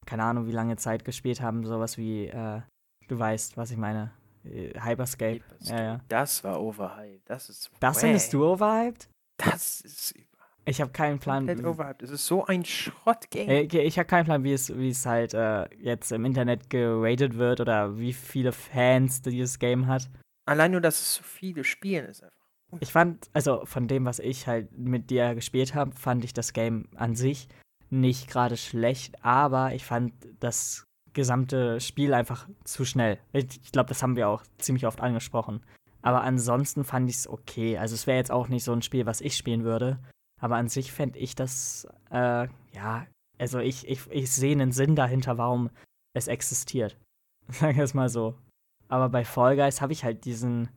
keine 0.06 0.24
Ahnung, 0.24 0.48
wie 0.48 0.54
lange 0.54 0.78
Zeit 0.78 1.04
gespielt 1.04 1.42
haben, 1.42 1.66
sowas 1.66 1.98
wie, 1.98 2.28
äh, 2.28 2.62
du 3.10 3.20
weißt, 3.20 3.58
was 3.58 3.72
ich 3.72 3.78
meine, 3.78 4.14
äh, 4.46 4.72
Hyperscape. 4.80 5.42
Ja, 5.64 5.84
ja. 5.84 6.00
Das 6.08 6.46
war 6.46 6.62
overhyped. 6.62 7.30
Das 7.30 7.50
ist. 7.50 7.70
Das 7.82 8.00
findest 8.00 8.32
du 8.32 8.46
overhyped? 8.46 9.10
Das 9.36 9.82
ist 9.82 10.16
Ich 10.64 10.80
habe 10.80 10.92
keinen 10.92 11.20
Plan. 11.20 11.46
komplett 11.46 11.66
overhyped. 11.66 12.04
Es 12.04 12.10
ist 12.10 12.26
so 12.26 12.46
ein 12.46 12.64
Schrott-Game. 12.64 13.50
Äh, 13.50 13.66
okay, 13.66 13.82
ich 13.82 14.00
habe 14.00 14.08
keinen 14.08 14.24
Plan, 14.24 14.46
wie 14.46 14.54
es, 14.54 14.74
wie 14.74 14.92
es 14.92 15.06
halt 15.06 15.34
äh, 15.34 15.68
jetzt 15.78 16.10
im 16.14 16.24
Internet 16.24 16.70
geratet 16.70 17.38
wird 17.38 17.60
oder 17.60 17.98
wie 17.98 18.14
viele 18.14 18.54
Fans 18.54 19.22
dieses 19.22 19.60
Game 19.60 19.88
hat. 19.88 20.10
Allein 20.46 20.72
nur, 20.72 20.82
dass 20.82 21.00
es 21.00 21.16
so 21.16 21.24
viele 21.24 21.64
spielen, 21.64 22.06
ist 22.06 22.24
einfach. 22.24 22.38
Ich 22.80 22.92
fand, 22.92 23.30
also 23.34 23.66
von 23.66 23.88
dem, 23.88 24.06
was 24.06 24.20
ich 24.20 24.48
halt 24.48 24.76
mit 24.78 25.10
dir 25.10 25.36
gespielt 25.36 25.76
habe, 25.76 25.92
fand 25.96 26.24
ich 26.24 26.34
das 26.34 26.54
Game 26.54 26.88
an 26.96 27.16
sich 27.16 27.48
nicht 27.94 28.28
gerade 28.28 28.58
schlecht, 28.58 29.24
aber 29.24 29.74
ich 29.74 29.86
fand 29.86 30.14
das 30.40 30.84
gesamte 31.14 31.80
Spiel 31.80 32.14
einfach 32.14 32.50
zu 32.64 32.86
schnell. 32.86 33.20
Ich, 33.32 33.72
glaube, 33.72 33.90
das 33.90 34.02
haben 34.02 34.16
wir 34.16 34.28
auch 34.28 34.44
ziemlich 34.58 34.88
oft 34.88 35.00
angesprochen. 35.00 35.64
Aber 36.02 36.24
ansonsten 36.24 36.84
fand 36.84 37.10
ich 37.10 37.18
es 37.18 37.28
okay. 37.28 37.78
Also 37.78 37.94
es 37.94 38.08
wäre 38.08 38.18
jetzt 38.18 38.32
auch 38.32 38.50
nicht 38.50 38.64
so 38.64 38.74
ein 38.74 38.82
Spiel, 38.82 39.06
was 39.06 39.22
ich 39.22 39.38
spielen 39.38 39.64
würde. 39.64 40.00
Aber 40.42 40.56
an 40.56 40.68
sich 40.68 40.92
fände 40.92 41.20
ich 41.20 41.36
das, 41.36 41.88
äh, 42.10 42.48
ja, 42.74 43.06
also 43.38 43.60
ich, 43.60 43.88
ich, 43.88 44.08
ich 44.10 44.32
sehe 44.32 44.52
einen 44.52 44.72
Sinn 44.72 44.96
dahinter, 44.96 45.38
warum 45.38 45.70
es 46.14 46.28
existiert. 46.28 46.98
Sagen 47.48 47.78
wir 47.78 47.84
es 47.84 47.94
mal 47.94 48.10
so. 48.10 48.36
Aber 48.94 49.10
bei 49.10 49.26
Fall 49.26 49.56
Guys 49.56 49.82
habe 49.82 49.92
ich 49.92 50.04
halt 50.04 50.24
diesen, 50.24 50.70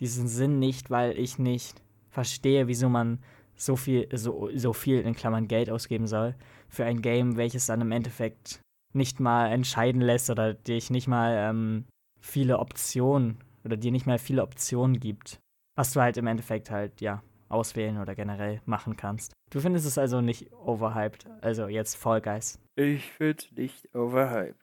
diesen 0.00 0.26
Sinn 0.26 0.58
nicht, 0.58 0.90
weil 0.90 1.16
ich 1.16 1.38
nicht 1.38 1.80
verstehe, 2.08 2.66
wieso 2.66 2.88
man 2.88 3.22
so 3.54 3.76
viel, 3.76 4.08
so, 4.12 4.50
so 4.52 4.72
viel 4.72 4.98
in 4.98 5.14
Klammern 5.14 5.46
Geld 5.46 5.70
ausgeben 5.70 6.08
soll 6.08 6.34
für 6.68 6.84
ein 6.84 7.00
Game, 7.00 7.36
welches 7.36 7.66
dann 7.66 7.80
im 7.80 7.92
Endeffekt 7.92 8.60
nicht 8.92 9.20
mal 9.20 9.52
entscheiden 9.52 10.00
lässt 10.00 10.30
oder 10.30 10.52
dich 10.52 10.90
nicht 10.90 11.06
mal 11.06 11.48
ähm, 11.48 11.84
viele 12.20 12.58
Optionen 12.58 13.38
oder 13.64 13.76
dir 13.76 13.92
nicht 13.92 14.04
mal 14.04 14.18
viele 14.18 14.42
Optionen 14.42 14.98
gibt, 14.98 15.38
was 15.76 15.92
du 15.92 16.00
halt 16.00 16.16
im 16.16 16.26
Endeffekt 16.26 16.72
halt, 16.72 17.00
ja, 17.00 17.22
auswählen 17.50 17.98
oder 17.98 18.16
generell 18.16 18.60
machen 18.64 18.96
kannst. 18.96 19.32
Du 19.50 19.60
findest 19.60 19.86
es 19.86 19.96
also 19.96 20.20
nicht 20.20 20.52
overhyped, 20.52 21.24
also 21.40 21.68
jetzt 21.68 21.94
Fall 21.94 22.20
Guys. 22.20 22.58
Ich 22.74 23.12
find's 23.12 23.52
nicht 23.52 23.94
overhyped. 23.94 24.58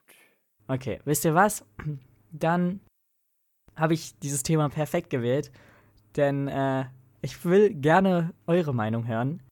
Okay, 0.66 1.00
wisst 1.06 1.24
ihr 1.24 1.34
was? 1.34 1.64
Dann 2.32 2.80
habe 3.78 3.94
ich 3.94 4.18
dieses 4.18 4.42
Thema 4.42 4.68
perfekt 4.68 5.10
gewählt, 5.10 5.50
denn 6.16 6.48
äh, 6.48 6.84
ich 7.22 7.44
will 7.44 7.74
gerne 7.74 8.32
eure 8.46 8.74
Meinung 8.74 9.06
hören. 9.06 9.42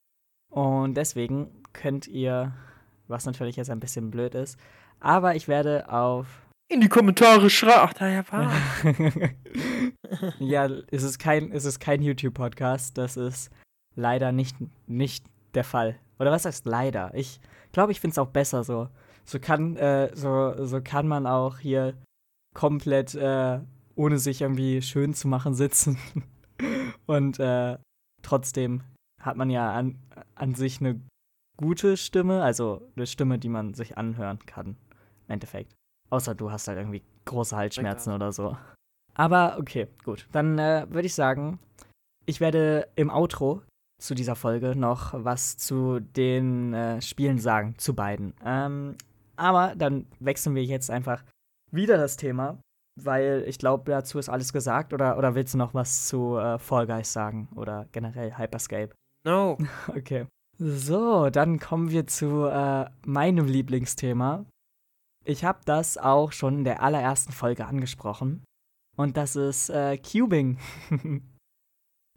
Und 0.51 0.95
deswegen 0.95 1.51
könnt 1.73 2.07
ihr, 2.09 2.53
was 3.09 3.27
natürlich 3.27 3.57
jetzt 3.57 3.71
ein 3.71 3.81
bisschen 3.81 4.11
blöd 4.11 4.35
ist, 4.35 4.59
aber 5.01 5.35
ich 5.35 5.49
werde 5.49 5.91
auf. 5.91 6.27
In 6.69 6.81
die 6.81 6.89
Kommentare 6.89 7.49
schreiben. 7.49 7.81
Ach, 7.83 7.93
da 7.93 8.09
ja, 8.09 8.25
war. 8.33 8.53
ja, 10.41 10.69
es 10.91 11.03
ist 11.03 11.19
kein, 11.19 11.53
es 11.53 11.65
ist 11.65 11.79
kein 11.79 12.03
YouTube-Podcast. 12.03 12.99
Das 12.99 13.17
ist 13.17 13.51
leider 13.95 14.33
nicht, 14.33 14.57
nicht 14.87 15.25
der 15.55 15.65
Fall. 15.65 15.97
Oder 16.19 16.33
was 16.33 16.45
heißt 16.45 16.67
leider? 16.67 17.13
Ich 17.15 17.41
glaube, 17.73 17.93
ich 17.93 18.01
finde 18.01 18.13
es 18.13 18.19
auch 18.19 18.29
besser 18.29 18.65
so. 18.65 18.89
So 19.25 19.39
kann, 19.39 19.77
äh, 19.77 20.11
so, 20.15 20.65
so 20.65 20.81
kann 20.81 21.07
man 21.07 21.27
auch 21.27 21.59
hier 21.59 21.95
komplett, 22.55 23.15
äh, 23.15 23.61
ohne 23.97 24.19
sich 24.19 24.43
irgendwie 24.43 24.83
schön 24.83 25.15
zu 25.15 25.27
machen, 25.27 25.55
sitzen. 25.55 25.99
Und 27.07 27.41
äh, 27.41 27.79
trotzdem 28.23 28.83
hat 29.21 29.37
man 29.37 29.51
ja 29.51 29.73
an, 29.73 29.99
an 30.35 30.55
sich 30.55 30.81
eine 30.81 31.01
gute 31.57 31.97
Stimme, 31.97 32.43
also 32.43 32.89
eine 32.95 33.07
Stimme, 33.07 33.39
die 33.39 33.49
man 33.49 33.75
sich 33.75 33.99
anhören 33.99 34.39
kann. 34.47 34.77
Im 35.27 35.33
Endeffekt. 35.35 35.75
Außer 36.11 36.35
du 36.35 36.51
hast 36.51 36.69
halt 36.69 36.79
irgendwie 36.79 37.03
große 37.25 37.57
Halsschmerzen 37.57 38.13
oder 38.13 38.31
so. 38.31 38.57
Aber 39.15 39.57
okay, 39.59 39.89
gut. 40.05 40.29
Dann 40.33 40.59
äh, 40.59 40.87
würde 40.91 41.07
ich 41.07 41.15
sagen, 41.15 41.59
ich 42.27 42.41
werde 42.41 42.89
im 42.95 43.11
Outro 43.11 43.63
zu 44.01 44.15
dieser 44.15 44.37
Folge 44.37 44.77
noch 44.77 45.15
was 45.15 45.57
zu 45.57 46.01
den 46.01 46.75
äh, 46.75 47.01
Spielen 47.01 47.39
sagen, 47.39 47.75
zu 47.79 47.95
beiden. 47.95 48.35
Ähm, 48.45 48.97
aber 49.37 49.75
dann 49.77 50.07
wechseln 50.21 50.55
wir 50.55 50.65
jetzt 50.65 50.91
einfach 50.91 51.25
wieder 51.73 51.97
das 51.97 52.17
Thema, 52.17 52.59
weil 52.97 53.45
ich 53.47 53.59
glaube, 53.59 53.91
dazu 53.91 54.19
ist 54.19 54.29
alles 54.29 54.53
gesagt. 54.53 54.93
Oder, 54.93 55.19
oder 55.19 55.35
willst 55.35 55.55
du 55.55 55.59
noch 55.59 55.75
was 55.75 56.09
zu 56.09 56.37
äh, 56.37 56.59
Fall 56.59 56.87
Guys 56.87 57.13
sagen? 57.13 57.49
Oder 57.55 57.87
generell 57.93 58.37
Hyperscape? 58.37 58.95
No. 59.25 59.59
Okay. 59.89 60.27
So, 60.59 61.29
dann 61.29 61.59
kommen 61.59 61.91
wir 61.91 62.07
zu 62.07 62.47
äh, 62.47 62.87
meinem 63.05 63.47
Lieblingsthema. 63.47 64.47
Ich 65.23 65.45
habe 65.45 65.61
das 65.67 65.99
auch 65.99 66.33
schon 66.33 66.59
in 66.59 66.65
der 66.65 66.83
allerersten 66.83 67.33
Folge 67.33 67.67
angesprochen. 67.67 68.43
Und 68.97 69.19
das 69.19 69.37
ist 69.37 69.69
äh, 69.69 69.99
Cubing. 69.99 70.59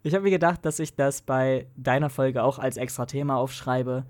ich 0.03 0.13
habe 0.13 0.23
mir 0.23 0.29
gedacht, 0.29 0.63
dass 0.63 0.79
ich 0.79 0.95
das 0.95 1.21
bei 1.21 1.67
deiner 1.75 2.09
Folge 2.09 2.43
auch 2.43 2.59
als 2.59 2.77
extra 2.77 3.05
Thema 3.05 3.35
aufschreibe. 3.35 4.05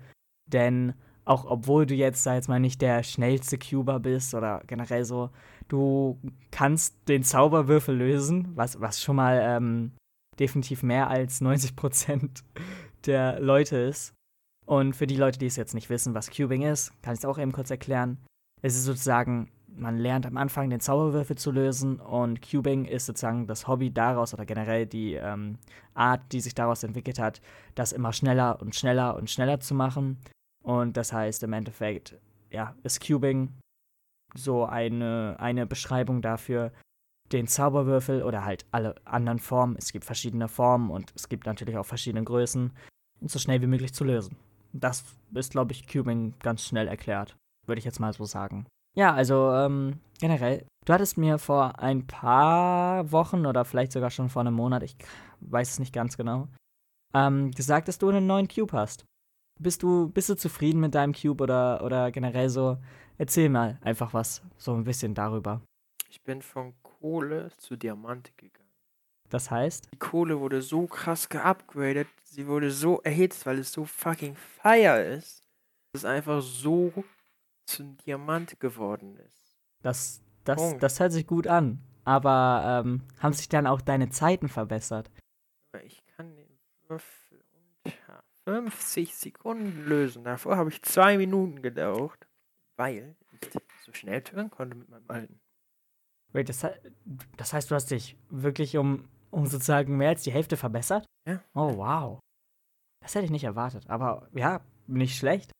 Denn 0.46 0.94
auch 1.24 1.44
obwohl 1.44 1.86
du 1.86 1.94
jetzt, 1.94 2.22
sag 2.22 2.34
jetzt 2.34 2.48
mal, 2.48 2.60
nicht 2.60 2.80
der 2.82 3.02
schnellste 3.02 3.58
Cuber 3.58 3.98
bist 3.98 4.34
oder 4.34 4.62
generell 4.66 5.04
so, 5.04 5.30
du 5.70 6.18
kannst 6.50 6.96
den 7.08 7.22
Zauberwürfel 7.22 7.96
lösen, 7.96 8.48
was, 8.54 8.80
was 8.80 9.00
schon 9.00 9.16
mal 9.16 9.40
ähm, 9.42 9.92
definitiv 10.38 10.82
mehr 10.82 11.08
als 11.08 11.40
90% 11.40 12.42
der 13.06 13.40
Leute 13.40 13.76
ist. 13.76 14.12
Und 14.66 14.94
für 14.94 15.06
die 15.06 15.16
Leute, 15.16 15.38
die 15.38 15.46
es 15.46 15.56
jetzt 15.56 15.74
nicht 15.74 15.90
wissen, 15.90 16.14
was 16.14 16.30
Cubing 16.30 16.62
ist, 16.62 16.92
kann 17.02 17.14
ich 17.14 17.20
es 17.20 17.24
auch 17.24 17.38
eben 17.38 17.52
kurz 17.52 17.70
erklären. 17.70 18.18
Es 18.62 18.76
ist 18.76 18.84
sozusagen, 18.84 19.50
man 19.68 19.98
lernt 19.98 20.26
am 20.26 20.36
Anfang 20.36 20.70
den 20.70 20.80
Zauberwürfel 20.80 21.36
zu 21.36 21.50
lösen 21.50 21.98
und 21.98 22.42
Cubing 22.42 22.84
ist 22.84 23.06
sozusagen 23.06 23.46
das 23.46 23.66
Hobby 23.66 23.92
daraus 23.92 24.34
oder 24.34 24.44
generell 24.44 24.86
die 24.86 25.14
ähm, 25.14 25.58
Art, 25.94 26.20
die 26.32 26.40
sich 26.40 26.54
daraus 26.54 26.82
entwickelt 26.82 27.18
hat, 27.18 27.40
das 27.74 27.92
immer 27.92 28.12
schneller 28.12 28.60
und 28.60 28.74
schneller 28.74 29.16
und 29.16 29.30
schneller 29.30 29.60
zu 29.60 29.74
machen. 29.74 30.18
Und 30.62 30.96
das 30.96 31.12
heißt 31.12 31.42
im 31.42 31.52
Endeffekt, 31.52 32.18
ja, 32.50 32.74
ist 32.82 33.04
Cubing 33.04 33.54
so 34.34 34.64
eine, 34.64 35.36
eine 35.38 35.66
Beschreibung 35.66 36.22
dafür, 36.22 36.72
den 37.32 37.46
Zauberwürfel 37.46 38.22
oder 38.22 38.44
halt 38.44 38.66
alle 38.72 38.94
anderen 39.04 39.38
Formen, 39.38 39.76
es 39.78 39.92
gibt 39.92 40.04
verschiedene 40.04 40.48
Formen 40.48 40.90
und 40.90 41.12
es 41.14 41.28
gibt 41.28 41.46
natürlich 41.46 41.76
auch 41.76 41.86
verschiedene 41.86 42.24
Größen, 42.24 42.72
so 43.22 43.38
schnell 43.38 43.60
wie 43.62 43.66
möglich 43.66 43.94
zu 43.94 44.04
lösen. 44.04 44.36
das 44.72 45.04
ist, 45.34 45.52
glaube 45.52 45.72
ich, 45.72 45.86
Cubing 45.86 46.34
ganz 46.40 46.64
schnell 46.64 46.88
erklärt. 46.88 47.36
Würde 47.66 47.78
ich 47.78 47.84
jetzt 47.84 48.00
mal 48.00 48.12
so 48.12 48.24
sagen. 48.24 48.66
Ja, 48.96 49.14
also 49.14 49.52
ähm, 49.52 50.00
generell, 50.18 50.66
du 50.84 50.92
hattest 50.92 51.18
mir 51.18 51.38
vor 51.38 51.78
ein 51.78 52.06
paar 52.06 53.12
Wochen 53.12 53.46
oder 53.46 53.64
vielleicht 53.64 53.92
sogar 53.92 54.10
schon 54.10 54.28
vor 54.28 54.40
einem 54.40 54.54
Monat, 54.54 54.82
ich 54.82 54.96
weiß 55.40 55.70
es 55.70 55.78
nicht 55.78 55.92
ganz 55.92 56.16
genau, 56.16 56.48
ähm, 57.14 57.50
gesagt, 57.52 57.88
dass 57.88 57.98
du 57.98 58.08
einen 58.08 58.26
neuen 58.26 58.48
Cube 58.48 58.72
hast. 58.72 59.04
Bist 59.60 59.82
du, 59.82 60.08
bist 60.08 60.28
du 60.28 60.36
zufrieden 60.36 60.80
mit 60.80 60.94
deinem 60.94 61.12
Cube 61.12 61.42
oder, 61.42 61.84
oder 61.84 62.10
generell 62.10 62.48
so? 62.48 62.78
Erzähl 63.20 63.50
mal 63.50 63.78
einfach 63.82 64.14
was, 64.14 64.40
so 64.56 64.72
ein 64.72 64.84
bisschen 64.84 65.12
darüber. 65.12 65.60
Ich 66.08 66.22
bin 66.22 66.40
von 66.40 66.72
Kohle 66.82 67.50
zu 67.58 67.76
Diamant 67.76 68.32
gegangen. 68.38 68.70
Das 69.28 69.50
heißt? 69.50 69.88
Die 69.92 69.98
Kohle 69.98 70.40
wurde 70.40 70.62
so 70.62 70.86
krass 70.86 71.28
geupgradet, 71.28 72.08
sie 72.24 72.46
wurde 72.46 72.70
so 72.70 73.02
erhitzt, 73.02 73.44
weil 73.44 73.58
es 73.58 73.72
so 73.72 73.84
fucking 73.84 74.36
fire 74.36 75.02
ist, 75.02 75.42
dass 75.92 76.00
es 76.00 76.04
einfach 76.06 76.40
so 76.40 77.04
zum 77.66 77.98
Diamant 77.98 78.58
geworden 78.58 79.18
ist. 79.18 79.58
Das, 79.82 80.22
das, 80.44 80.78
das 80.78 80.98
hört 80.98 81.12
sich 81.12 81.26
gut 81.26 81.46
an. 81.46 81.78
Aber 82.04 82.82
ähm, 82.86 83.02
haben 83.18 83.34
sich 83.34 83.50
dann 83.50 83.66
auch 83.66 83.82
deine 83.82 84.08
Zeiten 84.08 84.48
verbessert? 84.48 85.10
Ich 85.84 86.02
kann 86.16 86.34
den 86.36 86.58
Würfel 86.88 87.44
unter 87.84 88.24
50 88.46 89.14
Sekunden 89.14 89.84
lösen. 89.84 90.24
Davor 90.24 90.56
habe 90.56 90.70
ich 90.70 90.80
zwei 90.80 91.18
Minuten 91.18 91.60
gedauert, 91.60 92.29
weil 92.80 93.14
ich 93.42 93.50
so 93.84 93.92
schnell 93.92 94.22
tören 94.22 94.50
konnte 94.50 94.76
mit 94.76 94.88
meinem 94.88 95.04
alten. 95.08 95.40
Wait, 96.32 96.48
das, 96.48 96.66
das 97.36 97.52
heißt, 97.52 97.70
du 97.70 97.74
hast 97.74 97.90
dich 97.90 98.16
wirklich 98.30 98.76
um, 98.76 99.08
um 99.30 99.46
sozusagen 99.46 99.96
mehr 99.96 100.10
als 100.10 100.22
die 100.22 100.32
Hälfte 100.32 100.56
verbessert? 100.56 101.04
Ja. 101.28 101.42
Oh, 101.54 101.76
wow. 101.76 102.20
Das 103.02 103.14
hätte 103.14 103.24
ich 103.26 103.30
nicht 103.30 103.44
erwartet. 103.44 103.88
Aber 103.88 104.28
ja, 104.32 104.60
nicht 104.86 105.16
schlecht. 105.16 105.50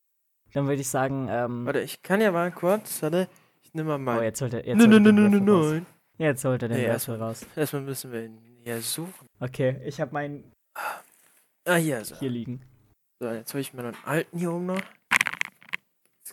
Dann 0.52 0.66
würde 0.66 0.80
ich 0.80 0.88
sagen, 0.88 1.28
ähm. 1.30 1.66
Warte, 1.66 1.80
ich 1.80 2.02
kann 2.02 2.20
ja 2.20 2.32
mal 2.32 2.50
kurz, 2.52 3.02
warte, 3.02 3.28
ich 3.62 3.72
nehme 3.74 3.98
mal 3.98 4.18
Oh, 4.18 4.22
jetzt 4.22 4.40
holt 4.42 4.52
er, 4.54 4.66
jetzt 4.66 4.78
Nein, 4.78 4.92
holt 4.92 5.02
nein, 5.02 5.16
er 5.16 5.22
nein, 5.22 5.30
nein, 5.44 5.48
raus. 5.48 5.70
nein. 5.72 5.86
Jetzt 6.18 6.44
holt 6.44 6.62
er 6.62 6.68
den 6.68 6.78
Nee, 6.78 6.88
Würfel 6.88 7.16
raus. 7.16 7.46
Erstmal 7.56 7.82
müssen 7.82 8.12
wir 8.12 8.24
ihn 8.24 8.38
hier 8.62 8.80
suchen. 8.82 9.26
Okay, 9.38 9.80
ich 9.84 10.00
habe 10.00 10.12
meinen 10.12 10.52
Ah, 11.66 11.76
hier 11.76 12.00
ist 12.00 12.12
er. 12.12 12.18
hier 12.18 12.30
liegen. 12.30 12.62
So, 13.20 13.28
jetzt 13.30 13.52
hole 13.54 13.60
ich 13.60 13.72
mir 13.74 13.84
einen 13.84 13.96
alten 14.04 14.38
hier 14.38 14.52
oben 14.52 14.66
noch. 14.66 14.82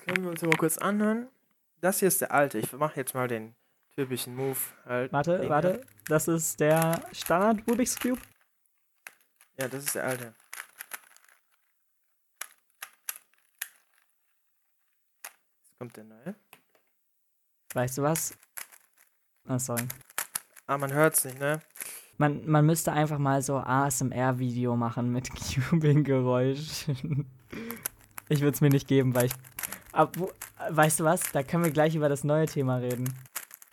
Können 0.08 0.24
wir 0.24 0.32
uns 0.32 0.42
mal 0.42 0.56
kurz 0.56 0.78
anhören. 0.78 1.28
Das 1.82 2.00
hier 2.00 2.08
ist 2.08 2.22
der 2.22 2.32
alte. 2.32 2.60
Ich 2.60 2.72
mache 2.72 2.96
jetzt 2.96 3.14
mal 3.14 3.28
den 3.28 3.56
typischen 3.94 4.36
Move. 4.36 4.58
Halt. 4.86 5.12
Warte, 5.12 5.38
Den 5.38 5.50
warte. 5.50 5.82
Das 6.08 6.30
ist 6.30 6.62
der 6.62 7.02
Standard 7.12 7.68
Rubik's 7.70 8.00
Cube. 8.00 8.22
Ja, 9.60 9.68
das 9.68 9.84
ist 9.84 9.96
der 9.96 10.06
alte. 10.06 10.34
Jetzt 15.60 15.78
kommt 15.78 15.98
der 15.98 16.06
neue. 16.06 16.36
Weißt 17.74 17.98
du 17.98 18.04
was? 18.04 18.34
Ah, 19.46 19.60
sorry. 19.60 19.84
Ah, 20.68 20.78
man 20.78 20.94
hört's 20.94 21.26
nicht, 21.26 21.38
ne? 21.38 21.62
Man, 22.18 22.48
man 22.48 22.66
müsste 22.66 22.94
einfach 22.94 23.18
mal 23.20 23.42
so 23.42 23.58
ASMR-Video 23.58 24.78
machen 24.78 25.12
mit 25.12 25.30
Cubing-Geräuschen. 25.36 27.30
Ich 28.30 28.40
würde 28.40 28.56
es 28.56 28.62
mir 28.62 28.70
nicht 28.70 28.88
geben, 28.88 29.14
weil 29.14 29.26
ich. 29.26 29.34
Aber, 29.98 30.12
wo, 30.16 30.32
weißt 30.70 31.00
du 31.00 31.06
was? 31.06 31.24
Da 31.32 31.42
können 31.42 31.64
wir 31.64 31.72
gleich 31.72 31.96
über 31.96 32.08
das 32.08 32.24
neue 32.24 32.46
Thema 32.46 32.78
reden. 32.78 33.12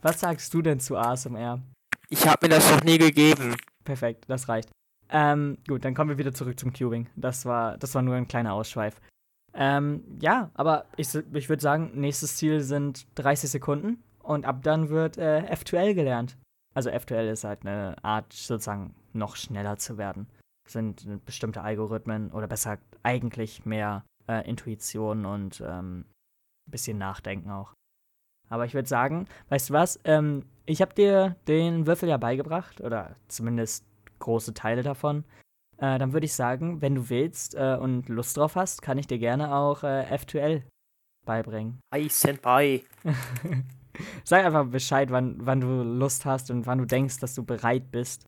Was 0.01 0.21
sagst 0.21 0.55
du 0.55 0.63
denn 0.63 0.81
zu 0.81 0.97
ASMR? 0.97 1.61
Ich 2.09 2.27
habe 2.27 2.47
mir 2.47 2.55
das 2.55 2.71
noch 2.71 2.83
nie 2.83 2.97
gegeben. 2.97 3.55
Perfekt, 3.85 4.25
das 4.29 4.49
reicht. 4.49 4.71
Ähm, 5.11 5.59
gut, 5.69 5.85
dann 5.85 5.95
kommen 5.95 6.09
wir 6.09 6.17
wieder 6.17 6.33
zurück 6.33 6.59
zum 6.59 6.73
Cubing. 6.73 7.09
Das 7.15 7.45
war, 7.45 7.77
das 7.77 7.95
war 7.95 8.01
nur 8.01 8.15
ein 8.15 8.27
kleiner 8.27 8.55
Ausschweif. 8.55 9.03
Ähm, 9.53 10.03
ja, 10.19 10.51
aber 10.55 10.87
ich, 10.97 11.15
ich 11.15 11.49
würde 11.51 11.61
sagen, 11.61 11.91
nächstes 11.95 12.37
Ziel 12.37 12.63
sind 12.63 13.07
30 13.17 13.51
Sekunden 13.51 14.03
und 14.23 14.47
ab 14.47 14.63
dann 14.63 14.89
wird 14.89 15.19
äh, 15.19 15.43
F2L 15.53 15.93
gelernt. 15.93 16.39
Also 16.75 16.89
F2L 16.89 17.31
ist 17.31 17.45
halt 17.45 17.67
eine 17.67 18.03
Art, 18.03 18.33
sozusagen 18.33 18.95
noch 19.13 19.37
schneller 19.37 19.77
zu 19.77 19.99
werden. 19.99 20.27
Das 20.65 20.73
sind 20.73 21.27
bestimmte 21.27 21.61
Algorithmen 21.61 22.33
oder 22.33 22.47
besser 22.47 22.79
eigentlich 23.03 23.67
mehr 23.67 24.07
äh, 24.27 24.49
Intuition 24.49 25.27
und 25.27 25.63
ähm, 25.65 26.07
ein 26.67 26.71
bisschen 26.71 26.99
Nachdenken 26.99 27.51
auch. 27.51 27.75
Aber 28.49 28.65
ich 28.67 28.75
würde 28.75 28.89
sagen, 28.89 29.27
weißt 29.49 29.71
du 29.71 29.75
was? 29.75 30.01
Ähm, 30.05 30.45
ich 30.67 30.81
habe 30.81 30.95
dir 30.95 31.37
den 31.49 31.87
Würfel 31.87 32.09
ja 32.09 32.17
beigebracht 32.17 32.81
oder 32.81 33.17
zumindest 33.29 33.85
große 34.19 34.55
Teile 34.55 34.83
davon. 34.83 35.25
Äh, 35.79 35.99
dann 35.99 36.13
würde 36.13 36.27
ich 36.27 36.35
sagen, 36.35 36.81
wenn 36.81 36.95
du 36.95 37.09
willst 37.09 37.55
äh, 37.55 37.77
und 37.81 38.09
Lust 38.09 38.37
drauf 38.37 38.57
hast, 38.57 38.83
kann 38.83 38.99
ich 38.99 39.07
dir 39.07 39.19
gerne 39.19 39.55
auch 39.55 39.83
äh, 39.83 40.07
F2L 40.15 40.63
beibringen. 41.25 41.81
Hi, 41.93 42.09
Senpai. 42.09 42.85
Sag 44.25 44.45
einfach 44.45 44.67
Bescheid, 44.67 45.11
wann, 45.11 45.37
wann 45.39 45.61
du 45.61 45.83
Lust 45.83 46.25
hast 46.25 46.51
und 46.51 46.67
wann 46.67 46.79
du 46.79 46.85
denkst, 46.85 47.19
dass 47.21 47.35
du 47.35 47.45
bereit 47.45 47.91
bist. 47.91 48.27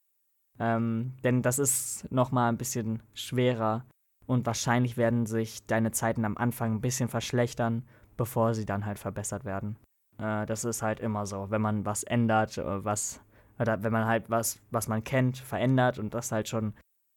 Ähm, 0.59 1.15
denn 1.23 1.43
das 1.43 1.59
ist 1.59 2.11
nochmal 2.11 2.51
ein 2.51 2.57
bisschen 2.57 3.03
schwerer 3.15 3.85
und 4.27 4.47
wahrscheinlich 4.47 4.97
werden 4.97 5.27
sich 5.27 5.67
deine 5.67 5.93
Zeiten 5.93 6.25
am 6.25 6.37
Anfang 6.37 6.75
ein 6.75 6.81
bisschen 6.81 7.09
verschlechtern, 7.09 7.85
bevor 8.17 8.55
sie 8.55 8.67
dann 8.67 8.87
halt 8.87 8.99
verbessert 8.99 9.45
werden. 9.45 9.77
Äh, 10.19 10.47
das 10.47 10.65
ist 10.65 10.83
halt 10.83 11.01
immer 11.01 11.27
so, 11.27 11.51
wenn 11.51 11.63
man 11.63 11.85
was 11.85 12.03
ändert, 12.03 12.59
äh, 12.59 12.85
was, 12.85 13.21
oder 13.59 13.83
wenn 13.83 13.93
man 13.93 14.07
halt 14.07 14.31
was, 14.31 14.61
was 14.71 14.89
man 14.89 15.05
kennt, 15.05 15.39
verändert 15.39 15.99
und 15.99 16.15
das 16.15 16.33
halt 16.33 16.49
schon 16.49 16.75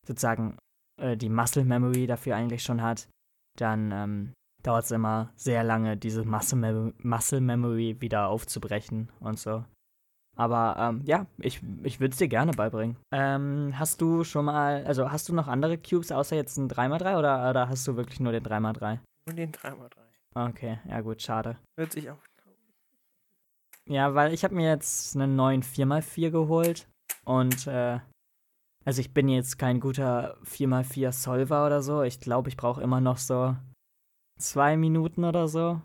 sozusagen 0.07 0.57
äh, 0.99 1.17
die 1.17 1.29
Muscle 1.29 1.65
Memory 1.65 2.07
dafür 2.07 2.35
eigentlich 2.35 2.63
schon 2.63 2.81
hat, 2.81 3.07
dann 3.57 3.91
ähm, 3.91 4.33
dauert 4.63 4.85
es 4.85 4.91
immer 4.91 5.31
sehr 5.35 5.63
lange, 5.63 5.97
diese 5.97 6.25
Muscle, 6.25 6.57
Mem 6.57 6.93
Muscle 7.01 7.41
Memory 7.41 7.97
wieder 7.99 8.27
aufzubrechen 8.27 9.09
und 9.19 9.39
so. 9.39 9.63
Aber 10.35 10.75
ähm, 10.79 11.01
ja, 11.03 11.25
ich, 11.37 11.61
ich 11.83 11.99
würde 11.99 12.13
es 12.13 12.17
dir 12.17 12.29
gerne 12.29 12.53
beibringen. 12.53 12.95
Ähm, 13.11 13.73
hast 13.77 13.99
du 13.99 14.23
schon 14.23 14.45
mal, 14.45 14.85
also 14.85 15.11
hast 15.11 15.27
du 15.27 15.35
noch 15.35 15.49
andere 15.49 15.77
Cubes 15.77 16.13
außer 16.13 16.35
jetzt 16.35 16.57
ein 16.57 16.69
3x3 16.69 17.17
oder, 17.19 17.49
oder 17.49 17.67
hast 17.67 17.85
du 17.87 17.97
wirklich 17.97 18.21
nur 18.21 18.31
den 18.31 18.43
3x3? 18.43 18.99
Und 19.27 19.35
den 19.35 19.51
3x3. 19.51 20.08
Okay, 20.35 20.79
ja 20.87 21.01
gut, 21.01 21.21
schade. 21.21 21.57
Hört 21.77 21.91
sich 21.91 22.09
auch. 22.09 22.17
Ja, 23.87 24.13
weil 24.13 24.33
ich 24.33 24.43
habe 24.43 24.53
mir 24.53 24.69
jetzt 24.69 25.15
einen 25.15 25.35
neuen 25.35 25.63
4x4 25.63 26.29
geholt 26.29 26.87
und 27.25 27.65
äh, 27.65 27.99
also 28.85 29.01
ich 29.01 29.13
bin 29.13 29.27
jetzt 29.29 29.57
kein 29.57 29.79
guter 29.79 30.37
4x4 30.43 31.11
Solver 31.11 31.65
oder 31.65 31.81
so. 31.81 32.03
Ich 32.03 32.19
glaube, 32.19 32.49
ich 32.49 32.57
brauche 32.57 32.81
immer 32.81 33.01
noch 33.01 33.17
so 33.17 33.55
zwei 34.37 34.77
Minuten 34.77 35.23
oder 35.23 35.47
so. 35.47 35.81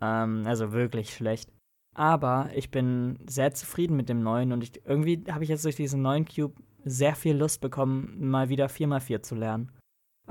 Ähm, 0.00 0.42
also 0.46 0.72
wirklich 0.72 1.14
schlecht. 1.14 1.50
Aber 1.94 2.50
ich 2.54 2.70
bin 2.70 3.18
sehr 3.28 3.52
zufrieden 3.52 3.96
mit 3.96 4.08
dem 4.08 4.22
neuen 4.22 4.52
und 4.52 4.62
ich, 4.62 4.84
irgendwie 4.86 5.24
habe 5.30 5.44
ich 5.44 5.50
jetzt 5.50 5.64
durch 5.64 5.76
diesen 5.76 6.00
neuen 6.00 6.24
Cube 6.24 6.54
sehr 6.84 7.14
viel 7.14 7.36
Lust 7.36 7.60
bekommen, 7.60 8.16
mal 8.18 8.48
wieder 8.48 8.66
4x4 8.66 9.22
zu 9.22 9.34
lernen. 9.34 9.70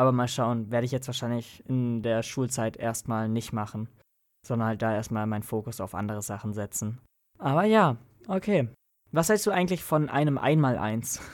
Aber 0.02 0.12
mal 0.12 0.28
schauen, 0.28 0.72
werde 0.72 0.86
ich 0.86 0.92
jetzt 0.92 1.06
wahrscheinlich 1.06 1.64
in 1.68 2.02
der 2.02 2.24
Schulzeit 2.24 2.76
erstmal 2.76 3.30
nicht 3.30 3.54
machen, 3.54 3.88
sondern 4.44 4.70
halt 4.70 4.82
da 4.82 4.96
erstmal 4.96 5.28
meinen 5.28 5.44
Fokus 5.44 5.80
auf 5.80 5.94
andere 5.94 6.24
Sachen 6.24 6.54
setzen. 6.54 6.98
Aber 7.38 7.66
ja, 7.66 7.98
okay. 8.28 8.68
Was 9.12 9.30
hältst 9.30 9.46
du 9.46 9.52
eigentlich 9.52 9.84
von 9.84 10.10
einem 10.10 10.40
Einmaleins? 10.40 11.22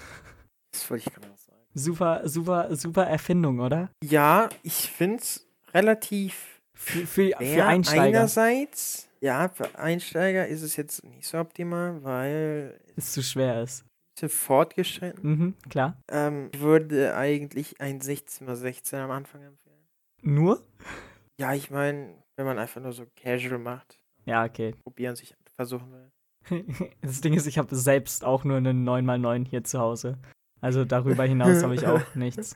Das 0.74 0.92
wollte 0.92 1.08
ich 1.08 1.14
gerade 1.16 1.28
sagen. 1.38 1.62
Super, 1.76 2.28
super, 2.28 2.76
super 2.76 3.08
Erfindung, 3.08 3.62
oder? 3.62 3.90
Ja, 4.04 4.50
ich 4.64 4.92
finde 4.92 5.20
es 5.20 5.48
relativ 5.74 6.60
Für, 6.78 7.08
für, 7.08 7.32
für. 7.38 7.66
Einsteiger. 7.66 8.02
Einerseits, 8.02 9.08
ja, 9.22 9.48
für 9.48 9.80
Einsteiger 9.80 10.46
ist 10.46 10.62
es 10.62 10.76
jetzt 10.76 11.06
nicht 11.06 11.26
so 11.26 11.40
optimal, 11.40 12.04
weil 12.04 12.82
Ist 12.98 13.14
zu 13.14 13.24
schwer 13.24 13.64
ist. 13.64 13.86
Ist 14.24 14.36
fortgeschritten. 14.36 15.30
Mhm, 15.30 15.56
klar. 15.70 15.98
Ähm, 16.10 16.50
ich 16.54 16.60
würde 16.60 17.16
eigentlich 17.16 17.80
ein 17.82 18.00
16x16 18.02 18.96
am 18.98 19.12
Anfang 19.12 19.42
empfehlen. 19.44 19.88
Nur? 20.22 20.64
Ja, 21.40 21.54
ich 21.54 21.70
meine, 21.72 22.16
wenn 22.36 22.46
man 22.46 22.58
einfach 22.60 22.82
nur 22.82 22.94
so 22.94 23.06
casual 23.16 23.60
macht, 23.60 24.00
Ja, 24.26 24.44
okay. 24.46 24.74
probieren 24.84 25.16
sich 25.16 25.36
versuchen 25.56 25.92
will. 25.92 26.12
Das 27.02 27.22
Ding 27.22 27.34
ist, 27.34 27.46
ich 27.48 27.58
habe 27.58 27.76
selbst 27.76 28.24
auch 28.24 28.44
nur 28.44 28.58
einen 28.58 28.88
9x9 28.88 29.48
hier 29.48 29.64
zu 29.64 29.80
Hause. 29.80 30.18
Also 30.62 30.86
darüber 30.86 31.24
hinaus 31.26 31.62
habe 31.64 31.76
ich 31.76 31.86
auch 31.86 32.02
nichts. 32.16 32.56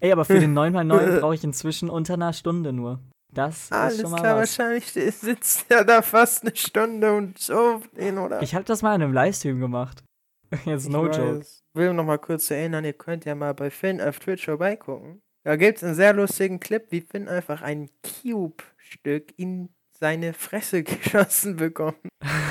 Ey, 0.00 0.12
aber 0.12 0.24
für 0.24 0.40
den 0.40 0.56
9x9 0.56 1.18
brauche 1.20 1.34
ich 1.34 1.44
inzwischen 1.44 1.90
unter 1.90 2.14
einer 2.14 2.32
Stunde 2.32 2.72
nur. 2.72 3.00
Das 3.34 3.70
Alles 3.72 3.94
ist 3.94 4.00
schon 4.02 4.10
mal 4.10 4.20
klar, 4.20 4.36
was. 4.36 4.58
wahrscheinlich 4.58 4.92
sitzt 4.92 5.70
er 5.70 5.84
da 5.84 6.02
fast 6.02 6.42
eine 6.42 6.54
Stunde 6.54 7.14
und 7.14 7.38
so 7.38 7.80
den 7.96 8.18
oder. 8.18 8.42
Ich 8.42 8.54
habe 8.54 8.64
das 8.64 8.82
mal 8.82 8.94
in 8.94 9.02
einem 9.02 9.12
Livestream 9.14 9.58
gemacht. 9.58 10.04
Jetzt 10.64 10.88
no 10.88 11.06
Ich 11.08 11.16
joke. 11.16 11.38
weiß. 11.40 11.64
will 11.74 11.94
noch 11.94 12.04
mal 12.04 12.18
kurz 12.18 12.50
erinnern, 12.50 12.84
ihr 12.84 12.92
könnt 12.92 13.24
ja 13.24 13.34
mal 13.34 13.54
bei 13.54 13.70
Finn 13.70 14.00
auf 14.00 14.18
Twitch 14.18 14.44
vorbeigucken. 14.44 15.22
Da 15.44 15.56
gibt 15.56 15.78
es 15.78 15.84
einen 15.84 15.94
sehr 15.94 16.12
lustigen 16.12 16.60
Clip, 16.60 16.84
wie 16.90 17.00
Finn 17.00 17.28
einfach 17.28 17.62
ein 17.62 17.90
Cube-Stück 18.02 19.32
in 19.36 19.70
seine 19.98 20.32
Fresse 20.32 20.82
geschossen 20.84 21.56
bekommt. 21.56 21.96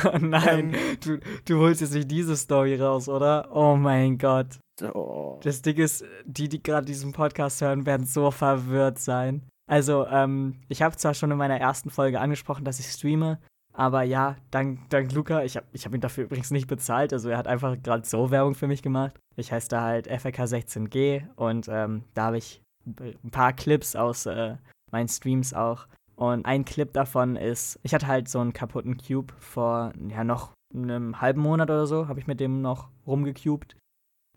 Oh 0.06 0.18
Nein, 0.20 0.74
Ähm. 0.74 0.98
du, 1.04 1.20
du 1.46 1.60
holst 1.60 1.82
jetzt 1.82 1.94
nicht 1.94 2.10
diese 2.12 2.36
Story 2.38 2.76
raus, 2.76 3.08
oder? 3.10 3.50
Oh 3.54 3.76
mein 3.76 4.18
Gott. 4.18 4.60
So. 4.80 5.40
Das 5.44 5.62
Ding 5.62 5.78
ist, 5.78 6.04
die, 6.26 6.50
die 6.50 6.62
gerade 6.64 6.86
diesen 6.86 7.12
Podcast 7.14 7.62
hören, 7.62 7.86
werden 7.86 8.06
so 8.06 8.32
verwirrt 8.32 9.00
sein. 9.00 9.44
Also, 9.70 10.06
ähm, 10.08 10.56
ich 10.70 10.82
habe 10.82 10.98
zwar 10.98 11.14
schon 11.14 11.32
in 11.32 11.38
meiner 11.38 11.60
ersten 11.60 11.90
Folge 11.92 12.20
angesprochen, 12.20 12.66
dass 12.66 12.80
ich 12.80 12.88
streame, 12.88 13.40
aber 13.74 14.04
ja, 14.04 14.36
dank, 14.52 14.90
dank 14.90 15.12
Luca, 15.14 15.44
ich 15.44 15.56
habe 15.56 15.66
ich 15.72 15.86
hab 15.86 15.94
ihn 15.94 16.02
dafür 16.02 16.26
übrigens 16.26 16.52
nicht 16.52 16.68
bezahlt, 16.68 17.14
also 17.14 17.30
er 17.30 17.38
hat 17.38 17.48
einfach 17.48 17.82
gerade 17.82 18.06
so 18.06 18.32
Werbung 18.32 18.56
für 18.56 18.68
mich 18.68 18.82
gemacht. 18.82 19.18
Ich 19.36 19.52
heiße 19.52 19.70
da 19.70 19.82
halt 19.82 20.10
FRK16G 20.10 21.28
und 21.36 21.68
ähm, 21.70 22.04
da 22.14 22.26
habe 22.26 22.38
ich 22.38 22.62
ein 22.86 23.32
paar 23.32 23.54
Clips 23.54 23.96
aus 23.96 24.26
äh, 24.26 24.56
meinen 24.92 25.08
Streams 25.08 25.54
auch. 25.54 25.88
Und 26.16 26.46
ein 26.46 26.66
Clip 26.66 26.92
davon 26.94 27.36
ist, 27.36 27.80
ich 27.84 27.94
hatte 27.94 28.08
halt 28.08 28.28
so 28.28 28.40
einen 28.40 28.54
kaputten 28.54 28.98
Cube 28.98 29.34
vor, 29.40 29.94
ja, 30.10 30.24
noch 30.24 30.54
einem 30.74 31.20
halben 31.20 31.42
Monat 31.42 31.70
oder 31.70 31.88
so, 31.88 32.08
habe 32.08 32.20
ich 32.20 32.28
mit 32.28 32.40
dem 32.40 32.62
noch 32.62 32.90
rumgecubed. 33.08 33.76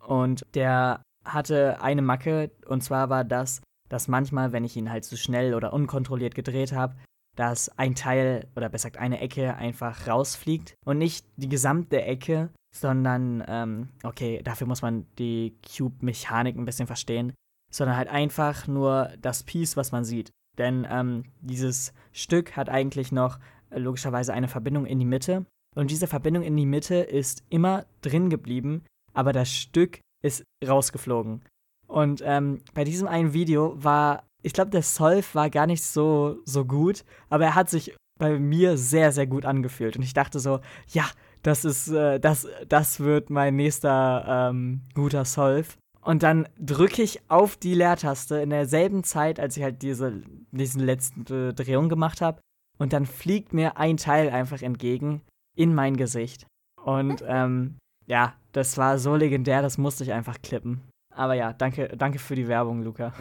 Und 0.06 0.42
der 0.54 1.02
hatte 1.24 1.80
eine 1.82 2.02
Macke, 2.02 2.50
und 2.66 2.82
zwar 2.82 3.10
war 3.10 3.24
das, 3.24 3.60
dass 3.88 4.08
manchmal, 4.08 4.52
wenn 4.52 4.64
ich 4.64 4.76
ihn 4.76 4.90
halt 4.90 5.04
zu 5.04 5.16
schnell 5.16 5.54
oder 5.54 5.72
unkontrolliert 5.72 6.34
gedreht 6.34 6.72
habe, 6.72 6.96
dass 7.36 7.68
ein 7.78 7.94
Teil 7.94 8.46
oder 8.56 8.68
besser 8.68 8.90
gesagt 8.90 9.02
eine 9.02 9.20
Ecke 9.20 9.56
einfach 9.56 10.06
rausfliegt 10.06 10.74
und 10.84 10.98
nicht 10.98 11.26
die 11.36 11.48
gesamte 11.48 12.02
Ecke, 12.02 12.50
sondern, 12.74 13.44
ähm, 13.46 13.88
okay, 14.02 14.40
dafür 14.42 14.66
muss 14.66 14.82
man 14.82 15.06
die 15.18 15.56
Cube-Mechanik 15.62 16.56
ein 16.56 16.64
bisschen 16.64 16.86
verstehen, 16.86 17.32
sondern 17.70 17.96
halt 17.96 18.08
einfach 18.08 18.66
nur 18.66 19.10
das 19.20 19.42
Piece, 19.42 19.76
was 19.76 19.92
man 19.92 20.04
sieht. 20.04 20.30
Denn 20.58 20.86
ähm, 20.88 21.24
dieses 21.40 21.92
Stück 22.12 22.56
hat 22.56 22.68
eigentlich 22.68 23.12
noch 23.12 23.38
äh, 23.70 23.78
logischerweise 23.78 24.32
eine 24.32 24.48
Verbindung 24.48 24.86
in 24.86 24.98
die 24.98 25.04
Mitte. 25.04 25.46
Und 25.74 25.90
diese 25.90 26.06
Verbindung 26.06 26.44
in 26.44 26.56
die 26.56 26.66
Mitte 26.66 26.96
ist 26.96 27.42
immer 27.48 27.86
drin 28.02 28.30
geblieben, 28.30 28.84
aber 29.12 29.32
das 29.32 29.50
Stück 29.50 30.00
ist 30.22 30.44
rausgeflogen. 30.66 31.42
Und 31.86 32.22
ähm, 32.24 32.60
bei 32.74 32.84
diesem 32.84 33.08
einen 33.08 33.32
Video 33.32 33.74
war, 33.82 34.24
ich 34.44 34.52
glaube, 34.52 34.70
der 34.70 34.82
Solve 34.82 35.26
war 35.32 35.50
gar 35.50 35.66
nicht 35.66 35.82
so, 35.82 36.36
so 36.44 36.64
gut, 36.64 37.04
aber 37.30 37.44
er 37.44 37.54
hat 37.54 37.70
sich 37.70 37.96
bei 38.18 38.38
mir 38.38 38.76
sehr, 38.76 39.10
sehr 39.10 39.26
gut 39.26 39.44
angefühlt. 39.44 39.96
Und 39.96 40.02
ich 40.02 40.12
dachte 40.12 40.38
so, 40.38 40.60
ja, 40.88 41.04
das 41.42 41.64
ist, 41.64 41.88
äh, 41.88 42.20
das, 42.20 42.46
das 42.68 43.00
wird 43.00 43.30
mein 43.30 43.56
nächster 43.56 44.50
ähm, 44.50 44.82
guter 44.94 45.24
Solve. 45.24 45.68
Und 46.02 46.22
dann 46.22 46.46
drücke 46.60 47.02
ich 47.02 47.20
auf 47.28 47.56
die 47.56 47.74
Leertaste 47.74 48.36
in 48.36 48.50
derselben 48.50 49.02
Zeit, 49.02 49.40
als 49.40 49.56
ich 49.56 49.62
halt 49.62 49.80
diese, 49.80 50.22
diesen 50.52 50.82
letzten 50.82 51.22
äh, 51.32 51.54
Drehung 51.54 51.88
gemacht 51.88 52.20
habe. 52.20 52.40
Und 52.78 52.92
dann 52.92 53.06
fliegt 53.06 53.54
mir 53.54 53.78
ein 53.78 53.96
Teil 53.96 54.28
einfach 54.28 54.60
entgegen 54.60 55.22
in 55.56 55.74
mein 55.74 55.96
Gesicht. 55.96 56.46
Und 56.84 57.24
ähm, 57.26 57.78
ja, 58.06 58.34
das 58.52 58.76
war 58.76 58.98
so 58.98 59.16
legendär, 59.16 59.62
das 59.62 59.78
musste 59.78 60.04
ich 60.04 60.12
einfach 60.12 60.42
klippen. 60.42 60.82
Aber 61.14 61.32
ja, 61.32 61.54
danke, 61.54 61.88
danke 61.96 62.18
für 62.18 62.34
die 62.34 62.48
Werbung, 62.48 62.82
Luca. 62.82 63.14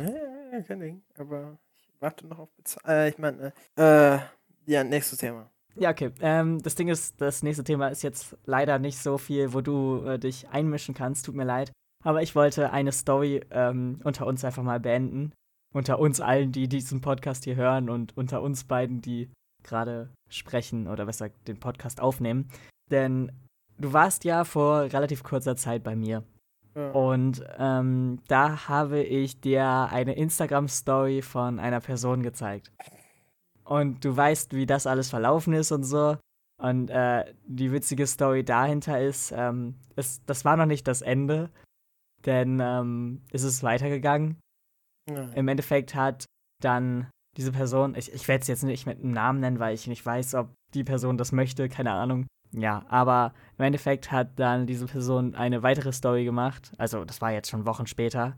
Ja, 0.53 0.61
kein 0.61 0.79
Ding. 0.79 1.01
Aber 1.17 1.57
ich 1.75 1.99
warte 1.99 2.27
noch 2.27 2.37
auf 2.37 2.51
Bezahlung. 2.55 2.87
Äh, 2.87 3.09
ich 3.09 3.17
meine, 3.17 3.53
äh, 3.75 4.19
ja, 4.67 4.83
nächstes 4.83 5.17
Thema. 5.17 5.49
Ja, 5.75 5.89
okay. 5.89 6.11
Ähm, 6.21 6.61
das 6.61 6.75
Ding 6.75 6.89
ist, 6.89 7.19
das 7.19 7.41
nächste 7.41 7.63
Thema 7.63 7.87
ist 7.87 8.03
jetzt 8.03 8.37
leider 8.45 8.77
nicht 8.77 8.99
so 8.99 9.17
viel, 9.17 9.53
wo 9.53 9.61
du 9.61 10.05
äh, 10.05 10.19
dich 10.19 10.47
einmischen 10.49 10.93
kannst. 10.93 11.25
Tut 11.25 11.33
mir 11.33 11.43
leid. 11.43 11.71
Aber 12.03 12.21
ich 12.21 12.35
wollte 12.35 12.71
eine 12.71 12.91
Story 12.91 13.41
ähm, 13.49 13.99
unter 14.03 14.27
uns 14.27 14.45
einfach 14.45 14.61
mal 14.61 14.79
beenden. 14.79 15.33
Unter 15.73 15.97
uns 15.97 16.21
allen, 16.21 16.51
die 16.51 16.67
diesen 16.67 17.01
Podcast 17.01 17.45
hier 17.45 17.55
hören 17.55 17.89
und 17.89 18.15
unter 18.15 18.43
uns 18.43 18.65
beiden, 18.65 19.01
die 19.01 19.31
gerade 19.63 20.13
sprechen 20.29 20.87
oder 20.87 21.07
besser 21.07 21.29
den 21.47 21.59
Podcast 21.59 21.99
aufnehmen. 21.99 22.47
Denn 22.91 23.31
du 23.79 23.91
warst 23.91 24.23
ja 24.23 24.43
vor 24.43 24.81
relativ 24.81 25.23
kurzer 25.23 25.55
Zeit 25.55 25.83
bei 25.83 25.95
mir. 25.95 26.23
Ja. 26.75 26.91
Und 26.91 27.43
ähm, 27.57 28.19
da 28.27 28.67
habe 28.67 29.01
ich 29.01 29.39
dir 29.39 29.89
eine 29.91 30.15
Instagram-Story 30.15 31.21
von 31.21 31.59
einer 31.59 31.79
Person 31.79 32.23
gezeigt. 32.23 32.71
Und 33.63 34.03
du 34.03 34.15
weißt, 34.15 34.53
wie 34.53 34.65
das 34.65 34.87
alles 34.87 35.09
verlaufen 35.09 35.53
ist 35.53 35.71
und 35.71 35.83
so. 35.83 36.17
Und 36.61 36.89
äh, 36.89 37.33
die 37.45 37.71
witzige 37.71 38.07
Story 38.07 38.43
dahinter 38.43 39.01
ist, 39.01 39.31
ähm, 39.35 39.75
es, 39.95 40.23
das 40.25 40.45
war 40.45 40.57
noch 40.57 40.65
nicht 40.65 40.87
das 40.87 41.01
Ende, 41.01 41.49
denn 42.25 42.59
ähm, 42.61 43.21
ist 43.31 43.43
es 43.43 43.63
weitergegangen. 43.63 44.37
Ja. 45.09 45.29
Im 45.33 45.47
Endeffekt 45.47 45.95
hat 45.95 46.25
dann 46.61 47.09
diese 47.37 47.51
Person, 47.51 47.95
ich, 47.95 48.13
ich 48.13 48.27
werde 48.27 48.41
es 48.41 48.47
jetzt 48.47 48.63
nicht 48.63 48.85
mit 48.85 48.99
einem 48.99 49.11
Namen 49.11 49.39
nennen, 49.39 49.59
weil 49.59 49.73
ich 49.73 49.87
nicht 49.87 50.05
weiß, 50.05 50.35
ob 50.35 50.53
die 50.73 50.83
Person 50.83 51.17
das 51.17 51.31
möchte, 51.31 51.67
keine 51.69 51.91
Ahnung. 51.91 52.27
Ja, 52.55 52.85
aber 52.89 53.33
im 53.57 53.65
Endeffekt 53.65 54.11
hat 54.11 54.39
dann 54.39 54.67
diese 54.67 54.85
Person 54.85 55.35
eine 55.35 55.63
weitere 55.63 55.91
Story 55.91 56.23
gemacht. 56.23 56.71
Also, 56.77 57.03
das 57.03 57.21
war 57.21 57.31
jetzt 57.31 57.49
schon 57.49 57.65
Wochen 57.65 57.87
später. 57.87 58.37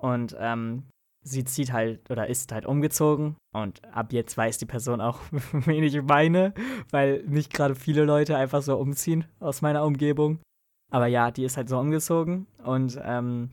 Und 0.00 0.36
ähm, 0.38 0.84
sie 1.26 1.44
zieht 1.44 1.72
halt 1.72 2.10
oder 2.10 2.28
ist 2.28 2.52
halt 2.52 2.66
umgezogen. 2.66 3.36
Und 3.54 3.84
ab 3.92 4.12
jetzt 4.12 4.36
weiß 4.36 4.58
die 4.58 4.66
Person 4.66 5.00
auch, 5.00 5.20
wen 5.52 5.82
ich 5.82 6.00
meine, 6.02 6.54
weil 6.90 7.22
nicht 7.24 7.52
gerade 7.52 7.74
viele 7.74 8.04
Leute 8.04 8.36
einfach 8.36 8.62
so 8.62 8.76
umziehen 8.76 9.24
aus 9.40 9.62
meiner 9.62 9.84
Umgebung. 9.84 10.40
Aber 10.92 11.06
ja, 11.06 11.30
die 11.30 11.44
ist 11.44 11.56
halt 11.56 11.68
so 11.68 11.78
umgezogen 11.78 12.46
und 12.62 12.98
ähm, 13.02 13.50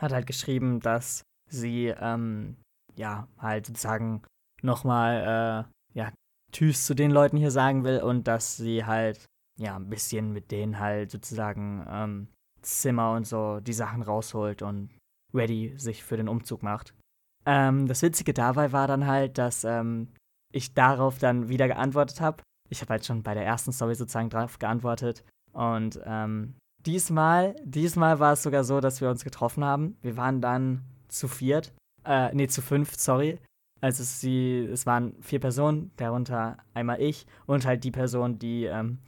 hat 0.00 0.12
halt 0.12 0.26
geschrieben, 0.26 0.80
dass 0.80 1.22
sie 1.48 1.94
ähm, 2.00 2.56
ja 2.96 3.28
halt 3.38 3.66
sozusagen 3.66 4.22
nochmal 4.62 5.68
äh, 5.94 5.98
ja, 5.98 6.12
Tschüss 6.52 6.86
zu 6.86 6.94
den 6.94 7.12
Leuten 7.12 7.36
hier 7.36 7.52
sagen 7.52 7.84
will 7.84 8.00
und 8.02 8.26
dass 8.26 8.56
sie 8.56 8.84
halt 8.84 9.24
ja 9.58 9.76
ein 9.76 9.88
bisschen 9.88 10.32
mit 10.32 10.50
denen 10.50 10.78
halt 10.78 11.10
sozusagen 11.10 11.84
ähm, 11.88 12.28
Zimmer 12.62 13.12
und 13.12 13.26
so 13.26 13.60
die 13.60 13.72
Sachen 13.72 14.02
rausholt 14.02 14.62
und 14.62 14.90
ready 15.32 15.74
sich 15.76 16.02
für 16.02 16.16
den 16.16 16.28
Umzug 16.28 16.62
macht. 16.62 16.94
Ähm, 17.46 17.86
das 17.86 18.02
Witzige 18.02 18.32
dabei 18.32 18.72
war 18.72 18.86
dann 18.86 19.06
halt, 19.06 19.38
dass 19.38 19.64
ähm, 19.64 20.08
ich 20.52 20.74
darauf 20.74 21.18
dann 21.18 21.48
wieder 21.48 21.68
geantwortet 21.68 22.20
habe. 22.20 22.42
Ich 22.70 22.80
habe 22.80 22.90
halt 22.90 23.04
schon 23.04 23.22
bei 23.22 23.34
der 23.34 23.44
ersten 23.44 23.72
Story 23.72 23.94
sozusagen 23.94 24.30
darauf 24.30 24.58
geantwortet 24.58 25.24
und 25.52 26.00
ähm, 26.04 26.54
Diesmal, 26.86 27.56
diesmal 27.64 28.20
war 28.20 28.34
es 28.34 28.42
sogar 28.42 28.62
so, 28.62 28.80
dass 28.80 29.00
wir 29.00 29.08
uns 29.08 29.24
getroffen 29.24 29.64
haben. 29.64 29.96
Wir 30.02 30.18
waren 30.18 30.42
dann 30.42 30.84
zu 31.08 31.28
viert, 31.28 31.72
äh, 32.04 32.34
nee, 32.34 32.46
zu 32.46 32.60
fünf, 32.60 32.94
sorry. 32.96 33.38
Also 33.80 34.04
sie, 34.04 34.68
es 34.70 34.84
waren 34.84 35.14
vier 35.22 35.40
Personen, 35.40 35.92
darunter 35.96 36.58
einmal 36.74 37.00
ich 37.00 37.26
und 37.46 37.64
halt 37.64 37.84
die 37.84 37.90
Person, 37.90 38.38
die 38.38 38.64
ähm, 38.64 38.98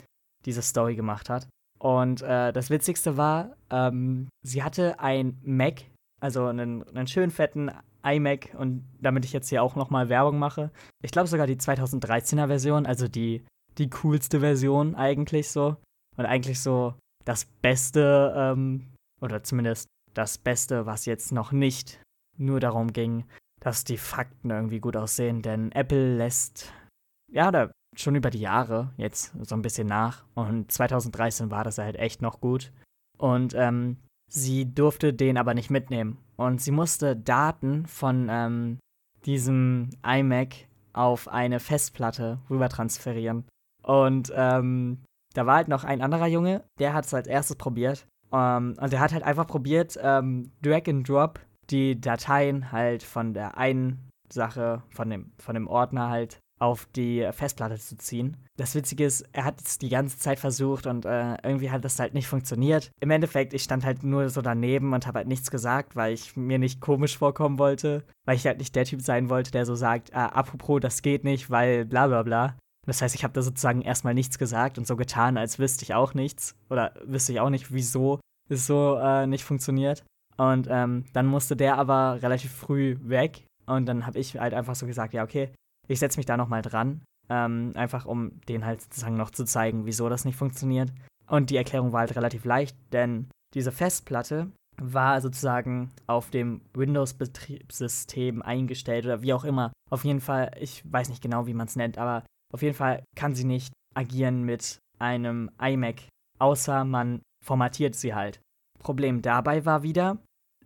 diese 0.47 0.62
Story 0.62 0.97
gemacht 0.97 1.28
hat. 1.28 1.49
Und 1.78 2.22
äh, 2.22 2.53
das 2.53 2.70
Witzigste 2.70 3.16
war, 3.16 3.57
ähm, 3.70 4.28
sie 4.42 4.62
hatte 4.62 4.99
ein 4.99 5.38
Mac, 5.42 5.82
also 6.20 6.47
einen, 6.47 6.82
einen 6.88 7.07
schön 7.07 7.30
fetten 7.30 7.70
iMac 8.03 8.55
und 8.57 8.86
damit 9.01 9.24
ich 9.24 9.32
jetzt 9.32 9.49
hier 9.49 9.62
auch 9.62 9.74
nochmal 9.74 10.09
Werbung 10.09 10.38
mache. 10.38 10.70
Ich 11.03 11.11
glaube 11.11 11.28
sogar 11.28 11.47
die 11.47 11.57
2013er 11.57 12.47
Version, 12.47 12.86
also 12.86 13.09
die, 13.09 13.44
die 13.78 13.90
coolste 13.90 14.40
Version 14.40 14.94
eigentlich 14.94 15.51
so. 15.51 15.76
Und 16.16 16.24
eigentlich 16.24 16.61
so 16.61 16.94
das 17.24 17.44
Beste, 17.61 18.32
ähm, 18.36 18.86
oder 19.20 19.42
zumindest 19.42 19.88
das 20.14 20.38
Beste, 20.38 20.86
was 20.86 21.05
jetzt 21.05 21.32
noch 21.32 21.53
nicht 21.53 22.01
nur 22.38 22.61
darum 22.61 22.92
ging, 22.92 23.24
dass 23.61 23.84
die 23.84 23.99
Fakten 23.99 24.51
irgendwie 24.51 24.80
gut 24.80 24.97
aussehen, 24.97 25.42
denn 25.42 25.72
Apple 25.72 26.16
lässt, 26.16 26.72
ja, 27.30 27.51
da 27.51 27.70
schon 27.97 28.14
über 28.14 28.30
die 28.30 28.40
Jahre 28.40 28.92
jetzt 28.97 29.32
so 29.42 29.55
ein 29.55 29.62
bisschen 29.62 29.86
nach. 29.86 30.24
Und 30.34 30.70
2013 30.70 31.51
war 31.51 31.64
das 31.64 31.78
halt 31.78 31.97
echt 31.97 32.22
noch 32.22 32.40
gut. 32.40 32.72
Und 33.18 33.55
ähm, 33.55 33.99
sie 34.28 34.72
durfte 34.72 35.12
den 35.12 35.38
aber 35.38 35.55
nicht 35.55 35.70
mitnehmen. 35.70 36.18
Und 36.36 36.61
sie 36.61 36.70
musste 36.70 37.16
Daten 37.16 37.86
von 37.86 38.28
ähm, 38.30 38.78
diesem 39.24 39.90
iMac 40.07 40.68
auf 40.92 41.28
eine 41.28 41.61
Festplatte 41.61 42.38
rüber 42.51 42.68
transferieren. 42.68 43.44
Und 43.82 44.32
ähm, 44.34 45.03
da 45.34 45.47
war 45.47 45.57
halt 45.57 45.68
noch 45.68 45.84
ein 45.84 46.03
anderer 46.03 46.26
Junge, 46.26 46.64
der 46.78 46.94
hat 46.94 47.05
es 47.05 47.14
als 47.14 47.26
erstes 47.26 47.57
probiert. 47.57 48.07
Ähm, 48.32 48.74
und 48.80 48.92
der 48.92 49.01
hat 49.01 49.12
halt 49.12 49.22
einfach 49.22 49.47
probiert, 49.47 49.99
ähm, 50.03 50.53
Drag 50.62 50.88
and 50.88 51.09
Drop 51.09 51.40
die 51.70 52.01
Dateien 52.01 52.72
halt 52.72 53.03
von 53.03 53.34
der 53.34 53.59
einen 53.59 54.11
Sache, 54.32 54.82
von 54.90 55.11
dem, 55.11 55.32
von 55.38 55.55
dem 55.55 55.66
Ordner 55.66 56.09
halt 56.09 56.40
auf 56.59 56.86
die 56.96 57.28
Festplatte 57.32 57.78
zu 57.78 57.96
ziehen. 57.96 58.36
Das 58.57 58.74
Witzige 58.74 59.04
ist, 59.04 59.28
er 59.32 59.44
hat 59.44 59.61
es 59.61 59.78
die 59.78 59.90
ganze 59.90 60.18
Zeit 60.18 60.38
versucht 60.38 60.86
und 60.86 61.04
äh, 61.04 61.36
irgendwie 61.42 61.70
hat 61.70 61.84
das 61.84 61.98
halt 61.98 62.14
nicht 62.14 62.26
funktioniert. 62.26 62.90
Im 63.00 63.11
Endeffekt, 63.11 63.52
ich 63.52 63.62
stand 63.62 63.84
halt 63.84 64.02
nur 64.02 64.30
so 64.30 64.40
daneben 64.40 64.94
und 64.94 65.07
habe 65.07 65.18
halt 65.18 65.28
nichts 65.28 65.50
gesagt, 65.50 65.96
weil 65.96 66.14
ich 66.14 66.36
mir 66.36 66.59
nicht 66.59 66.80
komisch 66.80 67.18
vorkommen 67.18 67.59
wollte, 67.59 68.04
weil 68.24 68.36
ich 68.36 68.46
halt 68.46 68.59
nicht 68.59 68.74
der 68.74 68.86
Typ 68.86 69.02
sein 69.02 69.28
wollte, 69.28 69.50
der 69.50 69.66
so 69.66 69.74
sagt, 69.74 70.11
äh, 70.11 70.14
apropos, 70.14 70.80
das 70.80 71.02
geht 71.02 71.24
nicht, 71.24 71.50
weil 71.50 71.84
bla 71.84 72.07
bla 72.07 72.22
bla. 72.22 72.57
Das 72.86 73.02
heißt, 73.02 73.14
ich 73.14 73.24
habe 73.24 73.34
da 73.34 73.42
sozusagen 73.42 73.82
erstmal 73.82 74.14
nichts 74.14 74.38
gesagt 74.38 74.78
und 74.78 74.86
so 74.86 74.96
getan, 74.96 75.36
als 75.36 75.59
wüsste 75.59 75.82
ich 75.82 75.94
auch 75.94 76.14
nichts. 76.14 76.54
Oder 76.70 76.94
wüsste 77.04 77.32
ich 77.32 77.40
auch 77.40 77.50
nicht, 77.50 77.72
wieso 77.72 78.20
es 78.48 78.66
so 78.66 78.96
äh, 78.96 79.26
nicht 79.26 79.44
funktioniert. 79.44 80.04
Und 80.36 80.68
ähm, 80.70 81.04
dann 81.12 81.26
musste 81.26 81.57
der 81.57 81.78
aber 81.78 82.22
relativ 82.22 82.52
früh 82.52 82.96
weg. 83.00 83.44
Und 83.66 83.86
dann 83.86 84.07
habe 84.07 84.18
ich 84.18 84.38
halt 84.38 84.54
einfach 84.54 84.76
so 84.76 84.86
gesagt, 84.86 85.12
ja, 85.12 85.24
okay, 85.24 85.50
ich 85.89 85.99
setze 85.99 86.18
mich 86.18 86.26
da 86.26 86.37
nochmal 86.37 86.62
dran. 86.62 87.03
Ähm, 87.28 87.72
einfach 87.74 88.07
um 88.07 88.41
den 88.49 88.64
halt 88.64 88.82
sozusagen 88.82 89.16
noch 89.16 89.30
zu 89.30 89.45
zeigen, 89.45 89.84
wieso 89.84 90.09
das 90.09 90.24
nicht 90.24 90.37
funktioniert. 90.37 90.93
Und 91.28 91.51
die 91.51 91.57
Erklärung 91.57 91.93
war 91.93 92.01
halt 92.01 92.14
relativ 92.14 92.45
leicht, 92.45 92.76
denn 92.93 93.28
diese 93.55 93.72
Festplatte 93.72 94.53
war 94.80 95.20
sozusagen 95.20 95.91
auf 96.07 96.30
dem 96.30 96.61
Windows-Betriebssystem 96.74 98.43
eingestellt 98.43 99.07
oder 99.07 99.22
wie 99.22 99.32
auch 99.32 99.45
immer. 99.45 99.72
Auf 99.91 100.05
jeden 100.05 100.20
Fall, 100.20 100.53
ich 100.61 100.82
weiß 100.91 101.09
nicht 101.09 101.22
genau, 101.22 101.47
wie 101.47 101.55
man 101.55 101.66
es 101.66 101.76
nennt, 101.76 101.99
aber 101.99 102.24
auf 102.53 102.62
jeden 102.62 102.76
Fall 102.76 103.03
kann 103.16 103.34
sie 103.34 103.45
nicht 103.45 103.72
agieren 103.95 104.43
mit 104.43 104.78
einem 104.99 105.51
iMac, 105.61 106.03
außer 106.39 106.84
man 106.84 107.22
formatiert 107.45 107.95
sie 107.95 108.14
halt. 108.14 108.41
Problem 108.78 109.22
dabei 109.22 109.64
war 109.64 109.82
wieder, 109.82 110.18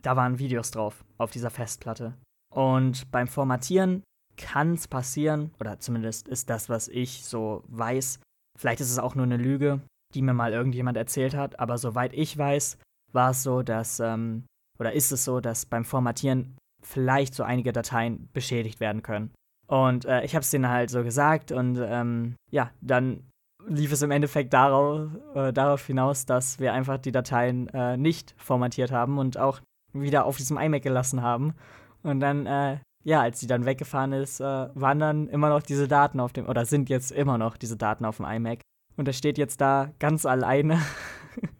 da 0.02 0.16
waren 0.16 0.38
Videos 0.38 0.70
drauf 0.72 1.04
auf 1.18 1.30
dieser 1.30 1.50
Festplatte. 1.50 2.14
Und 2.52 3.10
beim 3.10 3.28
Formatieren 3.28 4.02
kann 4.40 4.74
es 4.74 4.88
passieren, 4.88 5.50
oder 5.60 5.78
zumindest 5.78 6.26
ist 6.26 6.48
das, 6.50 6.68
was 6.68 6.88
ich 6.88 7.24
so 7.24 7.62
weiß. 7.68 8.20
Vielleicht 8.58 8.80
ist 8.80 8.90
es 8.90 8.98
auch 8.98 9.14
nur 9.14 9.26
eine 9.26 9.36
Lüge, 9.36 9.80
die 10.14 10.22
mir 10.22 10.34
mal 10.34 10.52
irgendjemand 10.52 10.96
erzählt 10.96 11.34
hat, 11.34 11.60
aber 11.60 11.78
soweit 11.78 12.12
ich 12.14 12.36
weiß, 12.36 12.78
war 13.12 13.30
es 13.30 13.42
so, 13.42 13.62
dass, 13.62 14.00
ähm, 14.00 14.44
oder 14.78 14.92
ist 14.92 15.12
es 15.12 15.24
so, 15.24 15.40
dass 15.40 15.66
beim 15.66 15.84
Formatieren 15.84 16.56
vielleicht 16.82 17.34
so 17.34 17.42
einige 17.42 17.72
Dateien 17.72 18.28
beschädigt 18.32 18.80
werden 18.80 19.02
können. 19.02 19.30
Und 19.66 20.04
äh, 20.06 20.24
ich 20.24 20.34
habe 20.34 20.42
es 20.42 20.50
denen 20.50 20.68
halt 20.68 20.90
so 20.90 21.04
gesagt 21.04 21.52
und 21.52 21.78
ähm, 21.80 22.34
ja, 22.50 22.70
dann 22.80 23.30
lief 23.68 23.92
es 23.92 24.02
im 24.02 24.10
Endeffekt 24.10 24.52
darauf, 24.52 25.10
äh, 25.34 25.52
darauf 25.52 25.86
hinaus, 25.86 26.26
dass 26.26 26.58
wir 26.58 26.72
einfach 26.72 26.98
die 26.98 27.12
Dateien 27.12 27.68
äh, 27.68 27.96
nicht 27.96 28.34
formatiert 28.38 28.90
haben 28.90 29.18
und 29.18 29.38
auch 29.38 29.60
wieder 29.92 30.24
auf 30.24 30.38
diesem 30.38 30.58
iMac 30.58 30.82
gelassen 30.82 31.22
haben. 31.22 31.54
Und 32.02 32.20
dann, 32.20 32.46
äh, 32.46 32.78
ja, 33.02 33.20
als 33.20 33.40
sie 33.40 33.46
dann 33.46 33.64
weggefahren 33.64 34.12
ist, 34.12 34.40
äh, 34.40 34.44
waren 34.44 34.98
dann 34.98 35.28
immer 35.28 35.48
noch 35.48 35.62
diese 35.62 35.88
Daten 35.88 36.20
auf 36.20 36.32
dem, 36.32 36.48
oder 36.48 36.66
sind 36.66 36.88
jetzt 36.88 37.12
immer 37.12 37.38
noch 37.38 37.56
diese 37.56 37.76
Daten 37.76 38.04
auf 38.04 38.18
dem 38.18 38.26
iMac. 38.26 38.60
Und 38.96 39.08
er 39.08 39.14
steht 39.14 39.38
jetzt 39.38 39.60
da 39.60 39.90
ganz 39.98 40.26
alleine. 40.26 40.80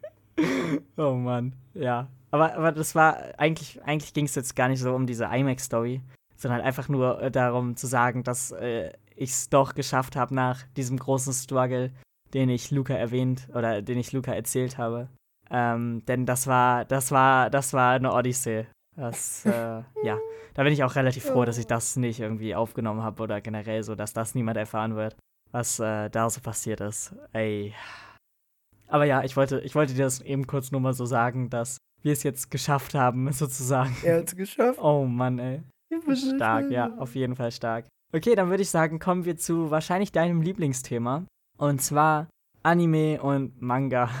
oh 0.97 1.13
Mann, 1.13 1.55
ja. 1.73 2.07
Aber, 2.29 2.55
aber 2.55 2.71
das 2.71 2.95
war, 2.95 3.17
eigentlich, 3.37 3.81
eigentlich 3.83 4.13
ging 4.13 4.25
es 4.25 4.35
jetzt 4.35 4.55
gar 4.55 4.69
nicht 4.69 4.79
so 4.79 4.93
um 4.93 5.07
diese 5.07 5.25
iMac-Story, 5.25 6.01
sondern 6.37 6.61
einfach 6.61 6.87
nur 6.87 7.21
äh, 7.21 7.31
darum 7.31 7.75
zu 7.75 7.87
sagen, 7.87 8.23
dass 8.23 8.51
äh, 8.51 8.91
ich 9.15 9.31
es 9.31 9.49
doch 9.49 9.75
geschafft 9.75 10.15
habe 10.15 10.33
nach 10.33 10.63
diesem 10.77 10.97
großen 10.97 11.33
Struggle, 11.33 11.91
den 12.33 12.49
ich 12.49 12.71
Luca 12.71 12.93
erwähnt 12.93 13.49
oder 13.53 13.81
den 13.81 13.97
ich 13.97 14.13
Luca 14.13 14.33
erzählt 14.33 14.77
habe. 14.77 15.09
Ähm, 15.49 16.03
denn 16.05 16.25
das 16.25 16.47
war, 16.47 16.85
das 16.85 17.11
war, 17.11 17.49
das 17.49 17.73
war 17.73 17.93
eine 17.93 18.13
Odyssee. 18.13 18.67
Das, 19.01 19.47
äh, 19.47 19.81
ja, 20.03 20.19
da 20.53 20.61
bin 20.63 20.71
ich 20.71 20.83
auch 20.83 20.95
relativ 20.95 21.23
froh, 21.23 21.43
dass 21.43 21.57
ich 21.57 21.65
das 21.65 21.95
nicht 21.95 22.19
irgendwie 22.19 22.53
aufgenommen 22.53 23.01
habe 23.01 23.23
oder 23.23 23.41
generell 23.41 23.81
so, 23.81 23.95
dass 23.95 24.13
das 24.13 24.35
niemand 24.35 24.57
erfahren 24.57 24.95
wird, 24.95 25.17
was 25.51 25.79
äh, 25.79 26.11
da 26.11 26.29
so 26.29 26.39
passiert 26.39 26.81
ist. 26.81 27.15
Ey. 27.33 27.73
Aber 28.87 29.05
ja, 29.05 29.23
ich 29.23 29.35
wollte, 29.35 29.59
ich 29.61 29.73
wollte 29.73 29.95
dir 29.95 30.03
das 30.03 30.21
eben 30.21 30.45
kurz 30.45 30.71
nur 30.71 30.81
mal 30.81 30.93
so 30.93 31.07
sagen, 31.07 31.49
dass 31.49 31.77
wir 32.03 32.13
es 32.13 32.21
jetzt 32.21 32.51
geschafft 32.51 32.93
haben, 32.93 33.31
sozusagen. 33.31 33.95
Er 34.03 34.19
hat 34.19 34.27
es 34.27 34.35
geschafft. 34.35 34.79
Oh 34.79 35.05
Mann, 35.05 35.39
ey. 35.39 35.63
Stark, 36.35 36.69
ja, 36.69 36.95
auf 36.99 37.15
jeden 37.15 37.35
Fall 37.35 37.51
stark. 37.51 37.87
Okay, 38.13 38.35
dann 38.35 38.51
würde 38.51 38.61
ich 38.61 38.69
sagen, 38.69 38.99
kommen 38.99 39.25
wir 39.25 39.35
zu 39.35 39.71
wahrscheinlich 39.71 40.11
deinem 40.11 40.43
Lieblingsthema. 40.43 41.25
Und 41.57 41.81
zwar 41.81 42.29
Anime 42.61 43.19
und 43.19 43.59
Manga. 43.63 44.11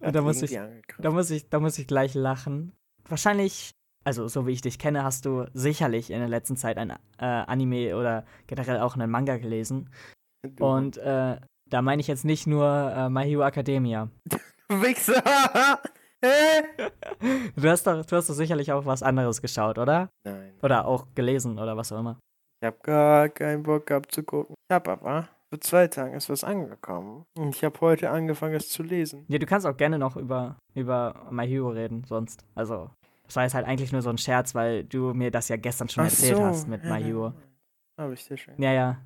Und 0.00 0.16
da 0.16 0.20
muss 0.20 0.42
ich, 0.42 0.58
da 0.98 1.10
muss 1.12 1.30
ich, 1.30 1.48
da 1.48 1.60
muss 1.60 1.78
ich 1.78 1.86
gleich 1.86 2.14
lachen. 2.14 2.72
Wahrscheinlich, 3.08 3.74
also 4.04 4.28
so 4.28 4.46
wie 4.46 4.52
ich 4.52 4.60
dich 4.60 4.78
kenne, 4.78 5.04
hast 5.04 5.24
du 5.24 5.46
sicherlich 5.52 6.10
in 6.10 6.18
der 6.20 6.28
letzten 6.28 6.56
Zeit 6.56 6.78
ein 6.78 6.90
äh, 6.90 6.96
Anime 7.24 7.96
oder 7.96 8.24
generell 8.46 8.80
auch 8.80 8.94
einen 8.94 9.10
Manga 9.10 9.36
gelesen. 9.36 9.90
Du. 10.42 10.64
Und 10.64 10.96
äh, 10.98 11.38
da 11.66 11.82
meine 11.82 12.00
ich 12.00 12.08
jetzt 12.08 12.24
nicht 12.24 12.46
nur 12.46 12.66
äh, 12.94 13.08
My 13.08 13.24
Hero 13.24 13.42
Academia. 13.42 14.08
Wichser! 14.68 15.22
du, 17.56 17.68
hast 17.68 17.86
doch, 17.86 18.04
du 18.04 18.16
hast 18.16 18.28
doch 18.28 18.34
sicherlich 18.34 18.72
auch 18.72 18.86
was 18.86 19.02
anderes 19.02 19.42
geschaut, 19.42 19.78
oder? 19.78 20.08
Nein. 20.24 20.54
Oder 20.62 20.86
auch 20.86 21.06
gelesen 21.14 21.58
oder 21.58 21.76
was 21.76 21.92
auch 21.92 22.00
immer. 22.00 22.18
Ich 22.60 22.66
habe 22.66 22.78
gar 22.82 23.28
keinen 23.28 23.62
Bock 23.62 23.86
gehabt 23.86 24.12
zu 24.12 24.22
gucken. 24.22 24.54
Ich 24.70 24.74
habe 24.74 24.92
aber 24.92 25.28
vor 25.54 25.60
zwei 25.60 25.86
Tagen 25.86 26.14
ist 26.14 26.28
was 26.28 26.42
angekommen. 26.42 27.26
Und 27.36 27.54
ich 27.54 27.62
habe 27.62 27.80
heute 27.80 28.10
angefangen, 28.10 28.56
es 28.56 28.70
zu 28.70 28.82
lesen. 28.82 29.24
Ja, 29.28 29.38
du 29.38 29.46
kannst 29.46 29.66
auch 29.68 29.76
gerne 29.76 30.00
noch 30.00 30.16
über, 30.16 30.58
über 30.74 31.28
My 31.30 31.46
Hero 31.46 31.68
reden, 31.68 32.02
sonst. 32.08 32.44
Also, 32.56 32.90
das 33.22 33.36
war 33.36 33.44
jetzt 33.44 33.54
halt 33.54 33.64
eigentlich 33.64 33.92
nur 33.92 34.02
so 34.02 34.10
ein 34.10 34.18
Scherz, 34.18 34.56
weil 34.56 34.82
du 34.82 35.14
mir 35.14 35.30
das 35.30 35.48
ja 35.48 35.56
gestern 35.56 35.88
schon 35.88 36.02
Ach 36.02 36.10
erzählt 36.10 36.36
so. 36.38 36.42
hast 36.42 36.66
mit 36.66 36.82
My 36.82 37.00
Hero. 37.00 37.34
Habe 37.96 38.14
ich 38.14 38.26
dir 38.26 38.36
schon. 38.36 38.60
Ja, 38.60 38.72
ja. 38.72 39.00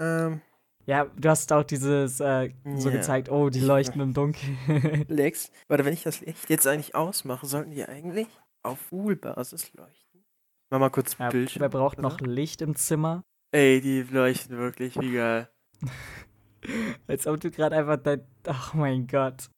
Ähm, 0.00 0.40
ja, 0.86 1.04
du 1.04 1.28
hast 1.28 1.52
auch 1.52 1.64
dieses 1.64 2.18
äh, 2.20 2.50
so 2.76 2.88
yeah. 2.88 2.98
gezeigt, 2.98 3.30
oh, 3.30 3.50
die 3.50 3.60
leuchten 3.60 4.00
im 4.00 4.14
Dunkeln. 4.14 4.56
Lex, 5.08 5.52
warte, 5.68 5.84
wenn 5.84 5.92
ich 5.92 6.02
das 6.02 6.22
Licht 6.22 6.48
jetzt 6.48 6.66
eigentlich 6.66 6.94
ausmache, 6.94 7.44
sollten 7.44 7.72
die 7.72 7.84
eigentlich 7.84 8.28
auf 8.62 8.78
Full-Basis 8.78 9.74
leuchten? 9.74 10.24
Mach 10.70 10.78
mal 10.78 10.88
kurz 10.88 11.18
ja, 11.18 11.28
Bildschirm. 11.28 11.60
Wer 11.60 11.68
braucht 11.68 11.98
oder? 11.98 12.08
noch 12.08 12.20
Licht 12.20 12.62
im 12.62 12.74
Zimmer? 12.74 13.22
Ey, 13.52 13.82
die 13.82 14.00
leuchten 14.00 14.56
wirklich, 14.56 14.98
wie 14.98 15.12
geil. 15.12 15.50
Als 17.06 17.26
ob 17.26 17.40
du 17.40 17.50
gerade 17.50 17.76
einfach 17.76 17.96
dein. 17.96 18.22
Ach 18.46 18.74
mein 18.74 19.06
Gott. 19.06 19.50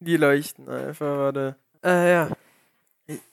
Die 0.00 0.16
leuchten 0.16 0.68
einfach, 0.68 1.16
warte. 1.16 1.56
Äh, 1.84 2.12
ja. 2.12 2.30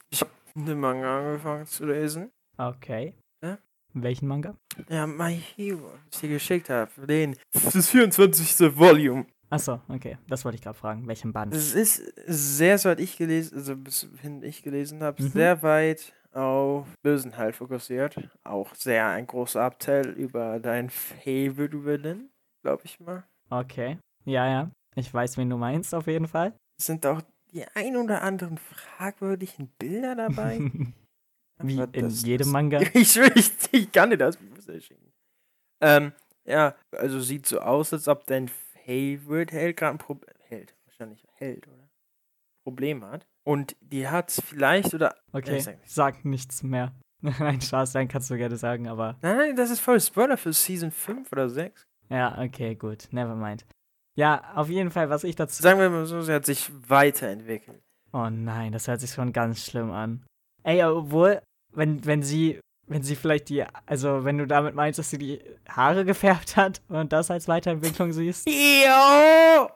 Ich 0.10 0.22
hab 0.22 0.30
den 0.56 0.80
Manga 0.80 1.20
angefangen 1.20 1.66
zu 1.66 1.86
lesen. 1.86 2.32
Okay. 2.58 3.14
Ja? 3.44 3.58
Welchen 3.94 4.28
Manga? 4.28 4.56
Ja, 4.90 5.08
My 5.08 5.36
Hero, 5.56 5.92
was 5.94 6.16
ich 6.16 6.20
dir 6.22 6.30
geschickt 6.30 6.70
habe. 6.70 6.92
Den. 7.08 7.36
Das 7.54 7.90
24. 7.90 8.76
Volume. 8.76 9.26
Achso, 9.50 9.82
okay. 9.88 10.18
Das 10.28 10.46
wollte 10.46 10.58
ich 10.58 10.62
gerade 10.62 10.78
fragen. 10.78 11.08
Welchen 11.08 11.34
Band? 11.34 11.54
Es 11.54 11.74
ist 11.74 12.14
sehr, 12.28 12.78
soweit 12.78 13.00
ich 13.00 13.18
gelesen, 13.18 13.58
also 13.58 13.76
bis 13.76 14.08
hin 14.22 14.44
ich 14.44 14.62
gelesen 14.62 15.02
habe, 15.02 15.22
mhm. 15.22 15.30
sehr 15.30 15.64
weit 15.64 16.14
auf 16.34 16.88
Bösenhalt 17.02 17.56
fokussiert. 17.56 18.16
Auch 18.44 18.76
sehr 18.76 19.08
ein 19.08 19.26
großer 19.26 19.62
Abteil 19.62 20.10
über 20.10 20.60
dein 20.60 20.90
Favorite 20.90 21.84
Villain, 21.84 22.30
glaube 22.62 22.84
ich 22.86 23.00
mal. 23.00 23.24
Okay. 23.50 23.98
Ja, 24.26 24.48
ja. 24.48 24.72
Ich 24.96 25.14
weiß, 25.14 25.38
wen 25.38 25.50
du 25.50 25.58
meinst, 25.58 25.94
auf 25.94 26.08
jeden 26.08 26.28
Fall. 26.28 26.54
Es 26.80 26.86
sind 26.86 27.06
auch 27.06 27.22
die 27.52 27.66
ein 27.74 27.96
oder 27.96 28.22
anderen 28.22 28.58
fragwürdigen 28.58 29.70
Bilder 29.80 30.16
dabei. 30.16 30.60
Wie 31.62 31.80
in 31.80 31.92
das, 31.92 32.24
jedem 32.24 32.46
das, 32.46 32.48
Manga? 32.48 32.80
Ich, 32.94 33.18
ich, 33.18 33.52
ich 33.72 33.92
kann 33.92 34.12
dir 34.12 34.18
das 34.18 34.38
schicken. 34.80 35.12
Ähm, 35.82 36.14
ja, 36.46 36.76
also 36.92 37.20
sieht 37.20 37.46
so 37.46 37.60
aus, 37.60 37.92
als 37.94 38.08
ob 38.08 38.26
dein 38.28 38.48
Favorite 38.86 39.54
Held 39.54 39.78
gerade 39.78 39.96
ein 39.96 39.98
Problem. 39.98 40.36
Held, 40.48 40.74
wahrscheinlich 40.86 41.26
Held, 41.34 41.68
oder? 41.68 41.90
Problem 42.64 43.04
hat. 43.06 43.26
Und 43.46 43.76
die 43.82 44.08
hat 44.08 44.32
vielleicht 44.32 44.94
oder. 44.94 45.16
Okay, 45.32 45.58
äh, 45.58 45.62
sag, 45.62 45.78
sag, 45.86 46.26
nichts 46.26 46.64
mehr. 46.64 46.94
Nein, 47.22 47.60
Spaß, 47.60 47.94
dann 47.94 48.08
kannst 48.08 48.30
du 48.30 48.38
gerne 48.38 48.56
sagen, 48.56 48.88
aber. 48.88 49.18
Nein, 49.22 49.38
nein, 49.38 49.56
das 49.56 49.70
ist 49.70 49.82
voll 49.82 50.00
Spoiler 50.00 50.38
für 50.38 50.54
Season 50.54 50.92
5 50.92 51.32
oder 51.32 51.50
6. 51.50 51.84
Ja, 52.10 52.42
okay, 52.42 52.76
gut. 52.76 53.08
Never 53.12 53.36
mind. 53.36 53.66
Ja, 54.16 54.44
auf 54.56 54.70
jeden 54.70 54.92
Fall, 54.92 55.10
was 55.10 55.24
ich 55.24 55.36
dazu. 55.36 55.62
Sagen 55.62 55.80
wir 55.80 55.90
mal 55.90 56.06
so, 56.06 56.22
sie 56.22 56.34
hat 56.34 56.46
sich 56.46 56.70
weiterentwickelt. 56.88 57.82
Oh 58.12 58.30
nein, 58.30 58.72
das 58.72 58.88
hört 58.88 59.00
sich 59.00 59.12
schon 59.12 59.32
ganz 59.34 59.66
schlimm 59.66 59.92
an. 59.92 60.26
Ey, 60.64 60.84
obwohl, 60.84 61.42
wenn, 61.74 62.04
wenn 62.06 62.24
sie, 62.24 62.60
wenn 62.88 63.04
sie 63.04 63.16
vielleicht 63.16 63.50
die, 63.50 63.64
also 63.86 64.26
wenn 64.26 64.38
du 64.38 64.48
damit 64.48 64.76
meinst, 64.76 65.00
dass 65.00 65.12
sie 65.12 65.20
die 65.20 65.40
Haare 65.70 66.06
gefärbt 66.06 66.58
hat 66.58 66.82
und 66.90 67.14
das 67.14 67.32
als 67.32 67.48
Weiterentwicklung 67.48 68.12
siehst. 68.12 68.50
Jo! 68.50 69.70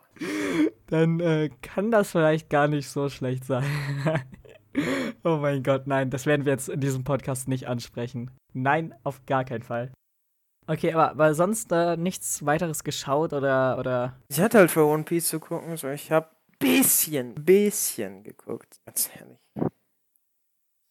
dann 0.87 1.19
äh, 1.19 1.49
kann 1.61 1.89
das 1.89 2.11
vielleicht 2.11 2.49
gar 2.49 2.67
nicht 2.67 2.87
so 2.87 3.09
schlecht 3.09 3.45
sein. 3.45 3.65
oh 5.23 5.37
mein 5.37 5.63
Gott, 5.63 5.87
nein, 5.87 6.09
das 6.09 6.25
werden 6.25 6.45
wir 6.45 6.53
jetzt 6.53 6.69
in 6.69 6.81
diesem 6.81 7.03
Podcast 7.03 7.47
nicht 7.47 7.67
ansprechen. 7.67 8.29
Nein, 8.53 8.93
auf 9.03 9.25
gar 9.25 9.43
keinen 9.43 9.63
Fall. 9.63 9.91
Okay, 10.67 10.93
aber, 10.93 11.11
aber 11.11 11.35
sonst 11.35 11.71
äh, 11.71 11.97
nichts 11.97 12.45
weiteres 12.45 12.83
geschaut 12.83 13.33
oder, 13.33 13.77
oder. 13.77 14.17
Ich 14.29 14.39
hatte 14.39 14.59
halt 14.59 14.71
für 14.71 14.85
One 14.85 15.03
Piece 15.03 15.27
zu 15.27 15.39
gucken, 15.39 15.75
so 15.77 15.89
ich 15.89 16.11
hab 16.11 16.35
bisschen, 16.59 17.35
bisschen 17.35 18.23
geguckt. 18.23 18.77
Ganz 18.85 19.09
ehrlich. 19.17 19.39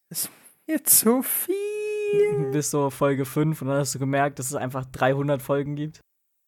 Das 0.08 0.24
ist 0.24 0.30
mir 0.66 0.84
zu 0.84 1.22
viel. 1.22 2.50
Bis 2.52 2.70
so 2.70 2.90
Folge 2.90 3.24
5 3.24 3.62
und 3.62 3.68
dann 3.68 3.78
hast 3.78 3.94
du 3.94 3.98
gemerkt, 3.98 4.38
dass 4.38 4.46
es 4.46 4.54
einfach 4.54 4.84
300 4.84 5.40
Folgen 5.40 5.76
gibt. 5.76 6.00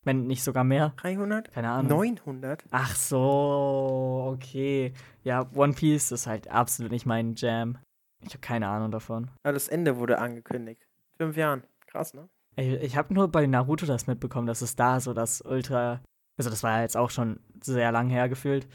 Wenn 0.05 0.27
nicht 0.27 0.45
sogar 0.45 0.65
mehr. 0.65 0.93
300? 0.99 1.51
Keine 1.51 1.71
Ahnung. 1.71 1.89
900? 1.89 2.63
Ach 2.71 2.95
so, 2.95 4.35
okay. 4.35 4.93
Ja, 5.23 5.49
One 5.55 5.73
Piece 5.73 6.13
ist 6.13 6.27
halt 6.27 6.49
absolut 6.49 6.93
nicht 6.93 7.07
mein 7.07 7.35
Jam. 7.37 7.79
Ich 8.21 8.35
habe 8.35 8.41
keine 8.41 8.69
Ahnung 8.69 8.91
davon. 8.91 9.31
Ja, 9.47 9.53
das 9.53 9.69
Ende 9.69 9.97
wurde 9.97 10.19
angekündigt. 10.19 10.87
Fünf 11.17 11.39
Jahren. 11.39 11.65
Krass, 11.87 12.13
ne? 12.13 12.29
Ey, 12.57 12.77
ich 12.77 12.97
habe 12.97 13.13
nur 13.13 13.29
bei 13.29 13.47
Naruto 13.47 13.87
das 13.87 14.07
mitbekommen, 14.07 14.47
dass 14.47 14.63
es 14.63 14.77
da 14.77 15.01
so 15.01 15.13
das 15.13 15.41
Ultra. 15.41 16.01
Also, 16.37 16.51
das 16.51 16.63
war 16.63 16.77
ja 16.77 16.83
jetzt 16.83 16.97
auch 16.97 17.11
schon 17.11 17.41
sehr 17.61 17.93
lang 17.93 18.09
her 18.09 18.29
gefühlt. 18.29 18.69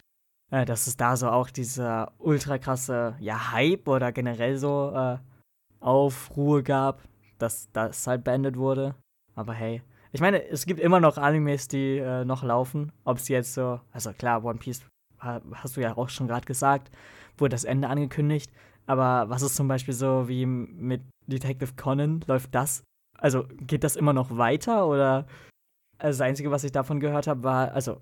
Äh, 0.52 0.66
dass 0.66 0.88
es 0.88 0.98
da 0.98 1.16
so 1.16 1.30
auch 1.30 1.50
dieser 1.50 2.12
ultra 2.18 2.58
krasse, 2.58 3.16
ja, 3.20 3.52
Hype 3.52 3.88
oder 3.88 4.12
generell 4.12 4.58
so 4.58 4.92
äh, 4.96 5.18
Aufruhe 5.80 6.64
gab, 6.64 7.04
dass 7.38 7.72
das 7.72 8.06
halt 8.08 8.24
beendet 8.24 8.58
wurde. 8.58 8.96
Aber 9.36 9.54
hey, 9.54 9.84
ich 10.12 10.22
meine, 10.22 10.44
es 10.50 10.66
gibt 10.66 10.80
immer 10.80 11.00
noch 11.00 11.18
Animes, 11.18 11.68
die 11.68 11.98
äh, 11.98 12.26
noch 12.26 12.44
laufen. 12.44 12.92
Ob 13.04 13.18
es 13.18 13.28
jetzt 13.28 13.54
so, 13.54 13.80
also 13.92 14.12
klar, 14.14 14.44
One 14.44 14.58
Piece 14.58 14.84
hast 15.20 15.78
du 15.78 15.82
ja 15.82 15.98
auch 15.98 16.10
schon 16.10 16.28
gerade 16.28 16.46
gesagt, 16.46 16.90
wurde 17.38 17.52
das 17.52 17.66
Ende 17.66 17.90
angekündigt. 17.90 18.52
Aber 18.88 19.30
was 19.30 19.44
ist 19.44 19.56
zum 19.56 19.68
Beispiel 19.68 19.94
so 19.94 20.28
wie 20.28 20.46
mit 20.46 21.04
Detective 21.28 21.74
Conan? 21.76 22.22
Läuft 22.26 22.56
das? 22.56 22.84
Also 23.22 23.46
geht 23.62 23.84
das 23.84 23.96
immer 23.96 24.14
noch 24.14 24.38
weiter 24.38 24.88
oder? 24.88 25.26
Also 25.98 26.20
das 26.20 26.28
Einzige, 26.28 26.52
was 26.52 26.64
ich 26.64 26.72
davon 26.72 27.00
gehört 27.00 27.28
habe, 27.28 27.44
war, 27.44 27.74
also 27.74 28.00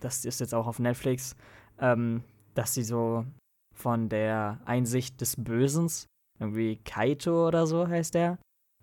das 0.00 0.24
ist 0.24 0.40
jetzt 0.40 0.54
auch 0.54 0.66
auf 0.66 0.78
Netflix, 0.78 1.34
ähm, 1.80 2.22
dass 2.54 2.74
sie 2.74 2.82
so 2.82 3.24
von 3.74 4.08
der 4.08 4.60
Einsicht 4.66 5.20
des 5.20 5.36
Bösens, 5.36 6.06
irgendwie 6.38 6.76
Kaito 6.84 7.46
oder 7.48 7.66
so 7.66 7.88
heißt 7.88 8.14
der, 8.14 8.38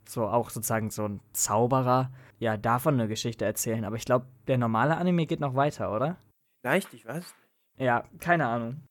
so 0.09 0.25
auch 0.25 0.49
sozusagen 0.49 0.89
so 0.89 1.05
ein 1.05 1.19
Zauberer, 1.33 2.11
ja, 2.39 2.57
davon 2.57 2.95
eine 2.95 3.07
Geschichte 3.07 3.45
erzählen. 3.45 3.85
Aber 3.85 3.95
ich 3.95 4.05
glaube, 4.05 4.25
der 4.47 4.57
normale 4.57 4.97
Anime 4.97 5.25
geht 5.25 5.39
noch 5.39 5.55
weiter, 5.55 5.93
oder? 5.93 6.17
Vielleicht, 6.61 6.93
ich 6.93 7.05
weiß 7.05 7.23
nicht. 7.23 7.35
Ja, 7.77 8.05
keine 8.19 8.47
Ahnung. 8.47 8.81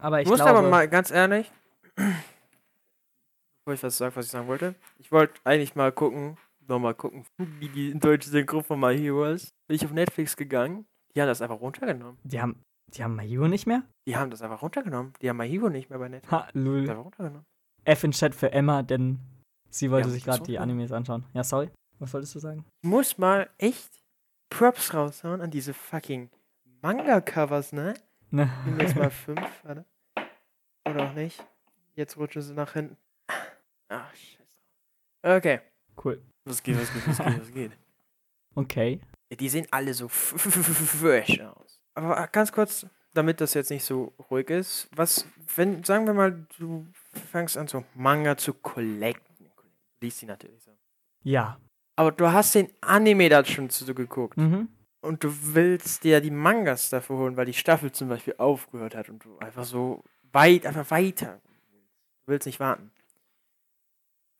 Aber 0.00 0.20
ich 0.20 0.28
muss 0.28 0.36
glaube, 0.36 0.58
aber 0.58 0.68
mal 0.68 0.88
ganz 0.88 1.10
ehrlich, 1.10 1.50
bevor 3.64 3.74
ich 3.74 3.82
was 3.82 3.96
sage, 3.98 4.16
was 4.16 4.26
ich 4.26 4.30
sagen 4.32 4.46
wollte, 4.48 4.74
ich 4.98 5.10
wollte 5.12 5.40
eigentlich 5.44 5.74
mal 5.74 5.92
gucken, 5.92 6.36
nochmal 6.66 6.94
gucken, 6.94 7.24
wie 7.38 7.68
die 7.68 7.98
deutsche 7.98 8.30
Synchro 8.30 8.62
von 8.62 8.80
My 8.80 8.96
Hero 8.96 9.24
ist. 9.26 9.50
Bin 9.68 9.76
ich 9.76 9.84
auf 9.84 9.92
Netflix 9.92 10.36
gegangen, 10.36 10.86
die 11.14 11.20
haben 11.20 11.28
das 11.28 11.42
einfach 11.42 11.60
runtergenommen. 11.60 12.18
die 12.24 12.40
haben, 12.40 12.62
die 12.88 13.02
haben 13.04 13.14
Mayuo 13.16 13.48
nicht 13.48 13.66
mehr? 13.66 13.82
Die 14.06 14.16
haben 14.16 14.30
das 14.30 14.42
einfach 14.42 14.62
runtergenommen. 14.62 15.12
Die 15.22 15.28
haben 15.28 15.36
My 15.36 15.48
Hero 15.48 15.68
nicht 15.68 15.90
mehr 15.90 15.98
bei 15.98 16.08
Netflix. 16.08 16.32
Ha, 16.32 16.48
lul. 16.54 16.88
einfach 16.88 17.04
runtergenommen. 17.04 17.44
F 17.84 18.04
in 18.04 18.12
Chat 18.12 18.34
für 18.34 18.52
Emma, 18.52 18.82
denn 18.82 19.18
sie 19.70 19.90
wollte 19.90 20.08
Ja, 20.08 20.14
sich 20.14 20.24
gerade 20.24 20.42
die. 20.44 20.58
Animes 20.58 20.92
anschauen. 20.92 21.24
Ja, 21.34 21.42
sorry. 21.44 21.70
Was 21.98 22.12
wolltest 22.14 22.34
du 22.34 22.38
sagen? 22.38 22.64
Ich 22.82 22.88
muss 22.88 23.18
mal 23.18 23.48
echt 23.58 24.02
Props 24.50 24.92
raushauen 24.94 25.40
an 25.40 25.50
diese 25.50 25.72
fucking 25.74 26.30
Manga-Covers, 26.82 27.72
ne? 27.72 27.94
Ne. 28.30 28.50
Nehmen 28.64 28.78
wir 28.78 28.86
jetzt 28.86 28.96
mal 28.96 29.10
fünf, 29.10 29.40
warte. 29.64 29.84
Oder 30.88 31.08
auch 31.10 31.14
nicht. 31.14 31.44
Jetzt 31.94 32.16
rutschen 32.16 32.42
sie 32.42 32.54
nach 32.54 32.72
hinten. 32.72 32.96
Ach, 33.92 34.14
scheiße. 34.14 35.36
Okay. 35.36 35.60
Cool. 36.02 36.22
Was 36.44 36.62
geht, 36.62 36.80
was 36.80 36.92
geht, 36.92 37.06
was 37.06 37.18
geht, 37.18 37.40
was 37.40 37.52
geht? 37.52 37.72
Okay. 38.54 39.00
Ja, 39.30 39.36
die 39.38 39.48
sehen 39.48 39.66
alle 39.70 39.94
so 39.94 40.08
fresh 40.08 41.40
aus. 41.40 41.80
Aber 41.94 42.26
ganz 42.26 42.52
kurz, 42.52 42.84
damit 43.14 43.40
das 43.40 43.54
jetzt 43.54 43.70
nicht 43.70 43.82
so 43.82 44.12
ruhig 44.30 44.50
ist, 44.50 44.90
was, 44.94 45.26
wenn, 45.56 45.82
sagen 45.84 46.04
wir 46.04 46.12
mal, 46.12 46.46
du 46.58 46.86
fängst 47.30 47.56
an, 47.56 47.66
so 47.66 47.82
Manga 47.94 48.36
zu 48.36 48.52
collecten. 48.52 49.50
Liest 50.02 50.18
sie 50.18 50.26
natürlich 50.26 50.62
so. 50.62 50.72
Ja. 51.22 51.58
Aber 51.96 52.12
du 52.12 52.30
hast 52.30 52.54
den 52.54 52.68
Anime 52.82 53.30
da 53.30 53.42
schon 53.42 53.70
zu 53.70 53.94
geguckt. 53.94 54.36
Mhm. 54.36 54.68
Und 55.00 55.24
du 55.24 55.32
willst 55.54 56.04
dir 56.04 56.20
die 56.20 56.30
Mangas 56.30 56.90
dafür 56.90 57.16
holen, 57.16 57.36
weil 57.38 57.46
die 57.46 57.54
Staffel 57.54 57.90
zum 57.90 58.10
Beispiel 58.10 58.34
aufgehört 58.36 58.94
hat 58.94 59.08
und 59.08 59.24
du 59.24 59.38
einfach 59.38 59.64
so 59.64 60.04
weit, 60.30 60.66
einfach 60.66 60.90
weiter. 60.90 61.40
Du 62.26 62.32
willst 62.32 62.44
nicht 62.44 62.60
warten. 62.60 62.92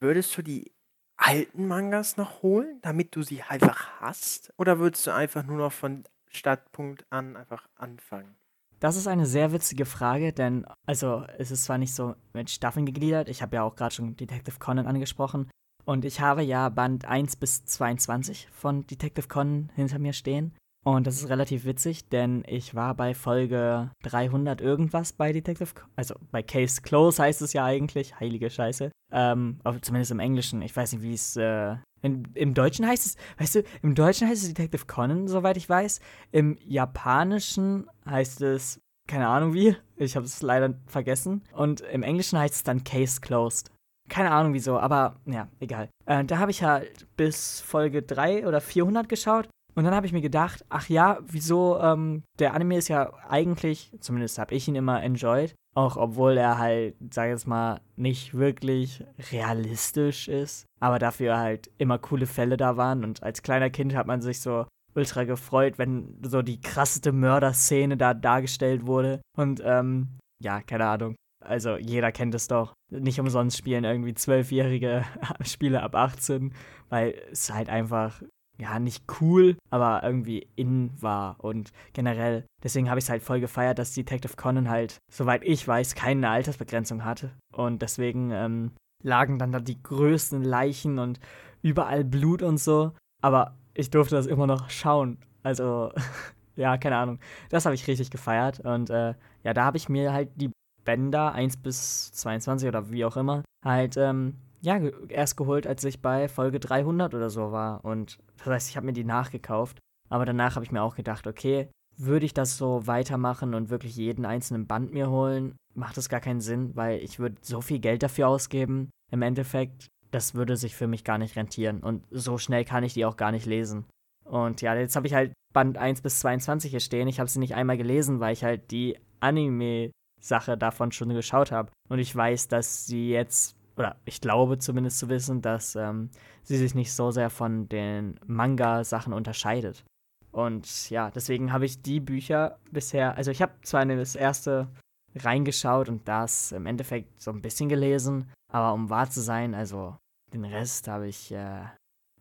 Würdest 0.03 0.37
du 0.37 0.43
die 0.43 0.73
alten 1.17 1.69
Mangas 1.69 2.17
noch 2.17 2.43
holen, 2.43 2.81
damit 2.83 3.15
du 3.15 3.23
sie 3.23 3.41
einfach 3.41 4.01
hast? 4.01 4.53
Oder 4.59 4.81
würdest 4.81 5.07
du 5.07 5.15
einfach 5.15 5.45
nur 5.45 5.59
noch 5.59 5.71
von 5.71 6.03
Startpunkt 6.27 7.07
an 7.11 7.37
einfach 7.37 7.69
anfangen? 7.77 8.35
Das 8.81 8.97
ist 8.97 9.07
eine 9.07 9.27
sehr 9.27 9.53
witzige 9.53 9.85
Frage, 9.85 10.33
denn, 10.33 10.67
also, 10.87 11.25
es 11.39 11.53
ist 11.53 11.63
zwar 11.63 11.79
nicht 11.79 11.95
so 11.95 12.17
mit 12.33 12.51
Staffeln 12.51 12.85
gegliedert, 12.85 13.29
ich 13.29 13.43
habe 13.43 13.55
ja 13.55 13.63
auch 13.63 13.77
gerade 13.77 13.95
schon 13.95 14.17
Detective 14.17 14.59
Conan 14.59 14.89
angesprochen, 14.89 15.49
und 15.85 16.05
ich 16.05 16.21
habe 16.21 16.43
ja 16.43 16.69
Band 16.69 17.05
1 17.05 17.37
bis 17.37 17.65
22 17.65 18.49
von 18.51 18.85
Detective 18.89 19.29
Conan 19.29 19.71
hinter 19.77 20.01
mir 20.01 20.15
stehen. 20.15 20.53
Und 20.85 21.07
das 21.07 21.17
ist 21.17 21.29
relativ 21.29 21.65
witzig, 21.65 22.09
denn 22.09 22.43
ich 22.47 22.75
war 22.75 22.95
bei 22.95 23.15
Folge 23.15 23.93
300 24.03 24.61
irgendwas 24.61 25.13
bei 25.13 25.33
Detective, 25.33 25.71
also 25.95 26.17
bei 26.33 26.43
Case 26.43 26.83
Close 26.83 27.23
heißt 27.23 27.41
es 27.41 27.53
ja 27.53 27.65
eigentlich, 27.65 28.19
heilige 28.19 28.51
Scheiße. 28.51 28.91
Ähm, 29.13 29.61
zumindest 29.81 30.11
im 30.11 30.19
Englischen, 30.19 30.61
ich 30.61 30.75
weiß 30.75 30.93
nicht, 30.93 31.03
wie 31.03 31.15
es, 31.15 31.37
äh, 31.37 31.77
in, 32.01 32.27
im 32.35 32.55
Deutschen 32.55 32.87
heißt 32.87 33.07
es, 33.07 33.17
weißt 33.39 33.55
du, 33.57 33.63
im 33.83 33.95
Deutschen 33.95 34.27
heißt 34.27 34.43
es 34.43 34.49
Detective 34.49 34.87
Conan, 34.87 35.29
soweit 35.29 35.57
ich 35.57 35.69
weiß. 35.69 36.01
Im 36.33 36.59
Japanischen 36.67 37.89
heißt 38.05 38.41
es, 38.43 38.81
keine 39.07 39.29
Ahnung 39.29 39.55
wie, 39.55 39.77
ich 39.97 40.17
habe 40.17 40.27
es 40.27 40.43
leider 40.43 40.75
vergessen. 40.87 41.43
Und 41.53 41.83
im 41.83 42.03
Englischen 42.03 42.39
heißt 42.39 42.55
es 42.55 42.63
dann 42.65 42.83
Case 42.83 43.21
Closed. 43.21 43.71
Keine 44.09 44.33
Ahnung 44.33 44.53
wieso, 44.53 44.79
aber 44.79 45.21
ja, 45.27 45.49
egal. 45.61 45.89
Äh, 46.07 46.25
da 46.25 46.39
habe 46.39 46.51
ich 46.51 46.65
halt 46.65 47.07
bis 47.17 47.61
Folge 47.61 48.03
3 48.03 48.49
oder 48.49 48.61
400 48.61 49.09
geschaut. 49.09 49.49
Und 49.75 49.85
dann 49.85 49.95
habe 49.95 50.07
ich 50.07 50.13
mir 50.13 50.21
gedacht, 50.21 50.65
ach 50.69 50.89
ja, 50.89 51.19
wieso, 51.27 51.79
ähm, 51.81 52.23
der 52.39 52.55
Anime 52.55 52.77
ist 52.77 52.89
ja 52.89 53.13
eigentlich, 53.29 53.91
zumindest 54.01 54.39
habe 54.39 54.55
ich 54.55 54.69
ihn 54.69 54.75
immer 54.75 55.03
enjoyed, 55.03 55.55
auch 55.75 55.97
obwohl 55.97 56.37
er 56.37 56.59
halt, 56.59 56.97
sag 57.11 57.27
ich 57.27 57.31
jetzt 57.31 57.47
mal, 57.47 57.81
nicht 57.97 58.35
wirklich 58.35 59.05
realistisch 59.31 60.29
ist, 60.29 60.67
aber 60.81 60.99
dafür 60.99 61.39
halt 61.39 61.71
immer 61.79 61.99
coole 61.99 62.27
Fälle 62.27 62.57
da 62.57 62.77
waren. 62.77 63.05
Und 63.05 63.23
als 63.23 63.43
kleiner 63.43 63.71
Kind 63.71 63.95
hat 63.95 64.07
man 64.07 64.21
sich 64.21 64.41
so 64.41 64.67
ultra 64.95 65.25
gefreut, 65.25 65.79
wenn 65.79 66.19
so 66.23 66.43
die 66.43 66.61
krasseste 66.61 67.13
Mörderszene 67.13 67.97
da 67.97 68.13
dargestellt 68.13 68.87
wurde. 68.87 69.23
Und 69.37 69.63
ähm, 69.65 70.19
ja, 70.43 70.61
keine 70.61 70.87
Ahnung. 70.87 71.15
Also 71.41 71.77
jeder 71.77 72.13
kennt 72.13 72.35
es 72.35 72.47
doch. 72.47 72.75
Nicht 72.91 73.19
umsonst 73.19 73.57
spielen 73.57 73.85
irgendwie 73.85 74.15
zwölfjährige 74.15 75.05
Spiele 75.43 75.83
ab 75.83 75.95
18, 75.95 76.55
weil 76.89 77.15
es 77.31 77.53
halt 77.53 77.69
einfach 77.69 78.23
ja, 78.59 78.79
nicht 78.79 79.05
cool, 79.21 79.57
aber 79.71 80.03
irgendwie 80.03 80.47
in 80.57 80.91
war 81.01 81.43
und 81.43 81.73
generell. 81.93 82.45
Deswegen 82.63 82.89
habe 82.89 82.99
ich 82.99 83.07
es 83.07 83.11
halt 83.11 83.23
voll 83.23 83.41
gefeiert, 83.41 83.79
dass 83.79 83.95
Detective 83.95 84.37
Conan 84.37 84.69
halt, 84.69 84.99
soweit 85.11 85.43
ich 85.45 85.67
weiß, 85.67 85.95
keine 85.95 86.29
Altersbegrenzung 86.29 87.05
hatte. 87.05 87.33
Und 87.53 87.83
deswegen 87.83 88.31
ähm, 88.31 88.73
lagen 89.03 89.39
dann 89.39 89.53
da 89.53 89.61
die 89.61 89.83
größten 89.83 90.43
Leichen 90.43 90.99
und 90.99 91.19
überall 91.63 92.05
Blut 92.05 92.43
und 92.43 92.59
so. 92.59 92.93
Aber 93.21 93.57
ich 93.75 93.91
durfte 93.91 94.15
das 94.15 94.27
immer 94.27 94.47
noch 94.47 94.71
schauen. 94.71 95.19
Also, 95.43 95.93
ja, 96.57 96.77
keine 96.77 96.97
Ahnung. 96.97 97.19
Das 97.49 97.65
habe 97.65 97.75
ich 97.75 97.87
richtig 97.89 98.11
gefeiert. 98.11 98.61
Und 98.61 98.91
äh, 98.91 99.15
ja, 99.43 99.55
da 99.55 99.65
habe 99.65 99.77
ich 99.77 99.89
mir 99.89 100.13
halt 100.13 100.31
die 100.37 100.51
Bänder 100.85 101.33
1 101.33 101.57
bis 101.59 102.13
22 102.13 102.69
oder 102.69 102.91
wie 102.91 103.05
auch 103.05 103.17
immer 103.17 103.43
halt 103.65 103.97
ähm, 103.97 104.35
ja, 104.63 104.79
erst 105.09 105.37
geholt, 105.37 105.67
als 105.67 105.85
ich 105.85 106.01
bei 106.01 106.29
Folge 106.29 106.61
300 106.61 107.15
oder 107.15 107.31
so 107.31 107.53
war. 107.53 107.85
Und 107.85 108.19
das 108.39 108.47
heißt, 108.47 108.71
ich 108.71 108.77
habe 108.77 108.87
mir 108.87 108.93
die 108.93 109.05
nachgekauft. 109.05 109.79
Aber 110.09 110.25
danach 110.25 110.55
habe 110.55 110.65
ich 110.65 110.73
mir 110.73 110.83
auch 110.83 110.95
gedacht, 110.95 111.27
okay, 111.27 111.69
würde 111.97 112.27
ich 112.27 112.35
das 112.35 112.57
so 112.57 112.87
weitermachen 112.87 113.55
und 113.55 113.71
wirklich 113.71 113.97
jeden 113.97 114.25
einzelnen 114.25 114.67
Band 114.67 114.93
mir 114.93 115.11
holen, 115.11 115.57
macht 115.75 115.99
es 115.99 116.09
gar 116.09 116.21
keinen 116.21 116.41
Sinn, 116.41 116.75
weil 116.75 117.03
ich 117.03 117.19
würde 117.19 117.37
so 117.41 117.61
viel 117.61 117.79
Geld 117.79 118.03
dafür 118.03 118.29
ausgeben. 118.29 118.91
Im 119.11 119.23
Endeffekt, 119.23 119.89
das 120.11 120.35
würde 120.35 120.57
sich 120.57 120.75
für 120.75 120.87
mich 120.87 121.05
gar 121.05 121.19
nicht 121.19 121.37
rentieren. 121.37 121.81
Und 121.81 122.05
so 122.11 122.39
schnell 122.39 122.65
kann 122.65 122.85
ich 122.85 122.95
die 122.95 123.05
auch 123.05 123.17
gar 123.17 123.33
nicht 123.33 123.47
lesen. 123.47 123.87
Und 124.25 124.63
ja, 124.63 124.75
jetzt 124.75 124.97
habe 124.97 125.07
ich 125.07 125.15
halt 125.15 125.33
Band 125.53 125.77
1 125.77 126.03
bis 126.03 126.21
22 126.21 126.71
hier 126.71 126.81
stehen. 126.81 127.09
Ich 127.09 127.21
habe 127.21 127.29
sie 127.29 127.39
nicht 127.39 127.55
einmal 127.55 127.77
gelesen, 127.77 128.21
weil 128.21 128.33
ich 128.33 128.45
halt 128.45 128.71
die 128.71 128.99
Anime-Sache 129.21 130.57
davon 130.57 130.93
schon 130.93 131.11
geschaut 131.11 131.53
habe. 131.53 131.71
Und 131.89 131.99
ich 131.99 132.15
weiß, 132.15 132.49
dass 132.49 132.87
sie 132.87 133.11
jetzt, 133.11 133.57
oder 133.77 133.97
ich 134.05 134.21
glaube 134.21 134.59
zumindest 134.59 134.99
zu 134.99 135.09
wissen, 135.09 135.43
dass 135.43 135.77
ähm, 135.77 136.11
sie 136.43 136.57
sich 136.57 136.75
nicht 136.75 136.93
so 136.93 137.11
sehr 137.11 137.31
von 137.31 137.69
den 137.69 138.19
Manga-Sachen 138.27 139.13
unterscheidet. 139.13 139.85
Und 140.31 140.91
ja, 140.91 141.11
deswegen 141.11 141.53
habe 141.53 141.67
ich 141.67 141.83
die 141.83 142.01
Bücher 142.01 142.59
bisher, 142.71 143.17
also 143.17 143.31
ich 143.31 143.43
habe 143.43 143.53
zwar 143.63 143.83
in 143.83 143.91
das 143.91 144.15
erste 144.15 144.69
reingeschaut 145.15 145.89
und 145.89 146.09
das 146.09 146.53
im 146.53 146.67
Endeffekt 146.67 147.21
so 147.21 147.31
ein 147.31 147.43
bisschen 147.43 147.69
gelesen, 147.69 148.31
aber 148.51 148.73
um 148.73 148.89
wahr 148.89 149.11
zu 149.11 149.21
sein, 149.21 149.55
also 149.55 149.97
den 150.33 150.45
Rest 150.45 150.89
habe 150.89 151.09
ich 151.09 151.33
äh, 151.33 151.65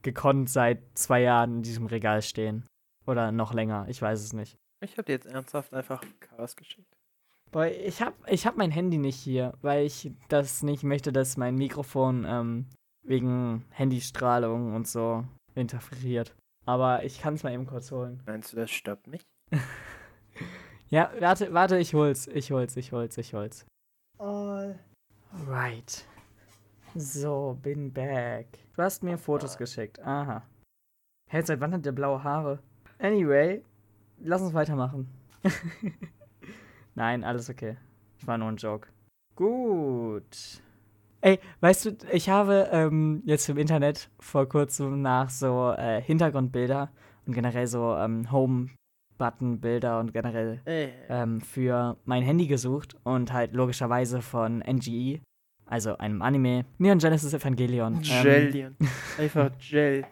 gekonnt 0.02 0.50
seit 0.50 0.82
zwei 0.98 1.22
Jahren 1.22 1.58
in 1.58 1.64
diesem 1.64 1.86
Regal 1.86 2.22
stehen. 2.22 2.68
Oder 3.08 3.32
noch 3.32 3.54
länger, 3.54 3.88
ich 3.88 4.02
weiß 4.02 4.22
es 4.22 4.34
nicht. 4.34 4.58
Ich 4.82 4.94
habe 4.94 5.04
dir 5.04 5.14
jetzt 5.14 5.28
ernsthaft 5.28 5.74
einfach 5.74 6.04
Chaos 6.20 6.56
geschickt. 6.56 7.01
Boah, 7.52 7.68
ich 7.68 8.02
hab, 8.02 8.16
ich 8.30 8.48
hab 8.48 8.56
mein 8.56 8.72
Handy 8.72 8.98
nicht 8.98 9.18
hier, 9.18 9.54
weil 9.62 9.86
ich 9.86 10.12
das 10.30 10.64
nicht 10.64 10.84
möchte, 10.84 11.12
dass 11.12 11.36
mein 11.36 11.56
Mikrofon 11.56 12.26
ähm, 12.28 12.66
wegen 13.04 13.66
Handystrahlung 13.72 14.74
und 14.74 14.88
so 14.88 15.26
interferiert. 15.54 16.34
Aber 16.66 17.04
ich 17.04 17.20
kann 17.20 17.34
es 17.34 17.44
mal 17.44 17.54
eben 17.54 17.66
kurz 17.66 17.92
holen. 17.92 18.22
Meinst 18.26 18.54
du, 18.54 18.58
das 18.58 18.72
stoppt 18.72 19.08
mich? 19.08 19.22
Ja, 20.92 21.10
warte, 21.22 21.54
warte, 21.54 21.78
ich 21.78 21.94
hol's, 21.94 22.28
ich 22.28 22.52
hol's, 22.52 22.76
ich 22.76 22.92
hol's, 22.92 23.18
ich 23.18 23.34
hol's. 23.34 23.66
Alright. 24.20 26.06
So, 26.96 27.58
bin 27.62 27.94
back. 27.94 28.48
Du 28.76 28.84
hast 28.84 29.02
mir 29.02 29.18
Fotos 29.18 29.58
geschickt. 29.58 30.00
Aha. 30.02 30.44
Hä, 31.30 31.42
seit 31.44 31.62
wann 31.62 31.74
hat 31.74 31.86
der 31.86 31.94
blaue 31.94 32.22
Haare? 32.22 32.60
Anyway, 33.00 33.64
lass 34.20 34.42
uns 34.42 34.54
weitermachen. 34.54 35.08
Nein, 36.96 37.24
alles 37.24 37.50
okay. 37.50 37.78
Ich 38.20 38.28
war 38.28 38.38
nur 38.38 38.50
ein 38.50 38.58
Joke. 38.58 38.88
Gut. 39.36 40.62
Ey, 41.22 41.40
weißt 41.60 41.86
du, 41.86 41.98
ich 42.12 42.30
habe 42.30 42.70
ähm, 42.72 43.22
jetzt 43.26 43.48
im 43.50 43.58
Internet 43.58 44.10
vor 44.20 44.48
kurzem 44.48 45.02
nach 45.02 45.30
so 45.30 45.72
äh, 45.78 46.02
Hintergrundbilder 46.02 46.92
und 47.26 47.34
generell 47.34 47.68
so 47.68 47.96
ähm, 47.96 48.32
Home 48.32 48.70
Like-Button-Bilder 49.22 50.00
und 50.00 50.14
generell 50.14 50.60
Ey, 50.66 50.90
ähm, 51.10 51.42
für 51.42 51.98
mein 52.06 52.24
Handy 52.24 52.48
gesucht 52.48 52.96
und 53.04 53.32
halt 53.32 53.54
logischerweise 53.54 54.22
von 54.22 54.60
NGE, 54.60 55.20
also 55.66 55.98
einem 55.98 56.22
Anime, 56.22 56.66
Neon 56.80 56.98
Genesis 56.98 57.34
Evangelion. 57.34 57.96
Ähm, 57.96 58.02
Jellion. 58.02 58.76
Einfach 59.18 59.52
Gel. 59.60 60.06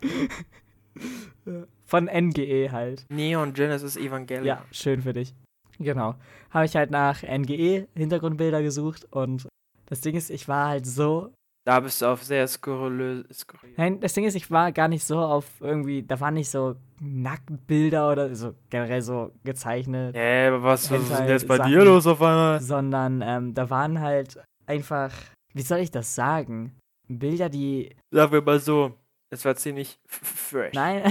von 1.86 2.06
NGE 2.06 2.72
halt. 2.72 3.06
Neon 3.10 3.54
Genesis 3.54 3.98
Evangelion. 3.98 4.46
Ja, 4.46 4.64
schön 4.72 5.02
für 5.02 5.14
dich. 5.14 5.34
Genau. 5.80 6.16
Habe 6.50 6.66
ich 6.66 6.76
halt 6.76 6.92
nach 6.92 7.24
NGE 7.24 7.88
Hintergrundbilder 7.96 8.62
gesucht 8.62 9.08
und 9.12 9.48
das 9.86 10.02
Ding 10.02 10.16
ist, 10.16 10.30
ich 10.30 10.48
war 10.48 10.68
halt 10.70 10.86
so. 10.86 11.32
Da 11.66 11.80
bist 11.80 12.02
du 12.02 12.08
auf 12.08 12.24
sehr 12.24 12.48
skurrilös. 12.48 13.26
Skurril. 13.32 13.74
Nein, 13.78 14.00
das 14.00 14.14
Ding 14.14 14.26
ist, 14.26 14.36
ich 14.36 14.50
war 14.50 14.72
gar 14.72 14.88
nicht 14.88 15.04
so 15.04 15.20
auf 15.20 15.46
irgendwie, 15.60 16.04
da 16.04 16.20
waren 16.20 16.34
nicht 16.36 16.50
so 16.50 16.76
Nacktbilder 17.00 18.12
oder 18.12 18.36
so 18.36 18.54
generell 18.70 19.02
so 19.02 19.32
gezeichnet, 19.44 20.16
Ey, 20.16 20.48
aber 20.48 20.64
was, 20.64 20.90
was 20.92 21.02
ist 21.02 21.18
denn 21.20 21.28
jetzt 21.28 21.48
bei 21.48 21.58
Sachen. 21.58 21.72
dir 21.72 21.84
los 21.84 22.08
auf 22.08 22.22
einmal? 22.22 22.60
sondern 22.62 23.22
ähm, 23.24 23.54
da 23.54 23.70
waren 23.70 24.00
halt 24.00 24.40
einfach, 24.66 25.12
wie 25.54 25.62
soll 25.62 25.80
ich 25.80 25.92
das 25.92 26.14
sagen? 26.16 26.76
Bilder, 27.08 27.50
die 27.50 27.96
Sagen 28.12 28.32
wir 28.32 28.42
mal 28.42 28.60
so, 28.60 28.96
es 29.32 29.46
war 29.46 29.56
ziemlich 29.56 30.00
fresh. 30.06 30.74
Nein, 30.74 31.04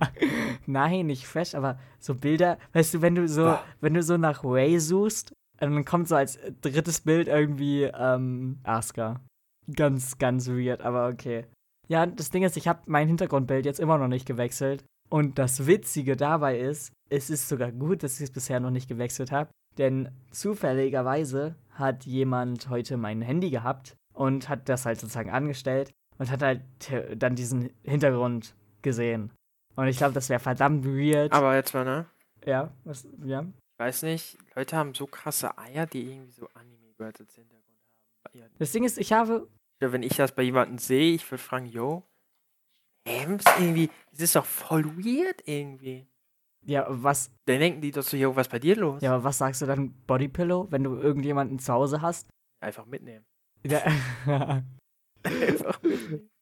nein, 0.66 1.06
nicht 1.06 1.26
fresh, 1.26 1.54
aber 1.54 1.78
so 1.98 2.14
Bilder, 2.14 2.58
weißt 2.72 2.94
du, 2.94 3.02
wenn 3.02 3.14
du 3.14 3.28
so, 3.28 3.44
Bah. 3.44 3.64
wenn 3.80 3.94
du 3.94 4.02
so 4.02 4.16
nach 4.16 4.44
Ray 4.44 4.78
suchst, 4.78 5.34
dann 5.58 5.84
kommt 5.84 6.08
so 6.08 6.14
als 6.14 6.38
drittes 6.60 7.00
Bild 7.00 7.26
irgendwie 7.26 7.82
ähm, 7.82 8.58
Asuka. 8.62 9.20
Ganz, 9.74 10.18
ganz 10.18 10.48
weird, 10.48 10.82
aber 10.82 11.08
okay. 11.08 11.46
Ja, 11.88 12.06
das 12.06 12.30
Ding 12.30 12.44
ist, 12.44 12.56
ich 12.56 12.68
habe 12.68 12.80
mein 12.86 13.08
Hintergrundbild 13.08 13.66
jetzt 13.66 13.80
immer 13.80 13.98
noch 13.98 14.08
nicht 14.08 14.26
gewechselt. 14.26 14.84
Und 15.10 15.38
das 15.38 15.66
Witzige 15.66 16.16
dabei 16.16 16.58
ist, 16.58 16.92
es 17.08 17.30
ist 17.30 17.48
sogar 17.48 17.72
gut, 17.72 18.02
dass 18.02 18.16
ich 18.20 18.24
es 18.24 18.30
bisher 18.30 18.60
noch 18.60 18.70
nicht 18.70 18.88
gewechselt 18.88 19.32
habe. 19.32 19.50
Denn 19.78 20.10
zufälligerweise 20.30 21.56
hat 21.70 22.04
jemand 22.04 22.68
heute 22.68 22.96
mein 22.96 23.22
Handy 23.22 23.50
gehabt 23.50 23.96
und 24.12 24.48
hat 24.48 24.68
das 24.68 24.84
halt 24.84 25.00
sozusagen 25.00 25.30
angestellt 25.30 25.92
und 26.18 26.30
hat 26.30 26.42
halt 26.42 26.62
dann 27.16 27.34
diesen 27.34 27.70
Hintergrund 27.82 28.54
gesehen. 28.82 29.30
Und 29.76 29.86
ich 29.88 29.98
glaube, 29.98 30.14
das 30.14 30.28
wäre 30.28 30.40
verdammt 30.40 30.84
weird. 30.84 31.32
Aber 31.32 31.54
jetzt 31.54 31.72
mal, 31.74 31.84
ne? 31.84 32.06
ja, 32.44 32.72
was, 32.84 33.06
ja. 33.24 33.42
Ich 33.42 33.78
weiß 33.78 34.02
nicht, 34.02 34.36
Leute 34.56 34.76
haben 34.76 34.94
so 34.94 35.06
krasse 35.06 35.56
Eier, 35.56 35.86
die 35.86 36.10
irgendwie 36.10 36.32
so 36.32 36.48
Anime-Girls 36.54 37.20
als 37.20 37.34
Hintergrund 37.34 37.64
haben. 38.34 38.50
Das 38.58 38.72
Ding 38.72 38.84
ist, 38.84 38.98
ich 38.98 39.12
habe. 39.12 39.48
Ja, 39.80 39.92
wenn 39.92 40.02
ich 40.02 40.16
das 40.16 40.34
bei 40.34 40.42
jemandem 40.42 40.78
sehe, 40.78 41.14
ich 41.14 41.30
würde 41.30 41.42
fragen, 41.42 41.66
yo, 41.66 42.02
Ems, 43.04 43.44
irgendwie, 43.58 43.90
das 44.10 44.20
ist 44.20 44.36
doch 44.36 44.44
voll 44.44 44.84
weird 44.96 45.46
irgendwie. 45.46 46.06
Ja, 46.66 46.86
was, 46.88 47.30
Dann 47.46 47.60
denken 47.60 47.80
die 47.80 47.92
doch 47.92 48.02
so, 48.02 48.16
yo, 48.16 48.34
was 48.36 48.48
bei 48.48 48.58
dir 48.58 48.76
los? 48.76 49.00
ja, 49.00 49.14
aber 49.14 49.24
was 49.24 49.38
sagst 49.38 49.62
du 49.62 49.66
dann 49.66 49.92
Bodypillow, 50.06 50.70
wenn 50.70 50.84
du 50.84 50.96
irgendjemanden 50.96 51.58
zu 51.58 51.72
Hause 51.72 52.02
hast? 52.02 52.28
Einfach 52.60 52.84
mitnehmen. 52.86 53.24
Ja. 53.64 53.82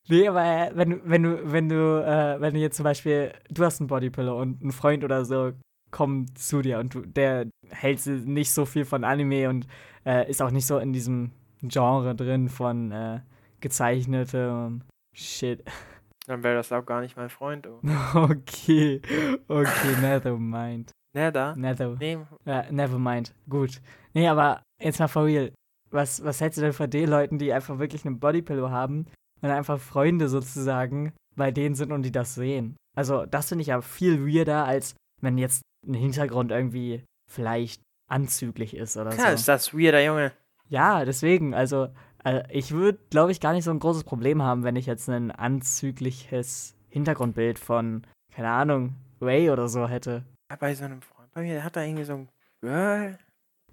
Nee, 0.08 0.28
aber 0.28 0.44
äh, 0.44 0.70
wenn 0.74 0.90
du, 0.90 1.00
wenn 1.04 1.22
du, 1.24 1.52
wenn 1.52 1.68
du, 1.68 2.04
äh, 2.06 2.40
wenn 2.40 2.54
du 2.54 2.60
jetzt 2.60 2.76
zum 2.76 2.84
Beispiel, 2.84 3.32
du 3.50 3.64
hast 3.64 3.80
einen 3.80 3.88
Bodypillow 3.88 4.40
und 4.40 4.62
ein 4.62 4.70
Freund 4.70 5.02
oder 5.02 5.24
so 5.24 5.52
kommt 5.90 6.38
zu 6.38 6.62
dir 6.62 6.78
und 6.78 6.94
du, 6.94 7.00
der 7.00 7.46
hält 7.70 8.06
nicht 8.06 8.52
so 8.52 8.64
viel 8.66 8.84
von 8.84 9.02
Anime 9.02 9.48
und 9.48 9.66
äh, 10.04 10.28
ist 10.30 10.42
auch 10.42 10.50
nicht 10.50 10.66
so 10.66 10.78
in 10.78 10.92
diesem 10.92 11.32
Genre 11.62 12.14
drin 12.14 12.48
von 12.48 12.92
äh, 12.92 13.20
gezeichnetem 13.60 14.82
Shit. 15.12 15.64
Dann 16.26 16.42
wäre 16.42 16.56
das 16.56 16.72
auch 16.72 16.84
gar 16.84 17.00
nicht 17.00 17.16
mein 17.16 17.30
Freund. 17.30 17.66
Oh. 17.66 17.80
Okay, 18.14 19.00
okay, 19.48 20.00
never 20.00 20.38
mind. 20.38 20.92
Ne, 21.14 21.32
da? 21.32 21.54
Never, 21.56 21.96
Nee, 21.98 22.18
ja, 22.44 22.70
never 22.70 22.98
mind. 22.98 23.34
Gut. 23.48 23.80
Nee, 24.12 24.28
aber 24.28 24.62
jetzt 24.80 24.98
mal 24.98 25.08
for 25.08 25.24
real. 25.24 25.52
Was, 25.90 26.24
was 26.24 26.40
hältst 26.40 26.58
du 26.58 26.62
denn 26.62 26.72
von 26.72 26.90
den 26.90 27.08
Leuten, 27.08 27.38
die 27.38 27.52
einfach 27.52 27.78
wirklich 27.78 28.04
einen 28.04 28.18
Bodypillow 28.18 28.70
haben 28.70 29.06
und 29.40 29.50
einfach 29.50 29.78
Freunde 29.78 30.28
sozusagen 30.28 31.12
bei 31.36 31.50
denen 31.50 31.74
sind 31.74 31.92
und 31.92 32.02
die 32.02 32.12
das 32.12 32.34
sehen? 32.34 32.76
Also, 32.96 33.26
das 33.26 33.48
finde 33.48 33.62
ich 33.62 33.68
ja 33.68 33.80
viel 33.80 34.26
weirder, 34.26 34.64
als 34.64 34.94
wenn 35.20 35.38
jetzt 35.38 35.62
ein 35.86 35.94
Hintergrund 35.94 36.50
irgendwie 36.50 37.04
vielleicht 37.30 37.82
anzüglich 38.08 38.74
ist 38.76 38.96
oder 38.96 39.10
klar 39.10 39.28
so. 39.28 39.34
ist 39.34 39.48
das 39.48 39.74
weirder, 39.74 40.02
Junge. 40.02 40.32
Ja, 40.68 41.04
deswegen, 41.04 41.54
also, 41.54 41.88
äh, 42.24 42.42
ich 42.50 42.72
würde, 42.72 42.98
glaube 43.10 43.32
ich, 43.32 43.40
gar 43.40 43.52
nicht 43.52 43.64
so 43.64 43.70
ein 43.70 43.78
großes 43.78 44.04
Problem 44.04 44.42
haben, 44.42 44.64
wenn 44.64 44.76
ich 44.76 44.86
jetzt 44.86 45.08
ein 45.08 45.30
anzügliches 45.30 46.74
Hintergrundbild 46.88 47.58
von, 47.58 48.06
keine 48.32 48.50
Ahnung, 48.50 48.94
Ray 49.20 49.50
oder 49.50 49.68
so 49.68 49.88
hätte. 49.88 50.24
Bei 50.58 50.74
so 50.74 50.84
einem 50.84 51.02
Freund 51.02 51.32
bei 51.32 51.42
mir, 51.42 51.54
der 51.54 51.64
hat 51.64 51.76
da 51.76 51.82
irgendwie 51.82 52.04
so 52.04 52.14
ein 52.14 52.28
Girl. 52.60 53.18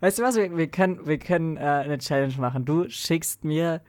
Weißt 0.03 0.19
du 0.19 0.23
was, 0.23 0.35
wir, 0.35 0.57
wir 0.57 0.67
können, 0.67 1.07
wir 1.07 1.17
können 1.17 1.55
äh, 1.55 1.61
eine 1.61 1.97
Challenge 1.97 2.33
machen. 2.37 2.65
Du 2.65 2.89
schickst 2.89 3.45
mir 3.45 3.81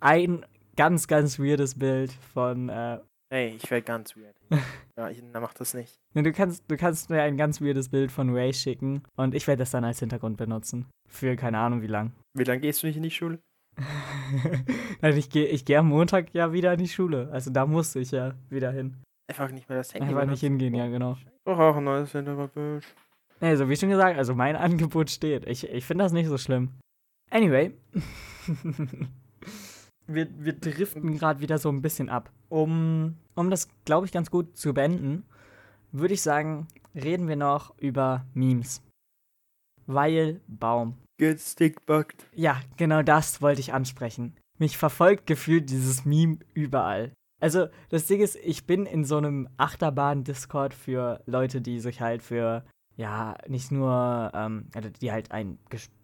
ein 0.00 0.44
ganz, 0.74 1.06
ganz 1.06 1.38
weirdes 1.38 1.78
Bild 1.78 2.10
von, 2.10 2.68
äh, 2.68 2.98
Ey, 3.30 3.50
ich 3.50 3.70
werde 3.70 3.84
ganz 3.84 4.16
weird. 4.16 4.34
ja, 4.98 5.08
ich 5.10 5.22
dann 5.32 5.40
mach 5.40 5.54
das 5.54 5.74
nicht. 5.74 5.94
ne, 6.14 6.24
du 6.24 6.32
kannst, 6.32 6.64
du 6.66 6.76
kannst 6.76 7.08
mir 7.08 7.22
ein 7.22 7.36
ganz 7.36 7.60
weirdes 7.60 7.88
Bild 7.88 8.10
von 8.10 8.30
Ray 8.30 8.52
schicken 8.52 9.04
und 9.14 9.32
ich 9.32 9.46
werde 9.46 9.60
das 9.60 9.70
dann 9.70 9.84
als 9.84 10.00
Hintergrund 10.00 10.38
benutzen. 10.38 10.86
Für 11.08 11.36
keine 11.36 11.58
Ahnung 11.58 11.82
wie 11.82 11.86
lang. 11.86 12.14
Wie 12.34 12.42
lange 12.42 12.62
gehst 12.62 12.82
du 12.82 12.88
nicht 12.88 12.96
in 12.96 13.04
die 13.04 13.12
Schule? 13.12 13.38
Nein, 15.02 15.16
ich 15.16 15.30
gehe 15.30 15.46
ich 15.46 15.64
geh 15.64 15.76
am 15.76 15.86
Montag 15.86 16.34
ja 16.34 16.52
wieder 16.52 16.72
in 16.72 16.80
die 16.80 16.88
Schule. 16.88 17.28
Also 17.30 17.52
da 17.52 17.64
musste 17.64 18.00
ich 18.00 18.10
ja 18.10 18.34
wieder 18.50 18.72
hin. 18.72 18.96
Einfach 19.28 19.52
nicht 19.52 19.68
mehr 19.68 19.78
das 19.78 19.94
Handy 19.94 20.08
Einfach 20.08 20.26
nicht 20.28 20.40
hingehen, 20.40 20.74
ja, 20.74 20.88
genau. 20.88 21.12
Ich 21.12 21.44
brauche 21.44 21.62
auch 21.62 21.76
ein 21.76 21.84
neues 21.84 22.10
Hintergrundbild. 22.10 22.84
Also, 23.40 23.68
wie 23.68 23.76
schon 23.76 23.90
gesagt, 23.90 24.18
also 24.18 24.34
mein 24.34 24.56
Angebot 24.56 25.10
steht. 25.10 25.46
Ich, 25.46 25.68
ich 25.68 25.84
finde 25.84 26.04
das 26.04 26.12
nicht 26.12 26.28
so 26.28 26.38
schlimm. 26.38 26.70
Anyway. 27.30 27.72
wir, 30.06 30.28
wir 30.38 30.52
driften 30.54 31.18
gerade 31.18 31.40
wieder 31.40 31.58
so 31.58 31.68
ein 31.68 31.82
bisschen 31.82 32.08
ab. 32.08 32.30
Um, 32.48 33.16
um 33.34 33.50
das, 33.50 33.68
glaube 33.84 34.06
ich, 34.06 34.12
ganz 34.12 34.30
gut 34.30 34.56
zu 34.56 34.72
beenden, 34.72 35.24
würde 35.92 36.14
ich 36.14 36.22
sagen, 36.22 36.68
reden 36.94 37.28
wir 37.28 37.36
noch 37.36 37.76
über 37.78 38.24
Memes. 38.34 38.82
Weil 39.86 40.40
Baum. 40.46 40.96
Get 41.18 41.40
stickbugged. 41.40 42.26
Ja, 42.34 42.60
genau 42.76 43.02
das 43.02 43.42
wollte 43.42 43.60
ich 43.60 43.72
ansprechen. 43.72 44.36
Mich 44.58 44.76
verfolgt 44.76 45.26
gefühlt 45.26 45.70
dieses 45.70 46.04
Meme 46.04 46.38
überall. 46.54 47.12
Also, 47.40 47.68
das 47.88 48.06
Ding 48.06 48.20
ist, 48.20 48.36
ich 48.36 48.66
bin 48.66 48.86
in 48.86 49.04
so 49.04 49.16
einem 49.16 49.48
Achterbahn-Discord 49.56 50.74
für 50.74 51.22
Leute, 51.26 51.60
die 51.60 51.78
sich 51.78 52.00
halt 52.00 52.22
für, 52.22 52.64
ja, 52.98 53.36
nicht 53.46 53.70
nur, 53.70 54.30
ähm, 54.34 54.66
also 54.74 54.90
die 54.90 55.12
halt 55.12 55.30
ein 55.30 55.58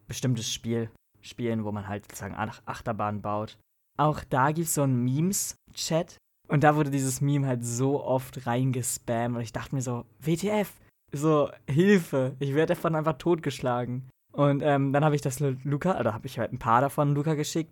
bestimmtes 0.07 0.51
Spiel 0.53 0.91
spielen, 1.21 1.65
wo 1.65 1.73
man 1.73 1.89
halt 1.89 2.05
sozusagen 2.05 2.35
Ach 2.37 2.63
Achterbahn 2.67 3.21
baut. 3.21 3.59
Auch 3.99 4.23
da 4.25 4.53
gibt 4.53 4.69
es 4.69 4.75
so 4.75 4.83
einen 4.83 5.05
Memes-Chat 5.05 6.17
und 6.49 6.63
da 6.63 6.77
wurde 6.77 6.91
dieses 6.91 7.21
Meme 7.21 7.47
halt 7.47 7.65
so 7.65 8.03
oft 8.03 8.47
reingespammt 8.47 9.37
und 9.37 9.43
ich 9.43 9.53
dachte 9.53 9.75
mir 9.75 9.83
so, 9.83 10.05
WTF, 10.21 10.73
so, 11.13 11.51
Hilfe, 11.69 12.37
ich 12.39 12.55
werde 12.55 12.75
davon 12.75 12.95
einfach 12.95 13.19
totgeschlagen. 13.19 14.09
Und 14.33 14.63
ähm, 14.63 14.93
dann 14.93 15.05
habe 15.05 15.15
ich 15.15 15.23
das 15.23 15.39
Lu- 15.39 15.57
Luca, 15.63 15.99
oder 16.01 16.13
habe 16.13 16.27
ich 16.27 16.39
halt 16.39 16.53
ein 16.53 16.59
paar 16.59 16.81
davon 16.81 17.15
Luca 17.15 17.35
geschickt. 17.35 17.71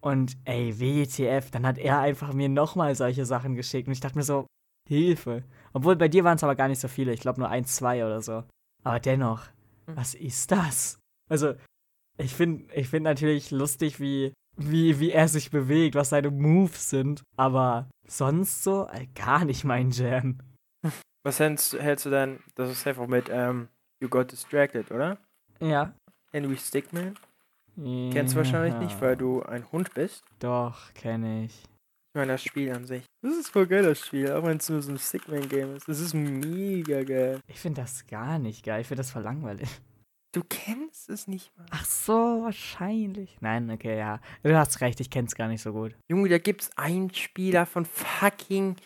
Und 0.00 0.36
ey, 0.44 0.78
WTF, 0.78 1.50
dann 1.50 1.66
hat 1.66 1.76
er 1.78 1.98
einfach 1.98 2.32
mir 2.32 2.48
nochmal 2.48 2.94
solche 2.94 3.24
Sachen 3.24 3.56
geschickt. 3.56 3.88
Und 3.88 3.92
ich 3.94 4.00
dachte 4.00 4.16
mir 4.16 4.22
so, 4.22 4.46
Hilfe. 4.88 5.42
Obwohl 5.72 5.96
bei 5.96 6.06
dir 6.08 6.22
waren 6.22 6.36
es 6.36 6.44
aber 6.44 6.54
gar 6.54 6.68
nicht 6.68 6.80
so 6.80 6.86
viele. 6.88 7.12
Ich 7.12 7.20
glaube 7.20 7.40
nur 7.40 7.48
ein, 7.48 7.64
zwei 7.64 8.04
oder 8.04 8.22
so. 8.22 8.44
Aber 8.84 9.00
dennoch, 9.00 9.46
Hm. 9.86 9.96
was 9.96 10.14
ist 10.14 10.50
das? 10.52 10.98
Also, 11.28 11.54
ich 12.16 12.34
finde 12.34 12.72
ich 12.74 12.88
find 12.88 13.04
natürlich 13.04 13.50
lustig, 13.50 13.98
wie, 14.00 14.32
wie, 14.56 15.00
wie 15.00 15.10
er 15.10 15.26
sich 15.28 15.50
bewegt, 15.50 15.94
was 15.94 16.10
seine 16.10 16.30
Moves 16.30 16.88
sind. 16.90 17.22
Aber 17.36 17.88
sonst 18.06 18.62
so, 18.62 18.86
äh, 18.92 19.06
gar 19.14 19.44
nicht 19.44 19.64
mein 19.64 19.90
Jam. 19.90 20.38
Was 21.24 21.40
hältst, 21.40 21.72
hältst 21.74 22.06
du 22.06 22.10
denn, 22.10 22.40
das 22.54 22.70
ist 22.70 22.86
einfach 22.86 23.06
mit 23.06 23.28
ähm, 23.30 23.68
You 24.00 24.08
Got 24.08 24.30
Distracted, 24.32 24.90
oder? 24.90 25.18
Ja. 25.60 25.94
Henry 26.32 26.56
Stickmin? 26.56 27.14
Kennst 27.76 28.34
du 28.34 28.38
wahrscheinlich 28.38 28.74
nicht, 28.78 29.00
weil 29.00 29.16
du 29.16 29.42
ein 29.42 29.70
Hund 29.72 29.94
bist. 29.94 30.22
Doch, 30.38 30.92
kenne 30.94 31.44
ich. 31.44 31.64
Ich 32.14 32.18
meine, 32.20 32.30
das 32.34 32.44
Spiel 32.44 32.70
an 32.72 32.84
sich. 32.86 33.02
Das 33.22 33.34
ist 33.34 33.48
voll 33.48 33.66
geil, 33.66 33.82
das 33.82 34.06
Spiel, 34.06 34.30
auch 34.30 34.44
wenn 34.44 34.58
es 34.58 34.68
nur 34.70 34.80
so 34.80 34.92
ein 34.92 34.98
Stickman-Game 35.00 35.74
ist. 35.74 35.88
Das 35.88 35.98
ist 35.98 36.14
mega 36.14 37.02
geil. 37.02 37.40
Ich 37.48 37.58
finde 37.58 37.80
das 37.80 38.06
gar 38.06 38.38
nicht 38.38 38.64
geil. 38.64 38.82
Ich 38.82 38.86
finde 38.86 39.00
das 39.00 39.10
voll 39.10 39.22
langweilig. 39.22 39.68
Du 40.30 40.42
kennst 40.48 41.10
es 41.10 41.26
nicht 41.26 41.50
mal. 41.58 41.66
Ach 41.72 41.84
so, 41.84 42.42
wahrscheinlich. 42.44 43.36
Nein, 43.40 43.68
okay, 43.68 43.98
ja. 43.98 44.20
Du 44.44 44.56
hast 44.56 44.80
recht, 44.80 45.00
ich 45.00 45.10
kenn's 45.10 45.34
gar 45.34 45.48
nicht 45.48 45.60
so 45.60 45.72
gut. 45.72 45.96
Junge, 46.08 46.28
da 46.28 46.38
gibt's 46.38 46.70
einen 46.76 47.12
Spieler 47.12 47.66
von 47.66 47.84
fucking. 47.84 48.76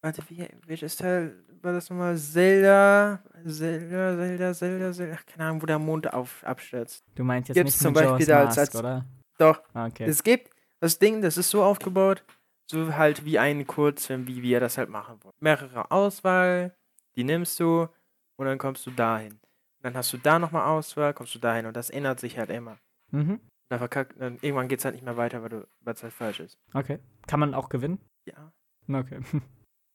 Warte, 0.00 0.22
wie, 0.28 0.46
welches 0.68 0.94
Teil 0.94 1.34
war 1.62 1.72
das 1.72 1.90
nochmal? 1.90 2.16
Zelda. 2.16 3.24
Zelda, 3.44 4.16
Zelda, 4.16 4.54
Zelda, 4.54 4.92
Zelda. 4.92 5.16
Ach, 5.18 5.26
keine 5.26 5.48
Ahnung, 5.48 5.62
wo 5.62 5.66
der 5.66 5.80
Mond 5.80 6.12
auf, 6.14 6.44
abstürzt. 6.44 7.02
Du 7.16 7.24
meinst 7.24 7.48
jetzt 7.48 7.56
Gibt's 7.56 7.72
nicht 7.74 7.82
zum 7.82 7.92
Beispiel 7.92 8.26
da 8.26 8.38
als- 8.44 8.56
Mask, 8.56 8.58
als- 8.60 8.76
oder? 8.76 9.04
Doch, 9.38 9.60
Ah, 9.74 9.86
Okay. 9.86 10.04
es 10.04 10.22
gibt 10.22 10.48
das 10.78 11.00
Ding, 11.00 11.22
das 11.22 11.36
ist 11.36 11.50
so 11.50 11.64
aufgebaut, 11.64 12.22
so 12.70 12.94
halt 12.94 13.24
wie 13.24 13.38
ein 13.38 13.66
Kurzfilm, 13.66 14.26
wie 14.26 14.42
wir 14.42 14.60
das 14.60 14.78
halt 14.78 14.88
machen 14.88 15.22
wollen. 15.22 15.34
Mehrere 15.40 15.90
Auswahl, 15.90 16.74
die 17.16 17.24
nimmst 17.24 17.58
du 17.60 17.88
und 18.36 18.46
dann 18.46 18.58
kommst 18.58 18.86
du 18.86 18.90
dahin. 18.90 19.38
Dann 19.82 19.94
hast 19.94 20.12
du 20.12 20.18
da 20.18 20.38
nochmal 20.38 20.66
Auswahl, 20.66 21.12
kommst 21.12 21.34
du 21.34 21.38
dahin 21.38 21.66
und 21.66 21.76
das 21.76 21.90
ändert 21.90 22.20
sich 22.20 22.38
halt 22.38 22.50
immer. 22.50 22.78
Mhm. 23.10 23.40
Dann 23.68 23.78
verkackt, 23.78 24.20
dann 24.20 24.38
irgendwann 24.40 24.68
geht's 24.68 24.84
halt 24.84 24.94
nicht 24.94 25.04
mehr 25.04 25.16
weiter, 25.16 25.42
weil 25.42 25.48
du 25.48 25.68
weil 25.80 25.94
es 25.94 26.02
halt 26.02 26.12
falsch 26.12 26.40
ist. 26.40 26.58
Okay. 26.72 26.98
Kann 27.26 27.40
man 27.40 27.54
auch 27.54 27.68
gewinnen? 27.68 27.98
Ja. 28.26 28.52
Okay. 28.88 29.20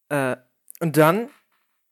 Äh, 0.10 0.38
und 0.80 0.96
dann 0.96 1.30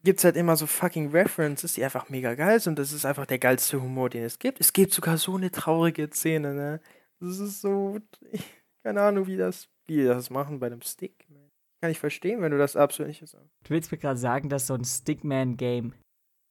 gibt's 0.05 0.23
halt 0.23 0.37
immer 0.37 0.55
so 0.55 0.67
fucking 0.67 1.11
References, 1.11 1.73
die 1.73 1.83
einfach 1.83 2.07
mega 2.07 2.33
geil 2.35 2.61
sind. 2.61 2.71
Und 2.71 2.79
das 2.79 2.93
ist 2.93 3.05
einfach 3.05 3.25
der 3.25 3.39
geilste 3.39 3.81
Humor, 3.81 4.09
den 4.09 4.23
es 4.23 4.39
gibt. 4.39 4.61
Es 4.61 4.71
gibt 4.71 4.93
sogar 4.93 5.17
so 5.17 5.35
eine 5.35 5.51
traurige 5.51 6.09
Szene, 6.09 6.53
ne? 6.53 6.79
Das 7.19 7.39
ist 7.39 7.59
so. 7.59 7.99
Keine 8.83 9.01
Ahnung, 9.01 9.27
wie 9.27 9.35
das, 9.35 9.67
die 9.89 10.03
das 10.03 10.29
machen 10.29 10.59
bei 10.59 10.67
einem 10.67 10.81
Stick. 10.81 11.25
Man. 11.29 11.49
Kann 11.81 11.91
ich 11.91 11.99
verstehen, 11.99 12.41
wenn 12.41 12.51
du 12.51 12.57
das 12.57 12.75
absolut 12.75 13.09
nicht 13.09 13.19
sagst. 13.27 13.49
Du 13.63 13.69
willst 13.69 13.91
mir 13.91 13.97
gerade 13.97 14.17
sagen, 14.17 14.49
dass 14.49 14.67
so 14.67 14.73
ein 14.73 14.83
Stickman-Game 14.85 15.93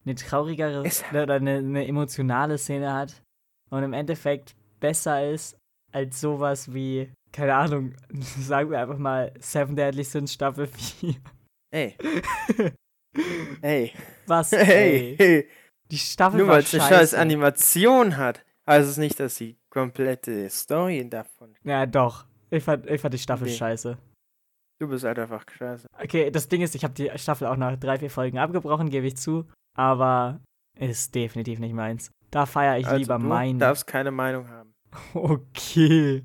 eine 0.05 0.15
traurigere 0.15 0.85
Es- 0.85 1.05
oder 1.11 1.35
eine, 1.35 1.59
eine 1.59 1.87
emotionale 1.87 2.59
Szene 2.59 2.93
hat 2.93 3.23
und 3.71 3.83
im 3.83 3.93
Endeffekt 3.93 4.55
besser 4.81 5.31
ist 5.31 5.57
als 5.93 6.21
sowas 6.21 6.75
wie, 6.75 7.11
keine 7.33 7.55
Ahnung, 7.55 7.95
sagen 8.41 8.71
wir 8.71 8.81
einfach 8.81 8.99
mal 8.99 9.33
Seven 9.41 9.77
Deadly 9.77 10.05
Sins 10.05 10.35
Staffel 10.35 10.67
4. 10.67 11.15
Ey. 11.75 11.97
Ey. 13.63 13.93
Was? 14.27 14.53
Ey? 14.53 15.17
hey. 15.19 15.49
Die 15.91 15.99
Staffel 15.99 16.39
Nur 16.41 16.49
weil 16.49 16.63
es 16.63 16.75
eine 16.75 16.83
scheiß. 16.83 17.15
Animation 17.15 18.17
hat, 18.17 18.45
heißt 18.67 18.89
es 18.89 18.97
nicht, 18.97 19.19
dass 19.21 19.37
die 19.37 19.57
komplette 19.71 20.49
Story 20.51 21.09
davon. 21.09 21.55
Ja, 21.65 21.87
doch. 21.87 22.27
Ich 22.51 22.63
fand, 22.63 22.87
ich 22.89 23.01
fand 23.01 23.15
die 23.15 23.19
Staffel 23.19 23.47
Nee. 23.47 23.55
scheiße. 23.55 23.97
Du 24.81 24.89
bist 24.89 25.05
halt 25.05 25.19
einfach 25.19 25.45
scheiße. 25.49 25.87
Okay, 26.03 26.31
das 26.31 26.49
Ding 26.49 26.63
ist, 26.63 26.75
ich 26.75 26.85
habe 26.85 26.95
die 26.95 27.11
Staffel 27.17 27.47
auch 27.47 27.57
nach 27.57 27.77
drei, 27.77 27.99
vier 27.99 28.11
Folgen 28.11 28.39
abgebrochen, 28.39 28.91
gebe 28.91 29.07
ich 29.07 29.17
zu. 29.17 29.45
Aber 29.77 30.41
ist 30.79 31.15
definitiv 31.15 31.59
nicht 31.61 31.75
meins. 31.75 32.11
Da 32.31 32.47
feiere 32.47 32.79
ich 32.79 32.87
also 32.87 32.99
lieber 32.99 33.19
du 33.19 33.27
meinen. 33.27 33.59
darfst 33.59 33.87
keine 33.87 34.11
Meinung 34.11 34.49
haben. 34.49 34.73
Okay. 35.15 36.23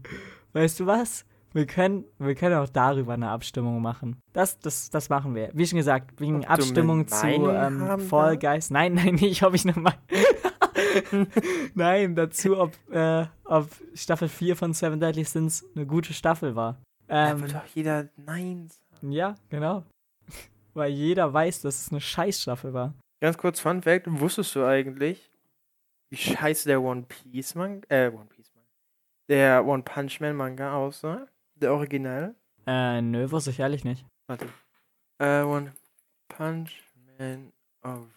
Weißt 0.54 0.80
du 0.80 0.86
was? 0.86 1.26
Wir 1.54 1.66
können, 1.66 2.06
wir 2.20 2.36
können 2.36 2.56
auch 2.56 2.70
darüber 2.70 3.14
eine 3.14 3.30
Abstimmung 3.30 3.82
machen. 3.82 4.18
Das, 4.34 4.60
das, 4.60 4.92
das 4.92 5.10
machen 5.10 5.34
wir. 5.34 5.50
Wie 5.54 5.66
schon 5.66 5.78
gesagt, 5.78 6.20
wegen 6.22 6.38
Ob 6.38 6.44
du 6.44 6.50
Abstimmung 6.50 7.08
zu 7.08 7.26
ähm, 7.26 8.00
Fall? 8.00 8.38
Guys. 8.38 8.70
Nein, 8.70 8.94
nein, 8.96 9.16
nicht, 9.16 9.42
ob 9.44 9.56
ich 9.56 9.66
Meinung. 9.66 10.00
nein, 11.76 12.16
dazu, 12.16 12.58
ob, 12.60 12.74
äh, 12.92 13.26
ob 13.46 13.70
Staffel 13.94 14.28
4 14.30 14.56
von 14.56 14.74
Seven 14.74 15.00
Deadly 15.00 15.24
Sins 15.24 15.66
eine 15.76 15.86
gute 15.86 16.14
Staffel 16.14 16.56
war. 16.56 16.82
Da 17.08 17.32
Ähm, 17.32 17.42
wird 17.42 17.54
doch 17.56 17.66
jeder 17.74 18.10
Nein 18.18 18.70
sagen. 18.70 19.12
ja, 19.12 19.36
genau. 19.50 19.84
Weil 20.74 20.92
jeder 20.92 21.32
weiß, 21.34 21.62
dass 21.62 21.82
es 21.82 21.92
eine 21.92 22.02
Scheißstaffel 22.02 22.74
war. 22.74 22.94
Ganz 23.22 23.38
kurz 23.38 23.60
Fun 23.60 23.82
Fact, 23.82 24.06
wusstest 24.08 24.56
du 24.56 24.64
eigentlich, 24.66 25.30
wie 26.10 26.18
scheiße 26.18 26.70
der 26.70 26.82
One 26.82 27.04
Piece 27.04 27.56
Manga, 27.56 27.86
äh, 27.90 28.08
One 28.10 28.26
Piece 28.26 28.52
Manga, 28.56 28.70
der 29.28 29.66
One 29.66 29.84
Punch 29.84 30.20
Man 30.22 30.36
Manga 30.36 30.74
aussah? 30.74 31.28
Der 31.56 31.74
Original? 31.74 32.36
Äh, 32.66 33.02
nö, 33.02 33.30
wusste 33.32 33.50
ich 33.50 33.60
ehrlich 33.60 33.84
nicht. 33.84 34.06
Warte. 34.28 34.48
Äh, 35.18 35.42
One 35.42 35.74
Punch 36.30 36.72
Man 37.18 37.52
Original. 37.82 38.08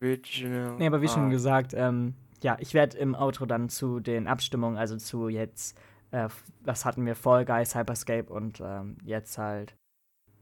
Nee, 0.00 0.86
aber 0.86 1.00
wie 1.02 1.08
schon 1.08 1.24
Art. 1.24 1.30
gesagt, 1.32 1.74
ähm, 1.74 2.14
ja, 2.42 2.56
ich 2.60 2.74
werde 2.74 2.96
im 2.98 3.14
Outro 3.14 3.46
dann 3.46 3.68
zu 3.68 4.00
den 4.00 4.26
Abstimmungen, 4.26 4.76
also 4.76 4.96
zu 4.96 5.28
jetzt, 5.28 5.76
äh, 6.10 6.28
was 6.64 6.84
hatten 6.84 7.04
wir, 7.06 7.16
Fall 7.16 7.44
Guys, 7.44 7.74
Hyperscape 7.74 8.32
und 8.32 8.60
ähm, 8.60 8.98
jetzt 9.04 9.38
halt 9.38 9.74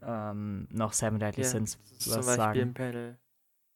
ähm, 0.02 0.66
noch 0.70 0.92
Seven 0.92 1.18
Deadly 1.18 1.42
Ja, 1.44 1.48
Sins 1.48 1.78
zum 1.98 2.12
was 2.12 2.26
Beispiel 2.26 2.36
sagen. 2.36 2.60
im 2.60 2.74
Panel. 2.74 3.16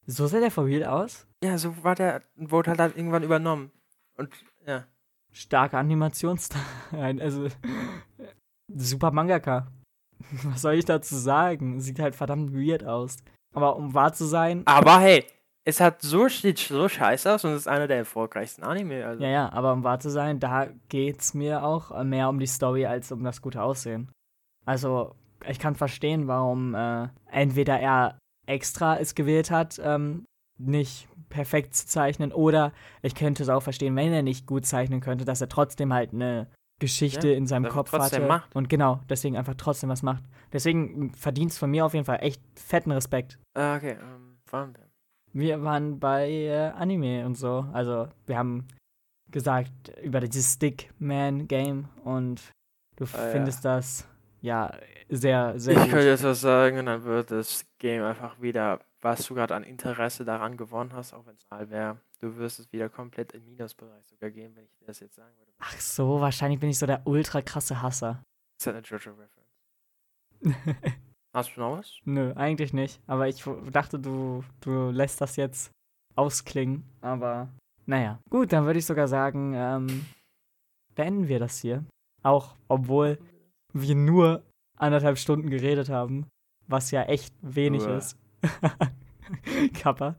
So 0.07 0.27
sah 0.27 0.41
der 0.41 0.51
for 0.51 0.65
real 0.65 0.85
aus? 0.85 1.27
Ja, 1.45 1.59
so 1.59 1.85
war 1.85 1.95
der, 1.95 2.23
wurde 2.37 2.71
halt, 2.71 2.81
halt 2.81 2.97
irgendwann 2.97 3.23
übernommen. 3.23 3.71
Und, 4.17 4.31
ja. 4.67 4.85
Starke 5.33 5.79
Animationsstar. 5.79 6.63
Also, 6.93 7.49
super 8.75 9.11
Mangaka. 9.11 9.69
Was 10.45 10.63
soll 10.63 10.75
ich 10.75 10.85
dazu 10.85 11.17
sagen? 11.17 11.81
Sieht 11.81 12.01
halt 12.01 12.17
verdammt 12.17 12.53
weird 12.53 12.85
aus. 12.85 13.17
Aber 13.55 13.77
um 13.77 13.95
wahr 13.95 14.13
zu 14.13 14.25
sein, 14.25 14.63
Aber 14.67 14.99
hey, 15.01 15.25
es 15.69 15.81
hat 15.81 16.01
so, 16.01 16.29
sieht 16.29 16.59
so 16.59 16.89
scheiße 16.89 17.31
aus 17.31 17.45
und 17.45 17.51
es 17.51 17.61
ist 17.61 17.69
einer 17.69 17.87
der 17.87 17.99
erfolgreichsten 17.99 18.63
Anime. 18.63 19.05
Also. 19.05 19.23
Ja, 19.23 19.29
ja, 19.29 19.53
aber 19.53 19.75
um 19.75 19.85
wahr 19.85 20.01
zu 20.01 20.09
sein, 20.09 20.41
da 20.41 20.69
geht's 20.89 21.35
mir 21.35 21.63
auch 21.63 22.03
mehr 22.05 22.31
um 22.31 22.39
die 22.39 22.47
Story 22.47 22.87
als 22.87 23.13
um 23.13 23.23
das 23.23 23.43
gute 23.43 23.63
Aussehen. 23.63 24.11
Also, 24.65 25.15
ich 25.47 25.59
kann 25.59 25.75
verstehen, 25.75 26.27
warum 26.27 26.75
äh, 26.75 27.09
entweder 27.31 27.79
er 27.79 28.19
extra 28.47 28.97
es 28.97 29.15
gewählt 29.15 29.51
hat, 29.51 29.79
ähm, 29.85 30.25
nicht 30.59 31.07
perfekt 31.29 31.75
zu 31.75 31.87
zeichnen, 31.87 32.33
oder 32.33 32.73
ich 33.03 33.15
könnte 33.15 33.43
es 33.43 33.51
auch 33.51 33.63
verstehen, 33.63 33.95
wenn 33.95 34.13
er 34.15 34.23
nicht 34.23 34.47
gut 34.47 34.65
zeichnen 34.65 35.01
könnte, 35.01 35.27
dass 35.27 35.43
er 35.43 35.51
trotzdem 35.51 35.93
halt 35.93 36.15
eine 36.15 36.49
Geschichte 36.81 37.29
Ja, 37.29 37.37
in 37.37 37.47
seinem 37.47 37.69
Kopf 37.69 37.91
trotzdem 37.91 38.23
hatte. 38.23 38.29
macht. 38.29 38.57
Und 38.57 38.71
genau, 38.71 39.01
deswegen 39.11 39.37
einfach 39.37 39.55
trotzdem 39.57 39.91
was 39.91 40.03
macht. 40.03 40.25
Deswegen 40.51 41.13
verdient 41.13 41.51
es 41.51 41.59
von 41.59 41.71
mir 41.71 41.85
auf 41.85 41.93
jeden 41.93 42.07
Fall 42.07 42.21
echt 42.23 42.41
fetten 42.59 42.91
Respekt. 42.91 43.39
Ah, 43.55 43.77
okay, 43.77 43.99
ähm, 44.01 44.39
waren 44.51 44.75
wir. 44.75 44.88
Wir 45.39 45.63
waren 45.63 46.01
bei 46.01 46.29
äh, 46.31 46.71
Anime 46.71 47.25
und 47.27 47.37
so. 47.37 47.67
Also, 47.73 48.09
wir 48.27 48.37
haben 48.37 48.67
gesagt 49.31 49.71
über 50.03 50.21
dieses 50.21 50.55
Stickman-Game 50.55 51.89
und 52.05 52.41
du 52.97 53.05
Ah, 53.13 53.27
ja. 53.27 53.31
findest 53.33 53.65
das 53.65 54.09
ja 54.41 54.73
sehr, 55.09 55.59
sehr 55.59 55.75
Ich 55.77 55.81
gut. 55.83 55.91
könnte 55.91 56.09
jetzt 56.09 56.25
was 56.25 56.41
sagen 56.41 56.79
und 56.79 56.87
dann 56.87 57.05
wird 57.05 57.31
das 57.31 57.65
Game 57.79 58.03
einfach 58.03 58.41
wieder, 58.41 58.81
was 59.01 59.27
du 59.27 59.35
gerade 59.35 59.55
an 59.55 59.65
Interesse 59.65 60.25
daran 60.25 60.57
gewonnen 60.57 60.93
hast, 60.93 61.13
auch 61.13 61.27
wenn 61.27 61.37
es 61.37 61.49
mal 61.51 61.69
wäre. 61.71 61.99
Du 62.21 62.37
wirst 62.37 62.59
es 62.59 62.73
wieder 62.73 62.89
komplett 62.89 63.33
im 63.33 63.45
Minusbereich 63.45 64.05
sogar 64.07 64.31
gehen, 64.31 64.57
wenn 64.57 64.65
ich 64.65 64.75
dir 64.79 64.87
das 64.87 64.99
jetzt 65.01 65.15
sagen 65.15 65.37
würde. 65.39 65.53
Ach 65.61 65.79
so, 65.81 66.21
wahrscheinlich 66.21 66.59
bin 66.59 66.71
ich 66.71 66.79
so 66.79 66.87
der 66.87 67.07
ultra 67.07 67.43
krasse 67.43 67.81
Hasser. 67.81 68.25
Das 68.59 68.67
ist 68.67 68.75
halt 68.75 68.77
eine 68.77 68.87
Jojo-Reference. 68.87 69.37
Hast 71.35 71.57
du 71.57 71.61
noch 71.61 71.79
was? 71.79 71.93
Nö, 72.05 72.33
eigentlich 72.35 72.73
nicht. 72.73 73.01
Aber 73.07 73.29
ich 73.29 73.45
dachte, 73.71 73.99
du, 73.99 74.43
du 74.61 74.91
lässt 74.91 75.21
das 75.21 75.37
jetzt 75.37 75.71
ausklingen. 76.17 76.85
Aber 77.01 77.49
naja. 77.87 78.19
Gut, 78.29 78.53
dann 78.53 78.67
würde 78.67 78.79
ich 78.79 78.87
sogar 78.87 79.09
sagen, 79.09 79.55
ähm, 79.55 80.05
beenden 80.95 81.29
wir 81.29 81.39
das 81.39 81.59
hier. 81.61 81.85
Auch 82.23 82.55
obwohl 82.69 83.19
wir 83.73 83.95
nur 83.95 84.43
anderthalb 84.77 85.19
Stunden 85.19 85.49
geredet 85.49 85.89
haben, 85.89 86.27
was 86.67 86.91
ja 86.91 87.03
echt 87.05 87.35
wenig 87.41 87.83
Uah. 87.83 87.97
ist. 87.97 88.17
Kappa. 89.75 90.17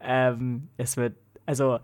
Ähm, 0.00 0.68
es 0.78 0.96
wird, 0.96 1.16
also, 1.46 1.78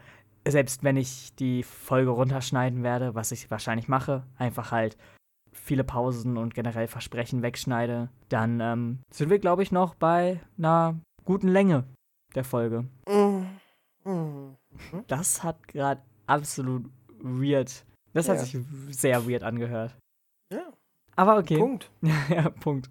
selbst 0.46 0.82
wenn 0.82 0.96
ich 0.96 1.34
die 1.36 1.62
Folge 1.62 2.10
runterschneiden 2.10 2.82
werde, 2.82 3.14
was 3.14 3.32
ich 3.32 3.50
wahrscheinlich 3.50 3.88
mache, 3.88 4.24
einfach 4.38 4.72
halt 4.72 4.96
viele 5.56 5.84
Pausen 5.84 6.36
und 6.36 6.54
generell 6.54 6.86
Versprechen 6.86 7.42
wegschneide, 7.42 8.08
dann 8.28 8.60
ähm, 8.60 8.98
sind 9.12 9.30
wir, 9.30 9.38
glaube 9.38 9.62
ich, 9.62 9.72
noch 9.72 9.94
bei 9.94 10.40
einer 10.58 10.98
guten 11.24 11.48
Länge 11.48 11.84
der 12.34 12.44
Folge. 12.44 12.86
Mhm. 13.08 13.46
Mhm. 14.04 14.56
Das 15.08 15.42
hat 15.42 15.66
gerade 15.68 16.02
absolut 16.26 16.84
weird. 17.18 17.84
Das 18.12 18.28
hat 18.28 18.36
Ja. 18.36 18.44
sich 18.44 18.58
sehr 18.90 19.28
weird 19.28 19.42
angehört. 19.42 19.96
Ja, 20.52 20.72
Aber 21.16 21.38
okay. 21.38 21.58
Punkt. 21.58 21.90
ja, 22.30 22.50
Punkt. 22.50 22.88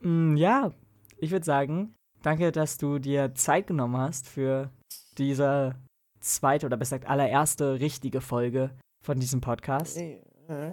Mm, 0.00 0.36
ja, 0.36 0.72
ich 1.18 1.30
würde 1.30 1.44
sagen, 1.44 1.94
danke, 2.22 2.52
dass 2.52 2.78
du 2.78 2.98
dir 2.98 3.34
Zeit 3.34 3.66
genommen 3.66 3.96
hast 3.96 4.28
für 4.28 4.70
diese 5.18 5.74
zweite 6.20 6.66
oder 6.66 6.76
besser 6.76 6.98
gesagt 6.98 7.10
allererste 7.10 7.80
richtige 7.80 8.20
Folge 8.20 8.70
von 9.04 9.18
diesem 9.20 9.40
Podcast. 9.40 9.96
Ey, 9.96 10.22
ja, 10.48 10.72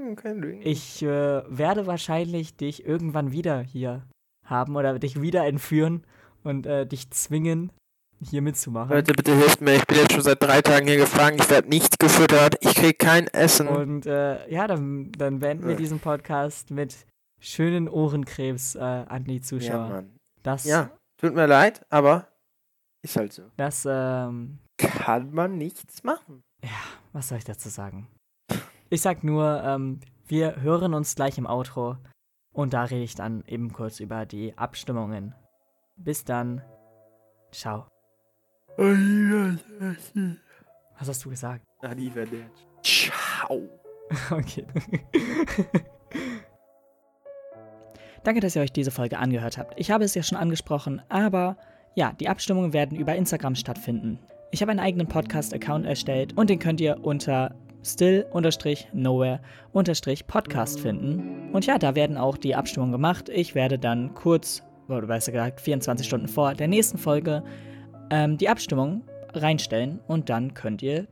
kein 0.00 0.06
Ding, 0.06 0.16
kein 0.16 0.42
Ding. 0.42 0.60
Ich 0.62 1.02
äh, 1.02 1.42
werde 1.48 1.86
wahrscheinlich 1.86 2.56
dich 2.56 2.84
irgendwann 2.86 3.32
wieder 3.32 3.60
hier 3.60 4.02
haben 4.46 4.76
oder 4.76 4.98
dich 4.98 5.20
wieder 5.20 5.46
entführen 5.46 6.04
und 6.42 6.66
äh, 6.66 6.86
dich 6.86 7.10
zwingen, 7.10 7.72
hier 8.22 8.42
mitzumachen. 8.42 8.90
Leute, 8.94 9.12
bitte 9.14 9.34
hilft 9.34 9.60
mir. 9.60 9.76
Ich 9.76 9.86
bin 9.86 9.96
jetzt 9.98 10.12
schon 10.12 10.22
seit 10.22 10.42
drei 10.42 10.60
Tagen 10.60 10.86
hier 10.86 10.96
gefangen. 10.98 11.38
Ich 11.40 11.48
werde 11.48 11.68
nicht 11.68 11.98
gefüttert. 11.98 12.56
Ich 12.60 12.74
krieg 12.74 12.98
kein 12.98 13.26
Essen. 13.28 13.68
Und 13.68 14.04
äh, 14.06 14.48
ja, 14.50 14.66
dann, 14.66 15.10
dann 15.12 15.38
beenden 15.38 15.64
wir 15.64 15.72
Ja. 15.72 15.76
diesen 15.78 16.00
Podcast 16.00 16.70
mit 16.70 17.06
schönen 17.40 17.88
Ohrenkrebs 17.88 18.74
äh, 18.74 18.80
an 18.80 19.24
die 19.24 19.36
ja, 19.36 19.42
Zuschauer. 19.42 19.88
Mann. 19.88 20.16
das, 20.42 20.64
Ja, 20.64 20.90
tut 21.18 21.34
mir 21.34 21.46
leid, 21.46 21.80
aber 21.88 22.28
ist 23.02 23.16
halt 23.16 23.32
so. 23.32 23.42
das, 23.56 23.86
ähm, 23.88 24.58
Kann 24.76 25.32
man 25.32 25.56
nichts 25.56 26.02
machen. 26.04 26.42
was 27.12 27.28
soll 27.28 27.38
ich 27.38 27.44
dazu 27.44 27.68
sagen? 27.70 28.06
Ich 28.92 29.02
sag 29.02 29.22
nur, 29.22 29.62
ähm, 29.64 30.00
wir 30.26 30.62
hören 30.62 30.94
uns 30.94 31.14
gleich 31.14 31.38
im 31.38 31.46
Outro 31.46 31.96
und 32.52 32.72
da 32.72 32.82
rede 32.82 33.04
ich 33.04 33.14
dann 33.14 33.44
eben 33.46 33.72
kurz 33.72 34.00
über 34.00 34.26
die 34.26 34.58
Abstimmungen. 34.58 35.32
Bis 35.96 36.24
dann. 36.24 36.60
Ciao. 37.52 37.86
Was 40.98 41.08
hast 41.08 41.24
du 41.24 41.30
gesagt? 41.30 41.64
Arrivederci. 41.82 42.48
Ciao. 42.82 43.62
Okay. 44.32 44.66
Danke, 48.24 48.40
dass 48.40 48.56
ihr 48.56 48.62
euch 48.62 48.72
diese 48.72 48.90
Folge 48.90 49.18
angehört 49.18 49.56
habt. 49.56 49.78
Ich 49.78 49.92
habe 49.92 50.02
es 50.02 50.16
ja 50.16 50.24
schon 50.24 50.36
angesprochen, 50.36 51.00
aber 51.08 51.56
Ja, 51.94 52.12
die 52.12 52.28
Abstimmungen 52.28 52.72
werden 52.72 52.98
über 52.98 53.14
Instagram 53.14 53.54
stattfinden. 53.54 54.18
Ich 54.50 54.62
habe 54.62 54.72
einen 54.72 54.80
eigenen 54.80 55.06
Podcast-Account 55.06 55.86
erstellt 55.86 56.36
und 56.36 56.50
den 56.50 56.58
könnt 56.58 56.80
ihr 56.80 57.04
unter 57.04 57.54
still-nowhere-podcast 57.84 60.80
finden. 60.80 61.50
Und 61.52 61.66
ja, 61.66 61.78
da 61.78 61.94
werden 61.94 62.16
auch 62.16 62.36
die 62.36 62.54
Abstimmungen 62.54 62.92
gemacht. 62.92 63.28
Ich 63.28 63.54
werde 63.54 63.78
dann 63.78 64.14
kurz, 64.14 64.62
oder 64.88 65.06
besser 65.06 65.32
gesagt 65.32 65.60
24 65.60 66.06
Stunden 66.06 66.28
vor 66.28 66.54
der 66.54 66.68
nächsten 66.68 66.98
Folge, 66.98 67.42
ähm, 68.10 68.38
die 68.38 68.48
Abstimmung 68.48 69.02
reinstellen 69.32 70.00
und 70.08 70.28
dann 70.28 70.54
könnt 70.54 70.82
ihr 70.82 71.06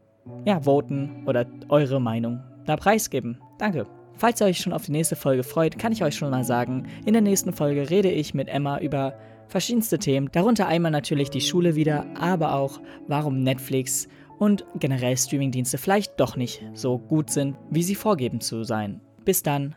ja 0.44 0.60
voten 0.60 1.24
oder 1.26 1.46
eure 1.68 2.00
Meinung 2.00 2.40
da 2.66 2.76
preisgeben. 2.76 3.38
Danke. 3.58 3.86
Falls 4.14 4.40
ihr 4.40 4.48
euch 4.48 4.58
schon 4.58 4.72
auf 4.72 4.84
die 4.84 4.92
nächste 4.92 5.14
Folge 5.14 5.44
freut, 5.44 5.78
kann 5.78 5.92
ich 5.92 6.02
euch 6.02 6.16
schon 6.16 6.30
mal 6.30 6.42
sagen, 6.42 6.88
in 7.06 7.12
der 7.12 7.22
nächsten 7.22 7.52
Folge 7.52 7.88
rede 7.88 8.10
ich 8.10 8.34
mit 8.34 8.48
Emma 8.48 8.80
über 8.80 9.14
verschiedenste 9.46 9.98
Themen, 9.98 10.28
darunter 10.32 10.66
einmal 10.66 10.90
natürlich 10.90 11.30
die 11.30 11.40
Schule 11.40 11.76
wieder, 11.76 12.04
aber 12.18 12.54
auch 12.54 12.80
warum 13.06 13.42
Netflix 13.42 14.08
und 14.38 14.64
generell 14.78 15.16
Streamingdienste 15.16 15.78
vielleicht 15.78 16.18
doch 16.20 16.36
nicht 16.36 16.62
so 16.74 16.98
gut 16.98 17.30
sind, 17.30 17.56
wie 17.70 17.82
sie 17.82 17.94
vorgeben 17.94 18.40
zu 18.40 18.64
sein. 18.64 19.00
Bis 19.24 19.42
dann, 19.42 19.74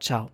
ciao. 0.00 0.28